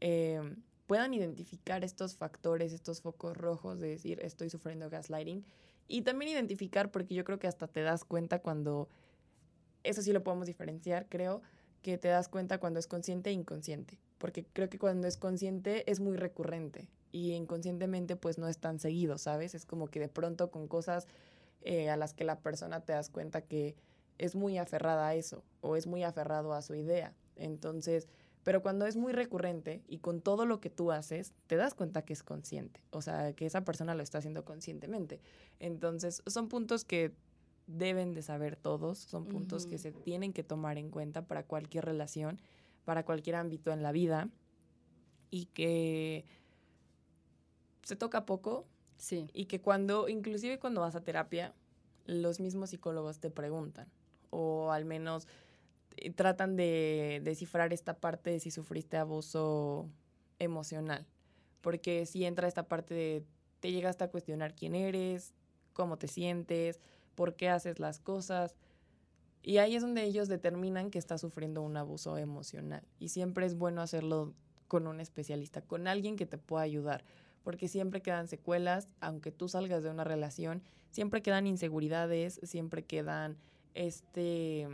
em, 0.00 0.62
puedan 0.86 1.12
identificar 1.12 1.82
estos 1.82 2.16
factores, 2.16 2.72
estos 2.72 3.00
focos 3.00 3.36
rojos 3.36 3.80
de 3.80 3.88
decir 3.88 4.20
estoy 4.22 4.48
sufriendo 4.48 4.88
gaslighting 4.88 5.44
y 5.88 6.02
también 6.02 6.30
identificar, 6.30 6.90
porque 6.92 7.14
yo 7.14 7.24
creo 7.24 7.38
que 7.38 7.48
hasta 7.48 7.66
te 7.66 7.82
das 7.82 8.04
cuenta 8.04 8.40
cuando, 8.40 8.88
eso 9.82 10.02
sí 10.02 10.12
lo 10.12 10.22
podemos 10.22 10.46
diferenciar, 10.46 11.08
creo, 11.08 11.42
que 11.82 11.98
te 11.98 12.08
das 12.08 12.28
cuenta 12.28 12.58
cuando 12.58 12.78
es 12.78 12.86
consciente 12.86 13.30
e 13.30 13.32
inconsciente, 13.32 13.98
porque 14.18 14.44
creo 14.52 14.68
que 14.68 14.78
cuando 14.78 15.08
es 15.08 15.16
consciente 15.16 15.90
es 15.90 16.00
muy 16.00 16.16
recurrente 16.16 16.88
y 17.12 17.32
inconscientemente 17.32 18.16
pues 18.16 18.38
no 18.38 18.48
es 18.48 18.58
tan 18.58 18.78
seguido, 18.78 19.18
¿sabes? 19.18 19.54
Es 19.54 19.66
como 19.66 19.88
que 19.88 20.00
de 20.00 20.08
pronto 20.08 20.50
con 20.50 20.68
cosas 20.68 21.06
eh, 21.62 21.90
a 21.90 21.96
las 21.96 22.14
que 22.14 22.24
la 22.24 22.40
persona 22.40 22.80
te 22.80 22.92
das 22.92 23.10
cuenta 23.10 23.42
que 23.42 23.74
es 24.18 24.34
muy 24.34 24.58
aferrada 24.58 25.08
a 25.08 25.14
eso 25.14 25.44
o 25.60 25.76
es 25.76 25.86
muy 25.86 26.02
aferrado 26.02 26.52
a 26.52 26.62
su 26.62 26.74
idea. 26.74 27.14
Entonces, 27.36 28.08
pero 28.44 28.62
cuando 28.62 28.86
es 28.86 28.96
muy 28.96 29.12
recurrente 29.12 29.82
y 29.88 29.98
con 29.98 30.20
todo 30.20 30.46
lo 30.46 30.60
que 30.60 30.70
tú 30.70 30.92
haces, 30.92 31.32
te 31.48 31.56
das 31.56 31.74
cuenta 31.74 32.02
que 32.02 32.12
es 32.12 32.22
consciente, 32.22 32.80
o 32.90 33.02
sea, 33.02 33.32
que 33.32 33.44
esa 33.44 33.64
persona 33.64 33.94
lo 33.94 34.04
está 34.04 34.18
haciendo 34.18 34.44
conscientemente. 34.44 35.20
Entonces, 35.58 36.22
son 36.26 36.48
puntos 36.48 36.84
que 36.84 37.12
deben 37.66 38.14
de 38.14 38.22
saber 38.22 38.54
todos, 38.54 38.98
son 38.98 39.26
puntos 39.26 39.66
que 39.66 39.78
se 39.78 39.90
tienen 39.90 40.32
que 40.32 40.44
tomar 40.44 40.78
en 40.78 40.90
cuenta 40.90 41.26
para 41.26 41.42
cualquier 41.42 41.84
relación, 41.84 42.40
para 42.84 43.04
cualquier 43.04 43.34
ámbito 43.34 43.72
en 43.72 43.82
la 43.82 43.90
vida 43.90 44.28
y 45.30 45.46
que 45.46 46.24
se 47.86 47.94
toca 47.94 48.26
poco. 48.26 48.66
Sí. 48.96 49.30
Y 49.32 49.44
que 49.44 49.60
cuando, 49.60 50.08
inclusive 50.08 50.58
cuando 50.58 50.80
vas 50.80 50.96
a 50.96 51.04
terapia, 51.04 51.54
los 52.04 52.40
mismos 52.40 52.70
psicólogos 52.70 53.20
te 53.20 53.30
preguntan, 53.30 53.86
o 54.30 54.72
al 54.72 54.84
menos 54.84 55.28
eh, 55.96 56.10
tratan 56.10 56.56
de 56.56 57.20
descifrar 57.22 57.72
esta 57.72 57.94
parte 57.94 58.30
de 58.30 58.40
si 58.40 58.50
sufriste 58.50 58.96
abuso 58.96 59.88
emocional. 60.40 61.06
Porque 61.60 62.06
si 62.06 62.24
entra 62.24 62.48
esta 62.48 62.66
parte 62.66 62.92
de 62.92 63.24
te 63.60 63.70
llegaste 63.70 64.02
a 64.02 64.10
cuestionar 64.10 64.56
quién 64.56 64.74
eres, 64.74 65.32
cómo 65.72 65.96
te 65.96 66.08
sientes, 66.08 66.80
por 67.14 67.36
qué 67.36 67.50
haces 67.50 67.78
las 67.78 68.00
cosas. 68.00 68.56
Y 69.42 69.58
ahí 69.58 69.76
es 69.76 69.82
donde 69.82 70.02
ellos 70.02 70.26
determinan 70.26 70.90
que 70.90 70.98
estás 70.98 71.20
sufriendo 71.20 71.62
un 71.62 71.76
abuso 71.76 72.18
emocional. 72.18 72.82
Y 72.98 73.10
siempre 73.10 73.46
es 73.46 73.56
bueno 73.56 73.80
hacerlo 73.80 74.34
con 74.66 74.88
un 74.88 74.98
especialista, 74.98 75.62
con 75.62 75.86
alguien 75.86 76.16
que 76.16 76.26
te 76.26 76.36
pueda 76.36 76.64
ayudar 76.64 77.04
porque 77.46 77.68
siempre 77.68 78.02
quedan 78.02 78.26
secuelas, 78.26 78.88
aunque 78.98 79.30
tú 79.30 79.48
salgas 79.48 79.84
de 79.84 79.88
una 79.88 80.02
relación, 80.02 80.64
siempre 80.90 81.22
quedan 81.22 81.46
inseguridades, 81.46 82.40
siempre 82.42 82.84
quedan 82.84 83.36
este, 83.74 84.66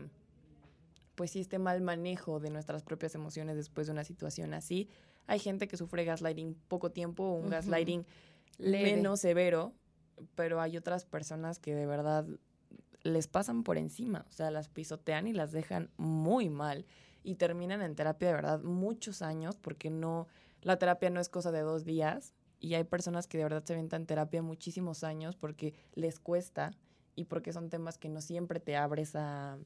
pues 1.15 1.33
sí, 1.33 1.41
este 1.41 1.59
mal 1.59 1.83
manejo 1.83 2.41
de 2.41 2.49
nuestras 2.49 2.83
propias 2.83 3.15
emociones 3.15 3.57
después 3.57 3.89
de 3.89 3.93
una 3.93 4.05
situación 4.05 4.55
así. 4.55 4.89
Hay 5.27 5.39
gente 5.39 5.69
que 5.69 5.77
sufre 5.77 6.07
gaslighting 6.07 6.55
poco 6.69 6.91
tiempo 6.91 7.35
un 7.35 7.51
gaslighting 7.51 8.07
menos 8.59 9.21
severo, 9.21 9.75
pero 10.35 10.59
hay 10.59 10.79
otras 10.79 11.05
personas 11.05 11.59
que 11.59 11.75
de 11.75 11.85
verdad 11.85 12.27
les 13.03 13.29
pasan 13.29 13.65
por 13.65 13.77
encima, 13.77 14.25
o 14.31 14.33
sea, 14.33 14.51
las 14.51 14.71
pisotean 14.71 15.27
y 15.27 15.35
las 15.35 15.53
dejan 15.53 15.91
muy 15.99 16.49
mal 16.49 16.87
y 17.23 17.35
terminan 17.35 17.83
en 17.83 17.95
terapia 17.97 18.29
de 18.29 18.35
verdad 18.35 18.63
muchos 18.63 19.21
años 19.21 19.59
porque 19.59 19.91
no, 19.91 20.27
la 20.63 20.79
terapia 20.79 21.11
no 21.11 21.21
es 21.21 21.29
cosa 21.29 21.53
de 21.53 21.61
dos 21.61 21.85
días, 21.85 22.33
y 22.63 22.75
hay 22.75 22.85
personas 22.85 23.27
que 23.27 23.39
de 23.39 23.45
verdad 23.45 23.65
se 23.65 23.75
en 23.75 24.07
terapia 24.07 24.41
muchísimos 24.41 25.03
años 25.03 25.35
porque 25.35 25.75
les 25.95 26.21
cuesta 26.21 26.71
y 27.17 27.25
porque 27.25 27.53
son 27.53 27.69
temas 27.69 27.99
que 27.99 28.09
no 28.09 28.21
siempre 28.21 28.61
te 28.61 28.77
abres 28.77 29.17
a, 29.17 29.59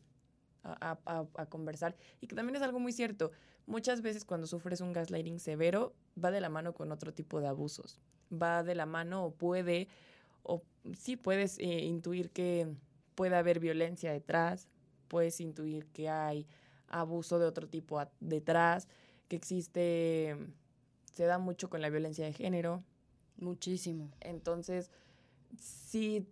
a, 0.65 1.47
conversar. 1.51 1.95
Y 2.23 2.27
que 2.27 2.35
también 2.35 2.57
es 2.57 2.63
algo 2.63 2.81
muy 2.81 2.93
cierto. 2.93 3.33
Muchas 3.67 4.01
veces 4.01 4.25
cuando 4.25 4.47
sufres 4.47 4.81
un 4.81 4.95
gaslighting 4.95 5.39
severo, 5.39 5.95
va 6.23 6.31
de 6.31 6.41
la 6.41 6.49
mano 6.49 6.73
con 6.73 6.91
otro 6.91 7.13
tipo 7.13 7.39
de 7.39 7.49
abusos. 7.49 8.01
Va 8.33 8.63
de 8.63 8.75
la 8.75 8.87
mano 8.87 9.27
o 9.27 9.31
puede, 9.31 9.89
o 10.43 10.63
sí 10.99 11.17
puedes 11.17 11.59
eh, 11.59 11.85
intuir 11.85 12.31
que 12.31 12.67
puede 13.15 13.37
haber 13.37 13.61
violencia 13.61 14.11
detrás, 14.11 14.69
puedes 15.07 15.39
intuir 15.43 15.85
que 15.89 16.09
hay 16.09 16.47
abuso 16.89 17.39
de 17.39 17.45
otro 17.45 17.69
tipo 17.69 18.03
detrás, 18.21 18.89
que 19.29 19.37
existe 19.37 20.35
se 21.17 21.25
da 21.25 21.39
mucho 21.39 21.71
con 21.71 21.81
la 21.81 21.89
violencia 21.89 22.27
de 22.27 22.33
género. 22.33 22.85
Muchísimo. 23.39 24.11
Entonces, 24.21 24.91
sí, 25.59 26.27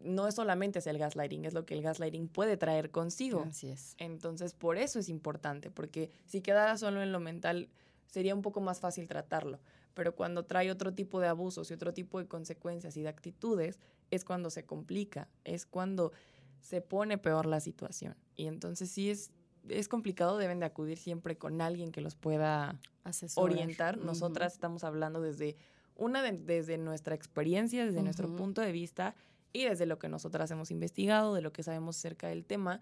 no 0.00 0.26
es 0.26 0.34
solamente 0.34 0.80
es 0.80 0.86
el 0.88 0.98
gaslighting, 0.98 1.44
es 1.44 1.54
lo 1.54 1.64
que 1.64 1.74
el 1.74 1.82
gaslighting 1.82 2.28
puede 2.28 2.56
traer 2.56 2.90
consigo. 2.90 3.44
Así 3.48 3.68
es. 3.70 3.94
Entonces, 3.98 4.52
por 4.52 4.76
eso 4.76 4.98
es 4.98 5.08
importante, 5.08 5.70
porque 5.70 6.10
si 6.26 6.40
quedara 6.40 6.76
solo 6.76 7.00
en 7.00 7.12
lo 7.12 7.20
mental, 7.20 7.68
sería 8.06 8.34
un 8.34 8.42
poco 8.42 8.60
más 8.60 8.80
fácil 8.80 9.06
tratarlo. 9.06 9.60
Pero 9.94 10.16
cuando 10.16 10.44
trae 10.44 10.72
otro 10.72 10.92
tipo 10.92 11.20
de 11.20 11.28
abusos 11.28 11.70
y 11.70 11.74
otro 11.74 11.94
tipo 11.94 12.18
de 12.18 12.26
consecuencias 12.26 12.96
y 12.96 13.02
de 13.02 13.08
actitudes, 13.08 13.78
es 14.10 14.24
cuando 14.24 14.50
se 14.50 14.64
complica, 14.64 15.28
es 15.44 15.64
cuando 15.64 16.12
se 16.60 16.80
pone 16.80 17.18
peor 17.18 17.46
la 17.46 17.60
situación. 17.60 18.16
Y 18.34 18.46
entonces 18.46 18.90
sí 18.90 19.10
es, 19.10 19.30
es 19.68 19.88
complicado, 19.88 20.36
deben 20.38 20.60
de 20.60 20.66
acudir 20.66 20.98
siempre 20.98 21.36
con 21.38 21.60
alguien 21.60 21.90
que 21.92 22.00
los 22.00 22.14
pueda 22.16 22.78
Asesorar. 23.04 23.52
orientar. 23.52 23.98
Nosotras 23.98 24.52
estamos 24.52 24.84
hablando 24.84 25.20
desde 25.20 25.56
una 25.96 26.22
de- 26.22 26.32
desde 26.32 26.76
nuestra 26.78 27.14
experiencia, 27.14 27.84
desde 27.86 28.02
nuestro 28.02 28.34
punto 28.34 28.60
de 28.60 28.72
vista 28.72 29.14
y 29.52 29.64
desde 29.64 29.86
lo 29.86 29.98
que 29.98 30.08
nosotras 30.08 30.50
hemos 30.50 30.70
investigado, 30.70 31.34
de 31.34 31.40
lo 31.42 31.52
que 31.52 31.62
sabemos 31.62 31.96
acerca 31.96 32.28
del 32.28 32.44
tema. 32.44 32.80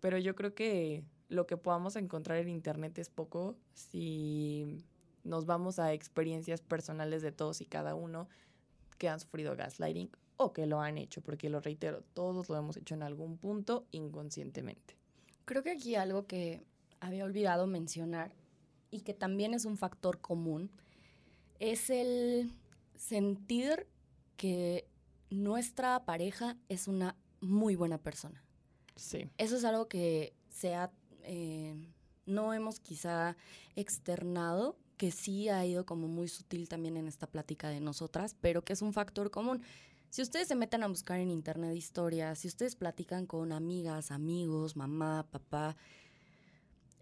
Pero 0.00 0.18
yo 0.18 0.34
creo 0.34 0.54
que 0.54 1.04
lo 1.28 1.46
que 1.46 1.56
podamos 1.56 1.96
encontrar 1.96 2.38
en 2.38 2.48
internet 2.48 2.98
es 2.98 3.10
poco 3.10 3.56
si 3.74 4.84
nos 5.24 5.46
vamos 5.46 5.78
a 5.78 5.92
experiencias 5.92 6.60
personales 6.60 7.22
de 7.22 7.32
todos 7.32 7.60
y 7.60 7.66
cada 7.66 7.94
uno 7.94 8.28
que 8.98 9.08
han 9.08 9.20
sufrido 9.20 9.56
gaslighting 9.56 10.10
o 10.36 10.52
que 10.52 10.66
lo 10.66 10.80
han 10.80 10.98
hecho, 10.98 11.20
porque 11.22 11.48
lo 11.48 11.60
reitero, 11.60 12.02
todos 12.14 12.48
lo 12.48 12.56
hemos 12.56 12.76
hecho 12.76 12.94
en 12.94 13.02
algún 13.02 13.38
punto 13.38 13.86
inconscientemente. 13.92 14.96
Creo 15.44 15.62
que 15.62 15.72
aquí 15.72 15.94
algo 15.94 16.26
que 16.26 16.64
había 17.00 17.24
olvidado 17.24 17.66
mencionar 17.66 18.32
y 18.90 19.00
que 19.00 19.14
también 19.14 19.54
es 19.54 19.64
un 19.64 19.76
factor 19.76 20.20
común 20.20 20.70
es 21.60 21.90
el 21.90 22.50
sentir 22.96 23.86
que 24.36 24.86
nuestra 25.30 26.04
pareja 26.04 26.56
es 26.68 26.88
una 26.88 27.16
muy 27.40 27.76
buena 27.76 27.98
persona. 27.98 28.42
Sí. 28.96 29.28
Eso 29.38 29.56
es 29.56 29.64
algo 29.64 29.88
que 29.88 30.34
se 30.48 30.74
ha, 30.74 30.90
eh, 31.22 31.74
no 32.26 32.54
hemos 32.54 32.80
quizá 32.80 33.36
externado, 33.76 34.76
que 34.96 35.10
sí 35.10 35.48
ha 35.48 35.64
ido 35.66 35.84
como 35.84 36.06
muy 36.06 36.28
sutil 36.28 36.68
también 36.68 36.96
en 36.96 37.08
esta 37.08 37.26
plática 37.26 37.68
de 37.68 37.80
nosotras, 37.80 38.36
pero 38.40 38.64
que 38.64 38.72
es 38.72 38.82
un 38.82 38.92
factor 38.92 39.30
común. 39.30 39.62
Si 40.14 40.22
ustedes 40.22 40.46
se 40.46 40.54
meten 40.54 40.84
a 40.84 40.86
buscar 40.86 41.18
en 41.18 41.28
internet 41.28 41.74
historias, 41.74 42.38
si 42.38 42.46
ustedes 42.46 42.76
platican 42.76 43.26
con 43.26 43.50
amigas, 43.50 44.12
amigos, 44.12 44.76
mamá, 44.76 45.26
papá, 45.28 45.76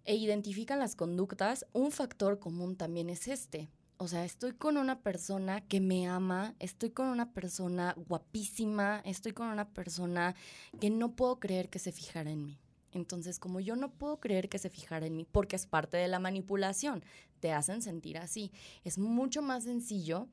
e 0.07 0.15
identifican 0.15 0.79
las 0.79 0.97
conductas, 0.97 1.67
un 1.75 1.93
factor 1.93 2.39
común 2.39 2.75
también 2.75 3.11
es 3.11 3.29
este. 3.29 3.69
O 3.99 4.09
sea, 4.09 4.25
estoy 4.25 4.55
con 4.55 4.79
una 4.79 5.03
persona 5.03 5.61
que 5.61 5.79
me 5.79 6.09
ama, 6.09 6.55
estoy 6.59 6.89
con 6.89 7.09
una 7.09 7.35
persona 7.35 7.95
guapísima, 8.09 9.03
estoy 9.05 9.33
con 9.33 9.49
una 9.49 9.69
persona 9.69 10.35
que 10.81 10.89
no 10.89 11.15
puedo 11.15 11.39
creer 11.39 11.69
que 11.69 11.81
se 11.81 11.93
fijara 11.93 12.31
en 12.31 12.47
mí. 12.47 12.59
Entonces, 12.93 13.39
como 13.39 13.61
yo 13.61 13.77
no 13.77 13.91
puedo 13.93 14.21
creer 14.21 14.49
que 14.49 14.59
se 14.59 14.71
fijara 14.71 15.05
en 15.05 15.17
mí, 15.17 15.27
porque 15.31 15.57
es 15.57 15.67
parte 15.67 15.99
de 15.99 16.09
la 16.09 16.19
manipulación, 16.19 17.05
te 17.41 17.53
hacen 17.53 17.83
sentir 17.83 18.17
así. 18.17 18.53
Es 18.85 18.97
mucho 18.97 19.43
más 19.43 19.65
sencillo 19.65 20.29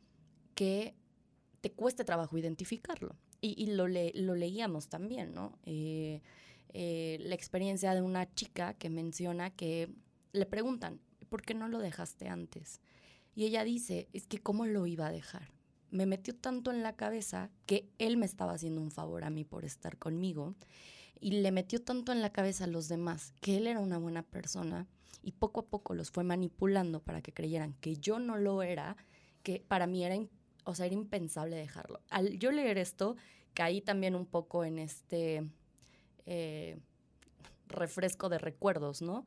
que 0.56 0.96
te 1.62 1.72
cueste 1.72 2.04
trabajo 2.04 2.38
identificarlo. 2.38 3.16
Y, 3.42 3.62
y 3.62 3.68
lo, 3.76 3.88
le- 3.88 4.12
lo 4.16 4.36
leíamos 4.36 4.88
también, 4.90 5.34
¿no? 5.34 5.58
Eh, 5.66 6.22
eh, 6.74 7.18
la 7.22 7.36
experiencia 7.36 7.94
de 7.96 8.02
una 8.02 8.34
chica 8.36 8.74
que 8.76 8.90
menciona 8.90 9.50
que 9.50 9.90
le 10.34 10.46
preguntan, 10.46 11.00
¿por 11.30 11.42
qué 11.42 11.54
no 11.54 11.68
lo 11.68 11.80
dejaste 11.80 12.28
antes? 12.28 12.82
Y 13.36 13.46
ella 13.46 13.64
dice, 13.64 14.08
es 14.14 14.28
que 14.28 14.40
¿cómo 14.40 14.66
lo 14.66 14.86
iba 14.86 15.08
a 15.08 15.12
dejar? 15.12 15.52
Me 15.92 16.06
metió 16.06 16.36
tanto 16.36 16.72
en 16.72 16.84
la 16.84 16.96
cabeza 16.96 17.50
que 17.66 17.90
él 17.98 18.18
me 18.18 18.26
estaba 18.26 18.54
haciendo 18.54 18.82
un 18.82 18.92
favor 18.92 19.24
a 19.24 19.30
mí 19.30 19.44
por 19.44 19.66
estar 19.66 19.98
conmigo 19.98 20.56
y 21.20 21.32
le 21.42 21.52
metió 21.52 21.82
tanto 21.82 22.12
en 22.12 22.22
la 22.22 22.32
cabeza 22.32 22.66
a 22.66 22.68
los 22.68 22.88
demás 22.88 23.34
que 23.42 23.58
él 23.58 23.66
era 23.68 23.80
una 23.80 23.98
buena 23.98 24.22
persona 24.24 24.88
y 25.24 25.32
poco 25.34 25.62
a 25.62 25.66
poco 25.66 25.96
los 25.96 26.12
fue 26.12 26.24
manipulando 26.24 27.02
para 27.02 27.22
que 27.22 27.34
creyeran 27.34 27.74
que 27.82 27.98
yo 27.98 28.20
no 28.20 28.38
lo 28.38 28.62
era, 28.62 28.96
que 29.44 29.64
para 29.68 29.88
mí 29.88 30.06
era, 30.06 30.16
in- 30.16 30.30
o 30.70 30.76
sea, 30.76 30.86
era 30.86 30.96
impensable 30.96 31.56
dejarlo. 31.56 32.02
Al 32.10 32.38
yo 32.40 32.52
leer 32.52 32.78
esto, 32.78 33.16
caí 33.54 33.82
también 33.82 34.16
un 34.16 34.26
poco 34.26 34.64
en 34.64 34.80
este 34.80 35.50
eh, 36.26 36.78
refresco 37.68 38.30
de 38.30 38.38
recuerdos, 38.38 39.02
¿no? 39.02 39.26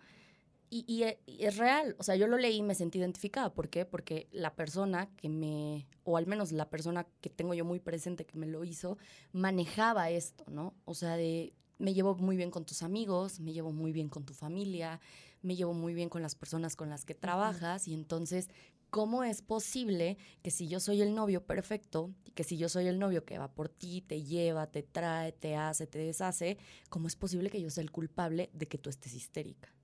Y, 0.70 0.84
y 0.86 1.02
e- 1.02 1.20
y 1.26 1.44
es 1.44 1.58
real, 1.58 1.96
o 1.98 2.02
sea, 2.02 2.16
yo 2.16 2.26
lo 2.26 2.38
leí 2.38 2.56
y 2.56 2.62
me 2.62 2.74
sentí 2.74 2.98
identificada. 2.98 3.52
¿Por 3.52 3.68
qué? 3.68 3.84
Porque 3.84 4.28
la 4.32 4.54
persona 4.54 5.10
que 5.16 5.28
me, 5.28 5.86
o 6.04 6.16
al 6.16 6.26
menos 6.26 6.50
la 6.52 6.70
persona 6.70 7.06
que 7.20 7.28
tengo 7.28 7.52
yo 7.54 7.64
muy 7.64 7.78
presente 7.78 8.24
que 8.24 8.38
me 8.38 8.46
lo 8.46 8.64
hizo, 8.64 8.96
manejaba 9.32 10.08
esto, 10.10 10.44
¿no? 10.48 10.74
O 10.86 10.94
sea, 10.94 11.16
de 11.16 11.52
me 11.78 11.92
llevo 11.94 12.14
muy 12.14 12.36
bien 12.36 12.50
con 12.50 12.64
tus 12.64 12.82
amigos, 12.82 13.40
me 13.40 13.52
llevo 13.52 13.72
muy 13.72 13.92
bien 13.92 14.08
con 14.08 14.24
tu 14.24 14.32
familia, 14.34 15.00
me 15.42 15.56
llevo 15.56 15.74
muy 15.74 15.94
bien 15.94 16.08
con 16.08 16.22
las 16.22 16.34
personas 16.36 16.76
con 16.76 16.88
las 16.88 17.04
que 17.04 17.14
trabajas 17.14 17.86
y 17.88 17.92
entonces, 17.94 18.48
¿cómo 18.92 19.24
es 19.24 19.40
posible 19.40 20.18
que 20.42 20.50
si 20.50 20.68
yo 20.68 20.78
soy 20.78 21.00
el 21.00 21.14
novio 21.14 21.46
perfecto, 21.46 22.14
que 22.34 22.44
si 22.44 22.58
yo 22.58 22.68
soy 22.68 22.88
el 22.88 22.98
novio 22.98 23.24
que 23.24 23.38
va 23.38 23.50
por 23.50 23.70
ti, 23.70 24.02
te 24.02 24.22
lleva, 24.22 24.66
te 24.66 24.82
trae, 24.82 25.32
te 25.32 25.56
hace, 25.56 25.86
te 25.86 25.98
deshace, 25.98 26.58
¿cómo 26.90 27.08
es 27.08 27.16
posible 27.16 27.48
que 27.48 27.62
yo 27.62 27.70
sea 27.70 27.82
el 27.82 27.90
culpable 27.90 28.50
de 28.52 28.68
que 28.68 28.76
tú 28.76 28.90
estés 28.90 29.14
histérica? 29.14 29.74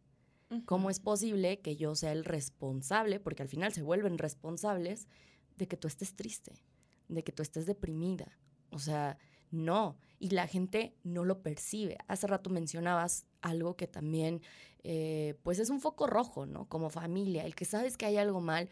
¿Cómo 0.67 0.91
es 0.91 1.01
posible 1.01 1.61
que 1.61 1.77
yo 1.77 1.95
sea 1.95 2.13
el 2.13 2.27
responsable, 2.27 3.19
porque 3.19 3.43
al 3.43 3.49
final 3.49 3.73
se 3.73 3.81
vuelven 3.81 4.19
responsables, 4.19 5.09
de 5.57 5.67
que 5.67 5.79
tú 5.79 5.89
estés 5.89 6.15
triste, 6.15 6.63
de 7.09 7.25
que 7.25 7.33
tú 7.33 7.43
estés 7.43 7.65
deprimida? 7.65 8.39
O 8.71 8.79
sea, 8.79 9.17
no. 9.51 9.97
Y 10.19 10.31
la 10.31 10.47
gente 10.47 10.95
no 11.03 11.25
lo 11.25 11.41
percibe. 11.41 11.97
Hace 12.09 12.27
rato 12.27 12.51
mencionabas 12.51 13.25
algo 13.41 13.75
que 13.75 13.87
también, 13.87 14.43
eh, 14.85 15.39
pues 15.43 15.59
es 15.61 15.71
un 15.71 15.81
foco 15.81 16.07
rojo, 16.07 16.45
¿no? 16.45 16.69
Como 16.69 16.91
familia, 16.91 17.47
el 17.47 17.55
que 17.55 17.65
sabes 17.65 17.97
que 17.97 18.05
hay 18.05 18.19
algo 18.19 18.43
mal, 18.43 18.69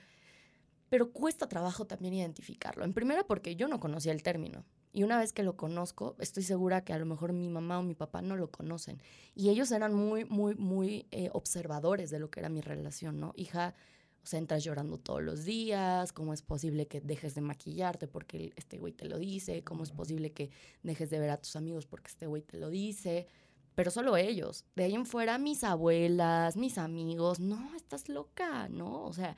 pero 0.97 1.13
cuesta 1.13 1.47
trabajo 1.47 1.87
también 1.87 2.15
identificarlo. 2.15 2.83
En 2.83 2.95
primera 2.95 3.23
porque 3.27 3.55
yo 3.55 3.69
no 3.69 3.81
conocía 3.81 4.13
el 4.13 4.23
término. 4.23 4.65
Y 4.95 5.03
una 5.03 5.19
vez 5.19 5.35
que 5.35 5.43
lo 5.43 5.55
conozco, 5.55 6.17
estoy 6.21 6.43
segura 6.43 6.85
que 6.85 6.95
a 6.95 6.99
lo 6.99 7.05
mejor 7.05 7.35
mi 7.35 7.51
mamá 7.51 7.79
o 7.79 7.83
mi 7.83 7.95
papá 7.95 8.23
no 8.23 8.35
lo 8.35 8.51
conocen. 8.51 9.03
Y 9.35 9.51
ellos 9.51 9.71
eran 9.73 9.93
muy, 9.93 10.25
muy, 10.25 10.55
muy 10.55 11.07
eh, 11.11 11.29
observadores 11.35 12.09
de 12.09 12.19
lo 12.19 12.31
que 12.31 12.41
era 12.41 12.49
mi 12.49 12.63
relación, 12.63 13.21
¿no? 13.21 13.35
Hija, 13.37 13.75
o 14.23 14.27
sea, 14.27 14.39
entras 14.39 14.65
llorando 14.65 14.97
todos 14.97 15.23
los 15.23 15.45
días, 15.45 16.15
¿cómo 16.15 16.33
es 16.33 16.41
posible 16.41 16.89
que 16.89 17.03
dejes 17.03 17.35
de 17.35 17.43
maquillarte 17.43 18.09
porque 18.09 18.55
este 18.57 18.79
güey 18.79 18.95
te 18.95 19.05
lo 19.05 19.19
dice? 19.19 19.65
¿Cómo 19.65 19.83
es 19.83 19.91
posible 19.91 20.33
que 20.33 20.49
dejes 20.83 21.11
de 21.11 21.19
ver 21.19 21.29
a 21.29 21.37
tus 21.37 21.57
amigos 21.57 21.85
porque 21.85 22.09
este 22.09 22.27
güey 22.27 22.41
te 22.41 22.57
lo 22.57 22.71
dice? 22.71 23.27
Pero 23.75 23.91
solo 23.91 24.17
ellos. 24.17 24.65
De 24.75 24.85
ahí 24.85 24.95
en 24.95 25.05
fuera, 25.05 25.37
mis 25.37 25.63
abuelas, 25.63 26.57
mis 26.57 26.79
amigos, 26.79 27.39
no, 27.39 27.77
estás 27.77 28.09
loca, 28.09 28.71
¿no? 28.71 29.05
O 29.05 29.13
sea, 29.13 29.37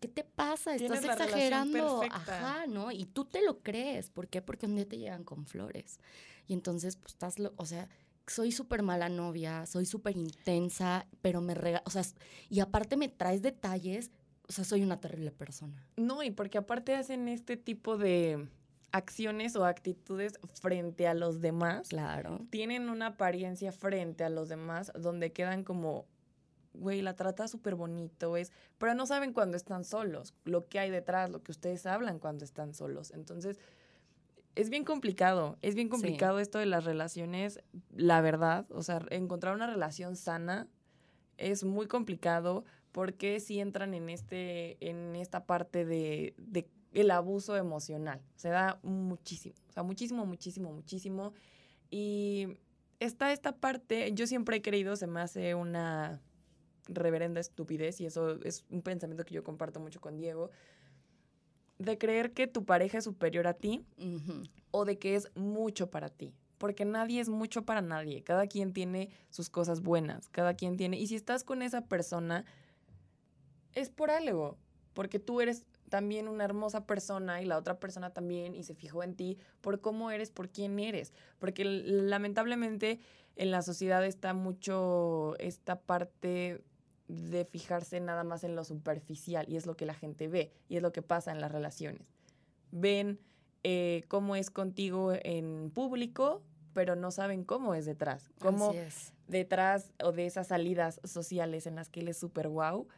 ¿qué 0.00 0.08
te 0.08 0.24
pasa? 0.24 0.74
Estás 0.74 1.04
exagerando. 1.04 2.02
Ajá, 2.10 2.66
¿no? 2.66 2.92
Y 2.92 3.06
tú 3.06 3.24
te 3.24 3.42
lo 3.42 3.60
crees. 3.60 4.10
¿Por 4.10 4.28
qué? 4.28 4.42
Porque 4.42 4.66
un 4.66 4.76
día 4.76 4.88
te 4.88 4.98
llegan 4.98 5.24
con 5.24 5.46
flores. 5.46 5.98
Y 6.46 6.52
entonces, 6.52 6.96
pues 6.96 7.14
estás, 7.14 7.38
lo, 7.38 7.54
o 7.56 7.66
sea, 7.66 7.88
soy 8.26 8.52
súper 8.52 8.82
mala 8.82 9.08
novia, 9.08 9.66
soy 9.66 9.86
súper 9.86 10.16
intensa, 10.16 11.06
pero 11.22 11.40
me 11.40 11.54
rega, 11.54 11.82
o 11.86 11.90
sea, 11.90 12.02
y 12.48 12.60
aparte 12.60 12.96
me 12.96 13.08
traes 13.08 13.42
detalles, 13.42 14.10
o 14.48 14.52
sea, 14.52 14.64
soy 14.64 14.82
una 14.82 15.00
terrible 15.00 15.30
persona. 15.30 15.86
No, 15.96 16.22
y 16.22 16.30
porque 16.30 16.58
aparte 16.58 16.94
hacen 16.94 17.28
este 17.28 17.56
tipo 17.56 17.96
de 17.96 18.48
acciones 18.92 19.56
o 19.56 19.64
actitudes 19.64 20.38
frente 20.60 21.06
a 21.06 21.14
los 21.14 21.40
demás. 21.40 21.88
Claro. 21.88 22.46
Tienen 22.50 22.88
una 22.88 23.08
apariencia 23.08 23.72
frente 23.72 24.24
a 24.24 24.28
los 24.28 24.48
demás 24.48 24.92
donde 24.94 25.32
quedan 25.32 25.64
como, 25.64 26.06
güey, 26.74 27.02
la 27.02 27.14
trata 27.14 27.48
súper 27.48 27.74
bonito, 27.74 28.36
es, 28.36 28.52
pero 28.78 28.94
no 28.94 29.06
saben 29.06 29.32
cuando 29.32 29.56
están 29.56 29.84
solos, 29.84 30.34
lo 30.44 30.68
que 30.68 30.78
hay 30.78 30.90
detrás, 30.90 31.30
lo 31.30 31.42
que 31.42 31.52
ustedes 31.52 31.86
hablan 31.86 32.18
cuando 32.18 32.44
están 32.44 32.74
solos. 32.74 33.10
Entonces, 33.12 33.58
es 34.54 34.70
bien 34.70 34.84
complicado, 34.84 35.56
es 35.62 35.74
bien 35.74 35.88
Sí. 35.88 35.90
complicado 35.92 36.38
esto 36.38 36.58
de 36.58 36.66
las 36.66 36.84
relaciones, 36.84 37.60
la 37.90 38.20
verdad, 38.20 38.66
o 38.70 38.82
sea, 38.82 39.04
encontrar 39.10 39.54
una 39.54 39.66
relación 39.66 40.16
sana 40.16 40.68
es 41.38 41.64
muy 41.64 41.86
complicado 41.86 42.64
porque 42.92 43.40
si 43.40 43.58
entran 43.58 43.92
en 43.94 44.08
este 44.08 44.76
en 44.88 45.16
esta 45.16 45.46
parte 45.46 45.84
de, 45.84 46.34
de 46.38 46.68
el 46.92 47.10
abuso 47.10 47.56
emocional. 47.56 48.20
Se 48.36 48.50
da 48.50 48.78
muchísimo, 48.84 49.56
o 49.68 49.72
sea, 49.72 49.82
muchísimo, 49.82 50.24
muchísimo, 50.26 50.72
muchísimo. 50.72 51.32
Y 51.90 52.56
está 53.00 53.32
esta 53.32 53.56
parte, 53.56 54.12
yo 54.14 54.28
siempre 54.28 54.58
he 54.58 54.62
creído, 54.62 54.94
se 54.94 55.08
me 55.08 55.20
hace 55.20 55.56
una 55.56 56.20
reverenda 56.86 57.40
estupidez, 57.40 58.00
y 58.00 58.06
eso 58.06 58.42
es 58.42 58.64
un 58.70 58.82
pensamiento 58.82 59.24
que 59.24 59.34
yo 59.34 59.44
comparto 59.44 59.80
mucho 59.80 60.00
con 60.00 60.16
Diego, 60.16 60.50
de 61.78 61.98
creer 61.98 62.32
que 62.32 62.46
tu 62.46 62.64
pareja 62.64 62.98
es 62.98 63.04
superior 63.04 63.46
a 63.46 63.54
ti 63.54 63.84
o 64.70 64.84
de 64.84 64.98
que 64.98 65.16
es 65.16 65.30
mucho 65.34 65.90
para 65.90 66.08
ti. 66.08 66.32
Porque 66.58 66.84
nadie 66.84 67.20
es 67.20 67.28
mucho 67.28 67.64
para 67.64 67.82
nadie. 67.82 68.22
Cada 68.22 68.46
quien 68.46 68.72
tiene 68.72 69.10
sus 69.28 69.50
cosas 69.50 69.80
buenas. 69.80 70.28
Cada 70.28 70.54
quien 70.54 70.76
tiene. 70.76 70.98
Y 70.98 71.08
si 71.08 71.16
estás 71.16 71.42
con 71.42 71.62
esa 71.62 71.82
persona, 71.82 72.44
es 73.72 73.90
por 73.90 74.10
algo. 74.10 74.56
porque 74.94 75.18
tú 75.18 75.40
eres 75.40 75.66
también 75.90 76.28
una 76.28 76.44
hermosa 76.44 76.86
persona 76.86 77.42
y 77.42 77.44
la 77.44 77.58
otra 77.58 77.78
persona 77.78 78.10
también 78.10 78.54
y 78.54 78.62
se 78.64 78.74
fijó 78.74 79.02
en 79.02 79.14
ti 79.14 79.38
por 79.60 79.80
cómo 79.80 80.10
eres, 80.10 80.30
por 80.30 80.48
quién 80.48 80.78
eres. 80.78 81.12
Porque 81.38 81.64
lamentablemente 81.64 83.00
en 83.36 83.50
la 83.50 83.62
sociedad 83.62 84.04
está 84.04 84.32
mucho 84.32 85.36
esta 85.38 85.80
parte 85.80 86.62
de 87.08 87.44
fijarse 87.44 88.00
nada 88.00 88.24
más 88.24 88.44
en 88.44 88.56
lo 88.56 88.64
superficial 88.64 89.46
y 89.48 89.56
es 89.56 89.66
lo 89.66 89.76
que 89.76 89.86
la 89.86 89.94
gente 89.94 90.28
ve 90.28 90.52
y 90.68 90.76
es 90.76 90.82
lo 90.82 90.92
que 90.92 91.02
pasa 91.02 91.32
en 91.32 91.40
las 91.40 91.52
relaciones. 91.52 92.06
Ven 92.70 93.18
eh, 93.62 94.04
cómo 94.08 94.36
es 94.36 94.50
contigo 94.50 95.12
en 95.22 95.70
público, 95.70 96.42
pero 96.72 96.96
no 96.96 97.10
saben 97.10 97.44
cómo 97.44 97.74
es 97.74 97.86
detrás. 97.86 98.30
Cómo 98.40 98.72
es. 98.72 99.12
detrás 99.28 99.92
o 100.02 100.12
de 100.12 100.26
esas 100.26 100.48
salidas 100.48 101.00
sociales 101.04 101.66
en 101.66 101.76
las 101.76 101.88
que 101.88 102.00
él 102.00 102.08
es 102.08 102.18
súper 102.18 102.48
guau, 102.48 102.88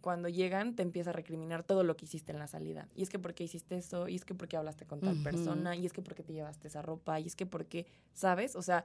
cuando 0.00 0.28
llegan 0.28 0.76
te 0.76 0.82
empieza 0.82 1.10
a 1.10 1.12
recriminar 1.12 1.64
todo 1.64 1.82
lo 1.82 1.96
que 1.96 2.04
hiciste 2.04 2.32
en 2.32 2.38
la 2.38 2.46
salida. 2.46 2.88
Y 2.94 3.02
es 3.02 3.08
que 3.08 3.18
porque 3.18 3.44
hiciste 3.44 3.76
eso, 3.76 4.08
y 4.08 4.14
es 4.14 4.24
que 4.24 4.34
porque 4.34 4.56
hablaste 4.56 4.86
con 4.86 5.00
tal 5.00 5.20
persona, 5.22 5.74
y 5.74 5.84
es 5.84 5.92
que 5.92 6.00
porque 6.00 6.22
te 6.22 6.32
llevaste 6.32 6.68
esa 6.68 6.80
ropa, 6.80 7.18
y 7.18 7.26
es 7.26 7.34
que 7.34 7.44
porque, 7.44 7.86
¿sabes? 8.14 8.54
O 8.54 8.62
sea, 8.62 8.84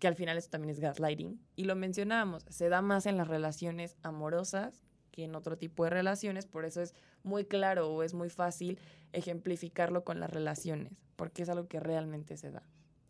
que 0.00 0.08
al 0.08 0.16
final 0.16 0.36
eso 0.36 0.48
también 0.48 0.70
es 0.70 0.80
gaslighting. 0.80 1.38
Y 1.54 1.64
lo 1.64 1.76
mencionábamos, 1.76 2.44
se 2.48 2.68
da 2.68 2.82
más 2.82 3.06
en 3.06 3.16
las 3.16 3.28
relaciones 3.28 3.96
amorosas 4.02 4.82
que 5.12 5.24
en 5.24 5.34
otro 5.34 5.58
tipo 5.58 5.84
de 5.84 5.90
relaciones, 5.90 6.46
por 6.46 6.64
eso 6.64 6.80
es 6.80 6.94
muy 7.22 7.44
claro 7.44 7.92
o 7.92 8.02
es 8.02 8.14
muy 8.14 8.30
fácil 8.30 8.78
ejemplificarlo 9.12 10.02
con 10.04 10.18
las 10.18 10.30
relaciones, 10.30 10.92
porque 11.16 11.42
es 11.42 11.48
algo 11.48 11.68
que 11.68 11.80
realmente 11.80 12.36
se 12.36 12.50
da. 12.50 12.62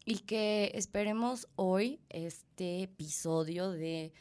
Y 0.04 0.20
que 0.20 0.72
esperemos 0.74 1.48
hoy 1.56 2.00
este 2.08 2.82
episodio 2.82 3.70
de 3.70 4.12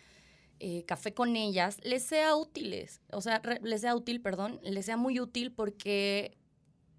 eh, 0.59 0.83
Café 0.85 1.13
con 1.13 1.37
ellas 1.37 1.79
les 1.83 2.03
sea 2.03 2.35
útiles, 2.35 3.01
o 3.11 3.21
sea, 3.21 3.41
les 3.63 3.81
sea 3.81 3.95
útil, 3.95 4.21
perdón, 4.21 4.59
les 4.61 4.85
sea 4.85 4.97
muy 4.97 5.19
útil 5.19 5.53
porque 5.53 6.37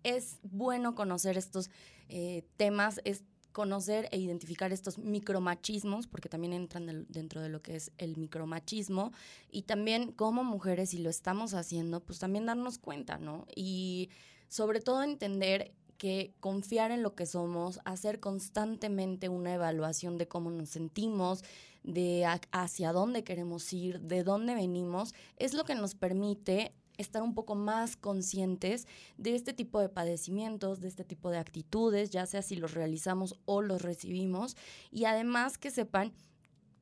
es 0.02 0.40
bueno 0.42 0.94
conocer 0.94 1.36
estos 1.36 1.70
eh, 2.08 2.42
temas, 2.56 3.00
es 3.04 3.22
conocer 3.52 4.08
e 4.12 4.18
identificar 4.18 4.72
estos 4.72 4.98
micromachismos, 4.98 6.06
porque 6.06 6.28
también 6.28 6.52
entran 6.52 7.06
dentro 7.08 7.40
de 7.40 7.48
lo 7.48 7.62
que 7.62 7.76
es 7.76 7.92
el 7.98 8.16
micromachismo, 8.16 9.12
y 9.50 9.62
también 9.62 10.12
como 10.12 10.44
mujeres, 10.44 10.90
si 10.90 10.98
lo 10.98 11.10
estamos 11.10 11.54
haciendo, 11.54 12.00
pues 12.00 12.18
también 12.18 12.46
darnos 12.46 12.78
cuenta, 12.78 13.18
¿no? 13.18 13.46
Y 13.54 14.10
sobre 14.48 14.80
todo 14.80 15.02
entender 15.02 15.72
que 15.98 16.32
confiar 16.40 16.92
en 16.92 17.02
lo 17.02 17.14
que 17.14 17.26
somos, 17.26 17.78
hacer 17.84 18.20
constantemente 18.20 19.28
una 19.28 19.52
evaluación 19.54 20.16
de 20.16 20.28
cómo 20.28 20.50
nos 20.50 20.70
sentimos, 20.70 21.44
de 21.82 22.26
hacia 22.52 22.92
dónde 22.92 23.22
queremos 23.22 23.72
ir, 23.72 24.00
de 24.00 24.24
dónde 24.24 24.54
venimos, 24.54 25.14
es 25.36 25.54
lo 25.54 25.64
que 25.64 25.74
nos 25.74 25.94
permite 25.94 26.72
estar 27.00 27.22
un 27.22 27.34
poco 27.34 27.54
más 27.54 27.96
conscientes 27.96 28.86
de 29.16 29.34
este 29.34 29.52
tipo 29.52 29.80
de 29.80 29.88
padecimientos, 29.88 30.80
de 30.80 30.88
este 30.88 31.04
tipo 31.04 31.30
de 31.30 31.38
actitudes, 31.38 32.10
ya 32.10 32.26
sea 32.26 32.42
si 32.42 32.56
los 32.56 32.74
realizamos 32.74 33.38
o 33.44 33.62
los 33.62 33.82
recibimos, 33.82 34.56
y 34.90 35.04
además 35.04 35.58
que 35.58 35.70
sepan 35.70 36.12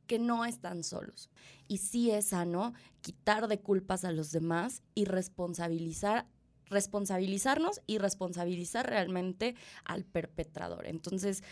que 0.06 0.18
no 0.18 0.44
están 0.44 0.82
solos. 0.82 1.30
Y 1.68 1.78
sí 1.78 2.10
es 2.10 2.26
sano 2.26 2.72
quitar 3.02 3.46
de 3.46 3.60
culpas 3.60 4.04
a 4.04 4.12
los 4.12 4.32
demás 4.32 4.82
y 4.94 5.04
responsabilizar 5.04 6.26
responsabilizarnos 6.70 7.80
y 7.86 7.96
responsabilizar 7.96 8.86
realmente 8.88 9.54
al 9.84 10.04
perpetrador. 10.04 10.86
Entonces, 10.86 11.42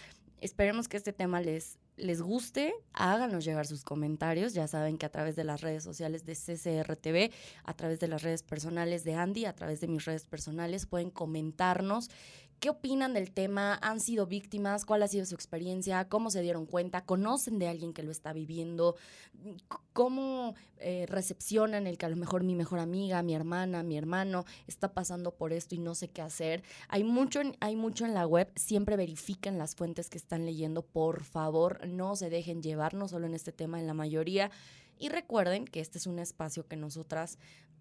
esperemos 0.42 0.88
que 0.88 0.98
este 0.98 1.14
tema 1.14 1.40
les, 1.40 1.78
les 1.96 2.20
guste, 2.20 2.74
háganos 2.92 3.44
llegar 3.44 3.66
sus 3.66 3.82
comentarios. 3.84 4.54
Ya 4.54 4.68
saben 4.68 4.98
que 4.98 5.06
a 5.06 5.10
través 5.10 5.36
de 5.36 5.44
las 5.44 5.60
redes 5.60 5.82
sociales 5.82 6.24
de 6.24 6.34
CCRTV, 6.34 7.32
a 7.64 7.74
través 7.74 8.00
de 8.00 8.08
las 8.08 8.22
redes 8.22 8.42
personales 8.42 9.04
de 9.04 9.14
Andy, 9.14 9.46
a 9.46 9.54
través 9.54 9.80
de 9.80 9.88
mis 9.88 10.04
redes 10.04 10.26
personales, 10.26 10.86
pueden 10.86 11.10
comentarnos 11.10 12.10
¿Qué 12.60 12.70
opinan 12.70 13.12
del 13.12 13.32
tema? 13.32 13.78
¿Han 13.82 14.00
sido 14.00 14.26
víctimas? 14.26 14.86
¿Cuál 14.86 15.02
ha 15.02 15.08
sido 15.08 15.26
su 15.26 15.34
experiencia? 15.34 16.08
¿Cómo 16.08 16.30
se 16.30 16.40
dieron 16.40 16.64
cuenta? 16.64 17.04
¿Conocen 17.04 17.58
de 17.58 17.68
alguien 17.68 17.92
que 17.92 18.02
lo 18.02 18.10
está 18.10 18.32
viviendo? 18.32 18.96
¿Cómo 19.92 20.54
eh, 20.78 21.04
recepcionan 21.06 21.86
el 21.86 21.98
que 21.98 22.06
a 22.06 22.08
lo 22.08 22.16
mejor 22.16 22.44
mi 22.44 22.54
mejor 22.54 22.78
amiga, 22.78 23.22
mi 23.22 23.34
hermana, 23.34 23.82
mi 23.82 23.98
hermano 23.98 24.46
está 24.66 24.94
pasando 24.94 25.34
por 25.34 25.52
esto 25.52 25.74
y 25.74 25.78
no 25.78 25.94
sé 25.94 26.08
qué 26.08 26.22
hacer? 26.22 26.62
Hay 26.88 27.04
mucho, 27.04 27.40
hay 27.60 27.76
mucho 27.76 28.06
en 28.06 28.14
la 28.14 28.26
web. 28.26 28.50
Siempre 28.56 28.96
verifiquen 28.96 29.58
las 29.58 29.74
fuentes 29.74 30.08
que 30.08 30.16
están 30.16 30.46
leyendo. 30.46 30.80
Por 30.80 31.24
favor, 31.24 31.86
no 31.86 32.16
se 32.16 32.30
dejen 32.30 32.62
llevar, 32.62 32.94
no 32.94 33.06
solo 33.06 33.26
en 33.26 33.34
este 33.34 33.52
tema, 33.52 33.80
en 33.80 33.86
la 33.86 33.94
mayoría. 33.94 34.50
Y 34.98 35.10
recuerden 35.10 35.66
que 35.66 35.80
este 35.80 35.98
es 35.98 36.06
un 36.06 36.18
espacio 36.18 36.66
que 36.66 36.76
nosotras 36.76 37.38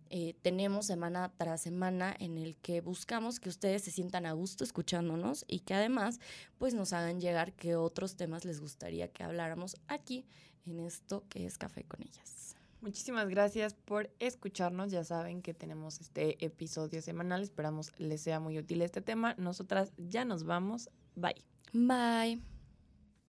eh, 0.10 0.36
tenemos 0.42 0.86
semana 0.88 1.32
tras 1.38 1.62
semana 1.62 2.16
en 2.20 2.38
el 2.38 2.58
que 2.58 2.82
buscamos 2.82 3.40
que 3.40 3.50
ustedes 3.50 3.84
se 3.84 3.92
sientan 3.92 4.26
a 4.26 4.34
gusto 4.34 4.64
escuchándonos 4.64 5.46
y 5.48 5.60
que 5.60 5.74
además 5.74 6.20
pues 6.58 6.74
nos 6.74 6.94
hagan 6.94 7.20
llegar 7.20 7.54
qué 7.54 7.76
otros 7.76 8.16
temas 8.16 8.46
les 8.46 8.60
gustaría 8.60 9.08
que 9.08 9.24
habláramos 9.24 9.78
aquí 9.88 10.26
en 10.66 10.80
esto 10.80 11.24
que 11.30 11.46
es 11.46 11.58
Café 11.58 11.84
con 11.84 12.02
ellas. 12.02 12.56
Muchísimas 12.82 13.28
gracias 13.30 13.74
por 13.74 14.12
escucharnos. 14.20 14.92
Ya 14.92 15.04
saben 15.04 15.42
que 15.42 15.56
tenemos 15.56 16.00
este 16.02 16.44
episodio 16.46 17.02
semanal. 17.02 17.42
Esperamos 17.42 17.92
les 17.98 18.22
sea 18.22 18.40
muy 18.40 18.60
útil 18.60 18.84
este 18.84 19.02
tema. 19.02 19.34
Nosotras 19.40 19.92
ya 19.98 20.24
nos 20.24 20.44
vamos. 20.44 20.90
Bye. 21.16 21.44
Bye. 21.74 22.55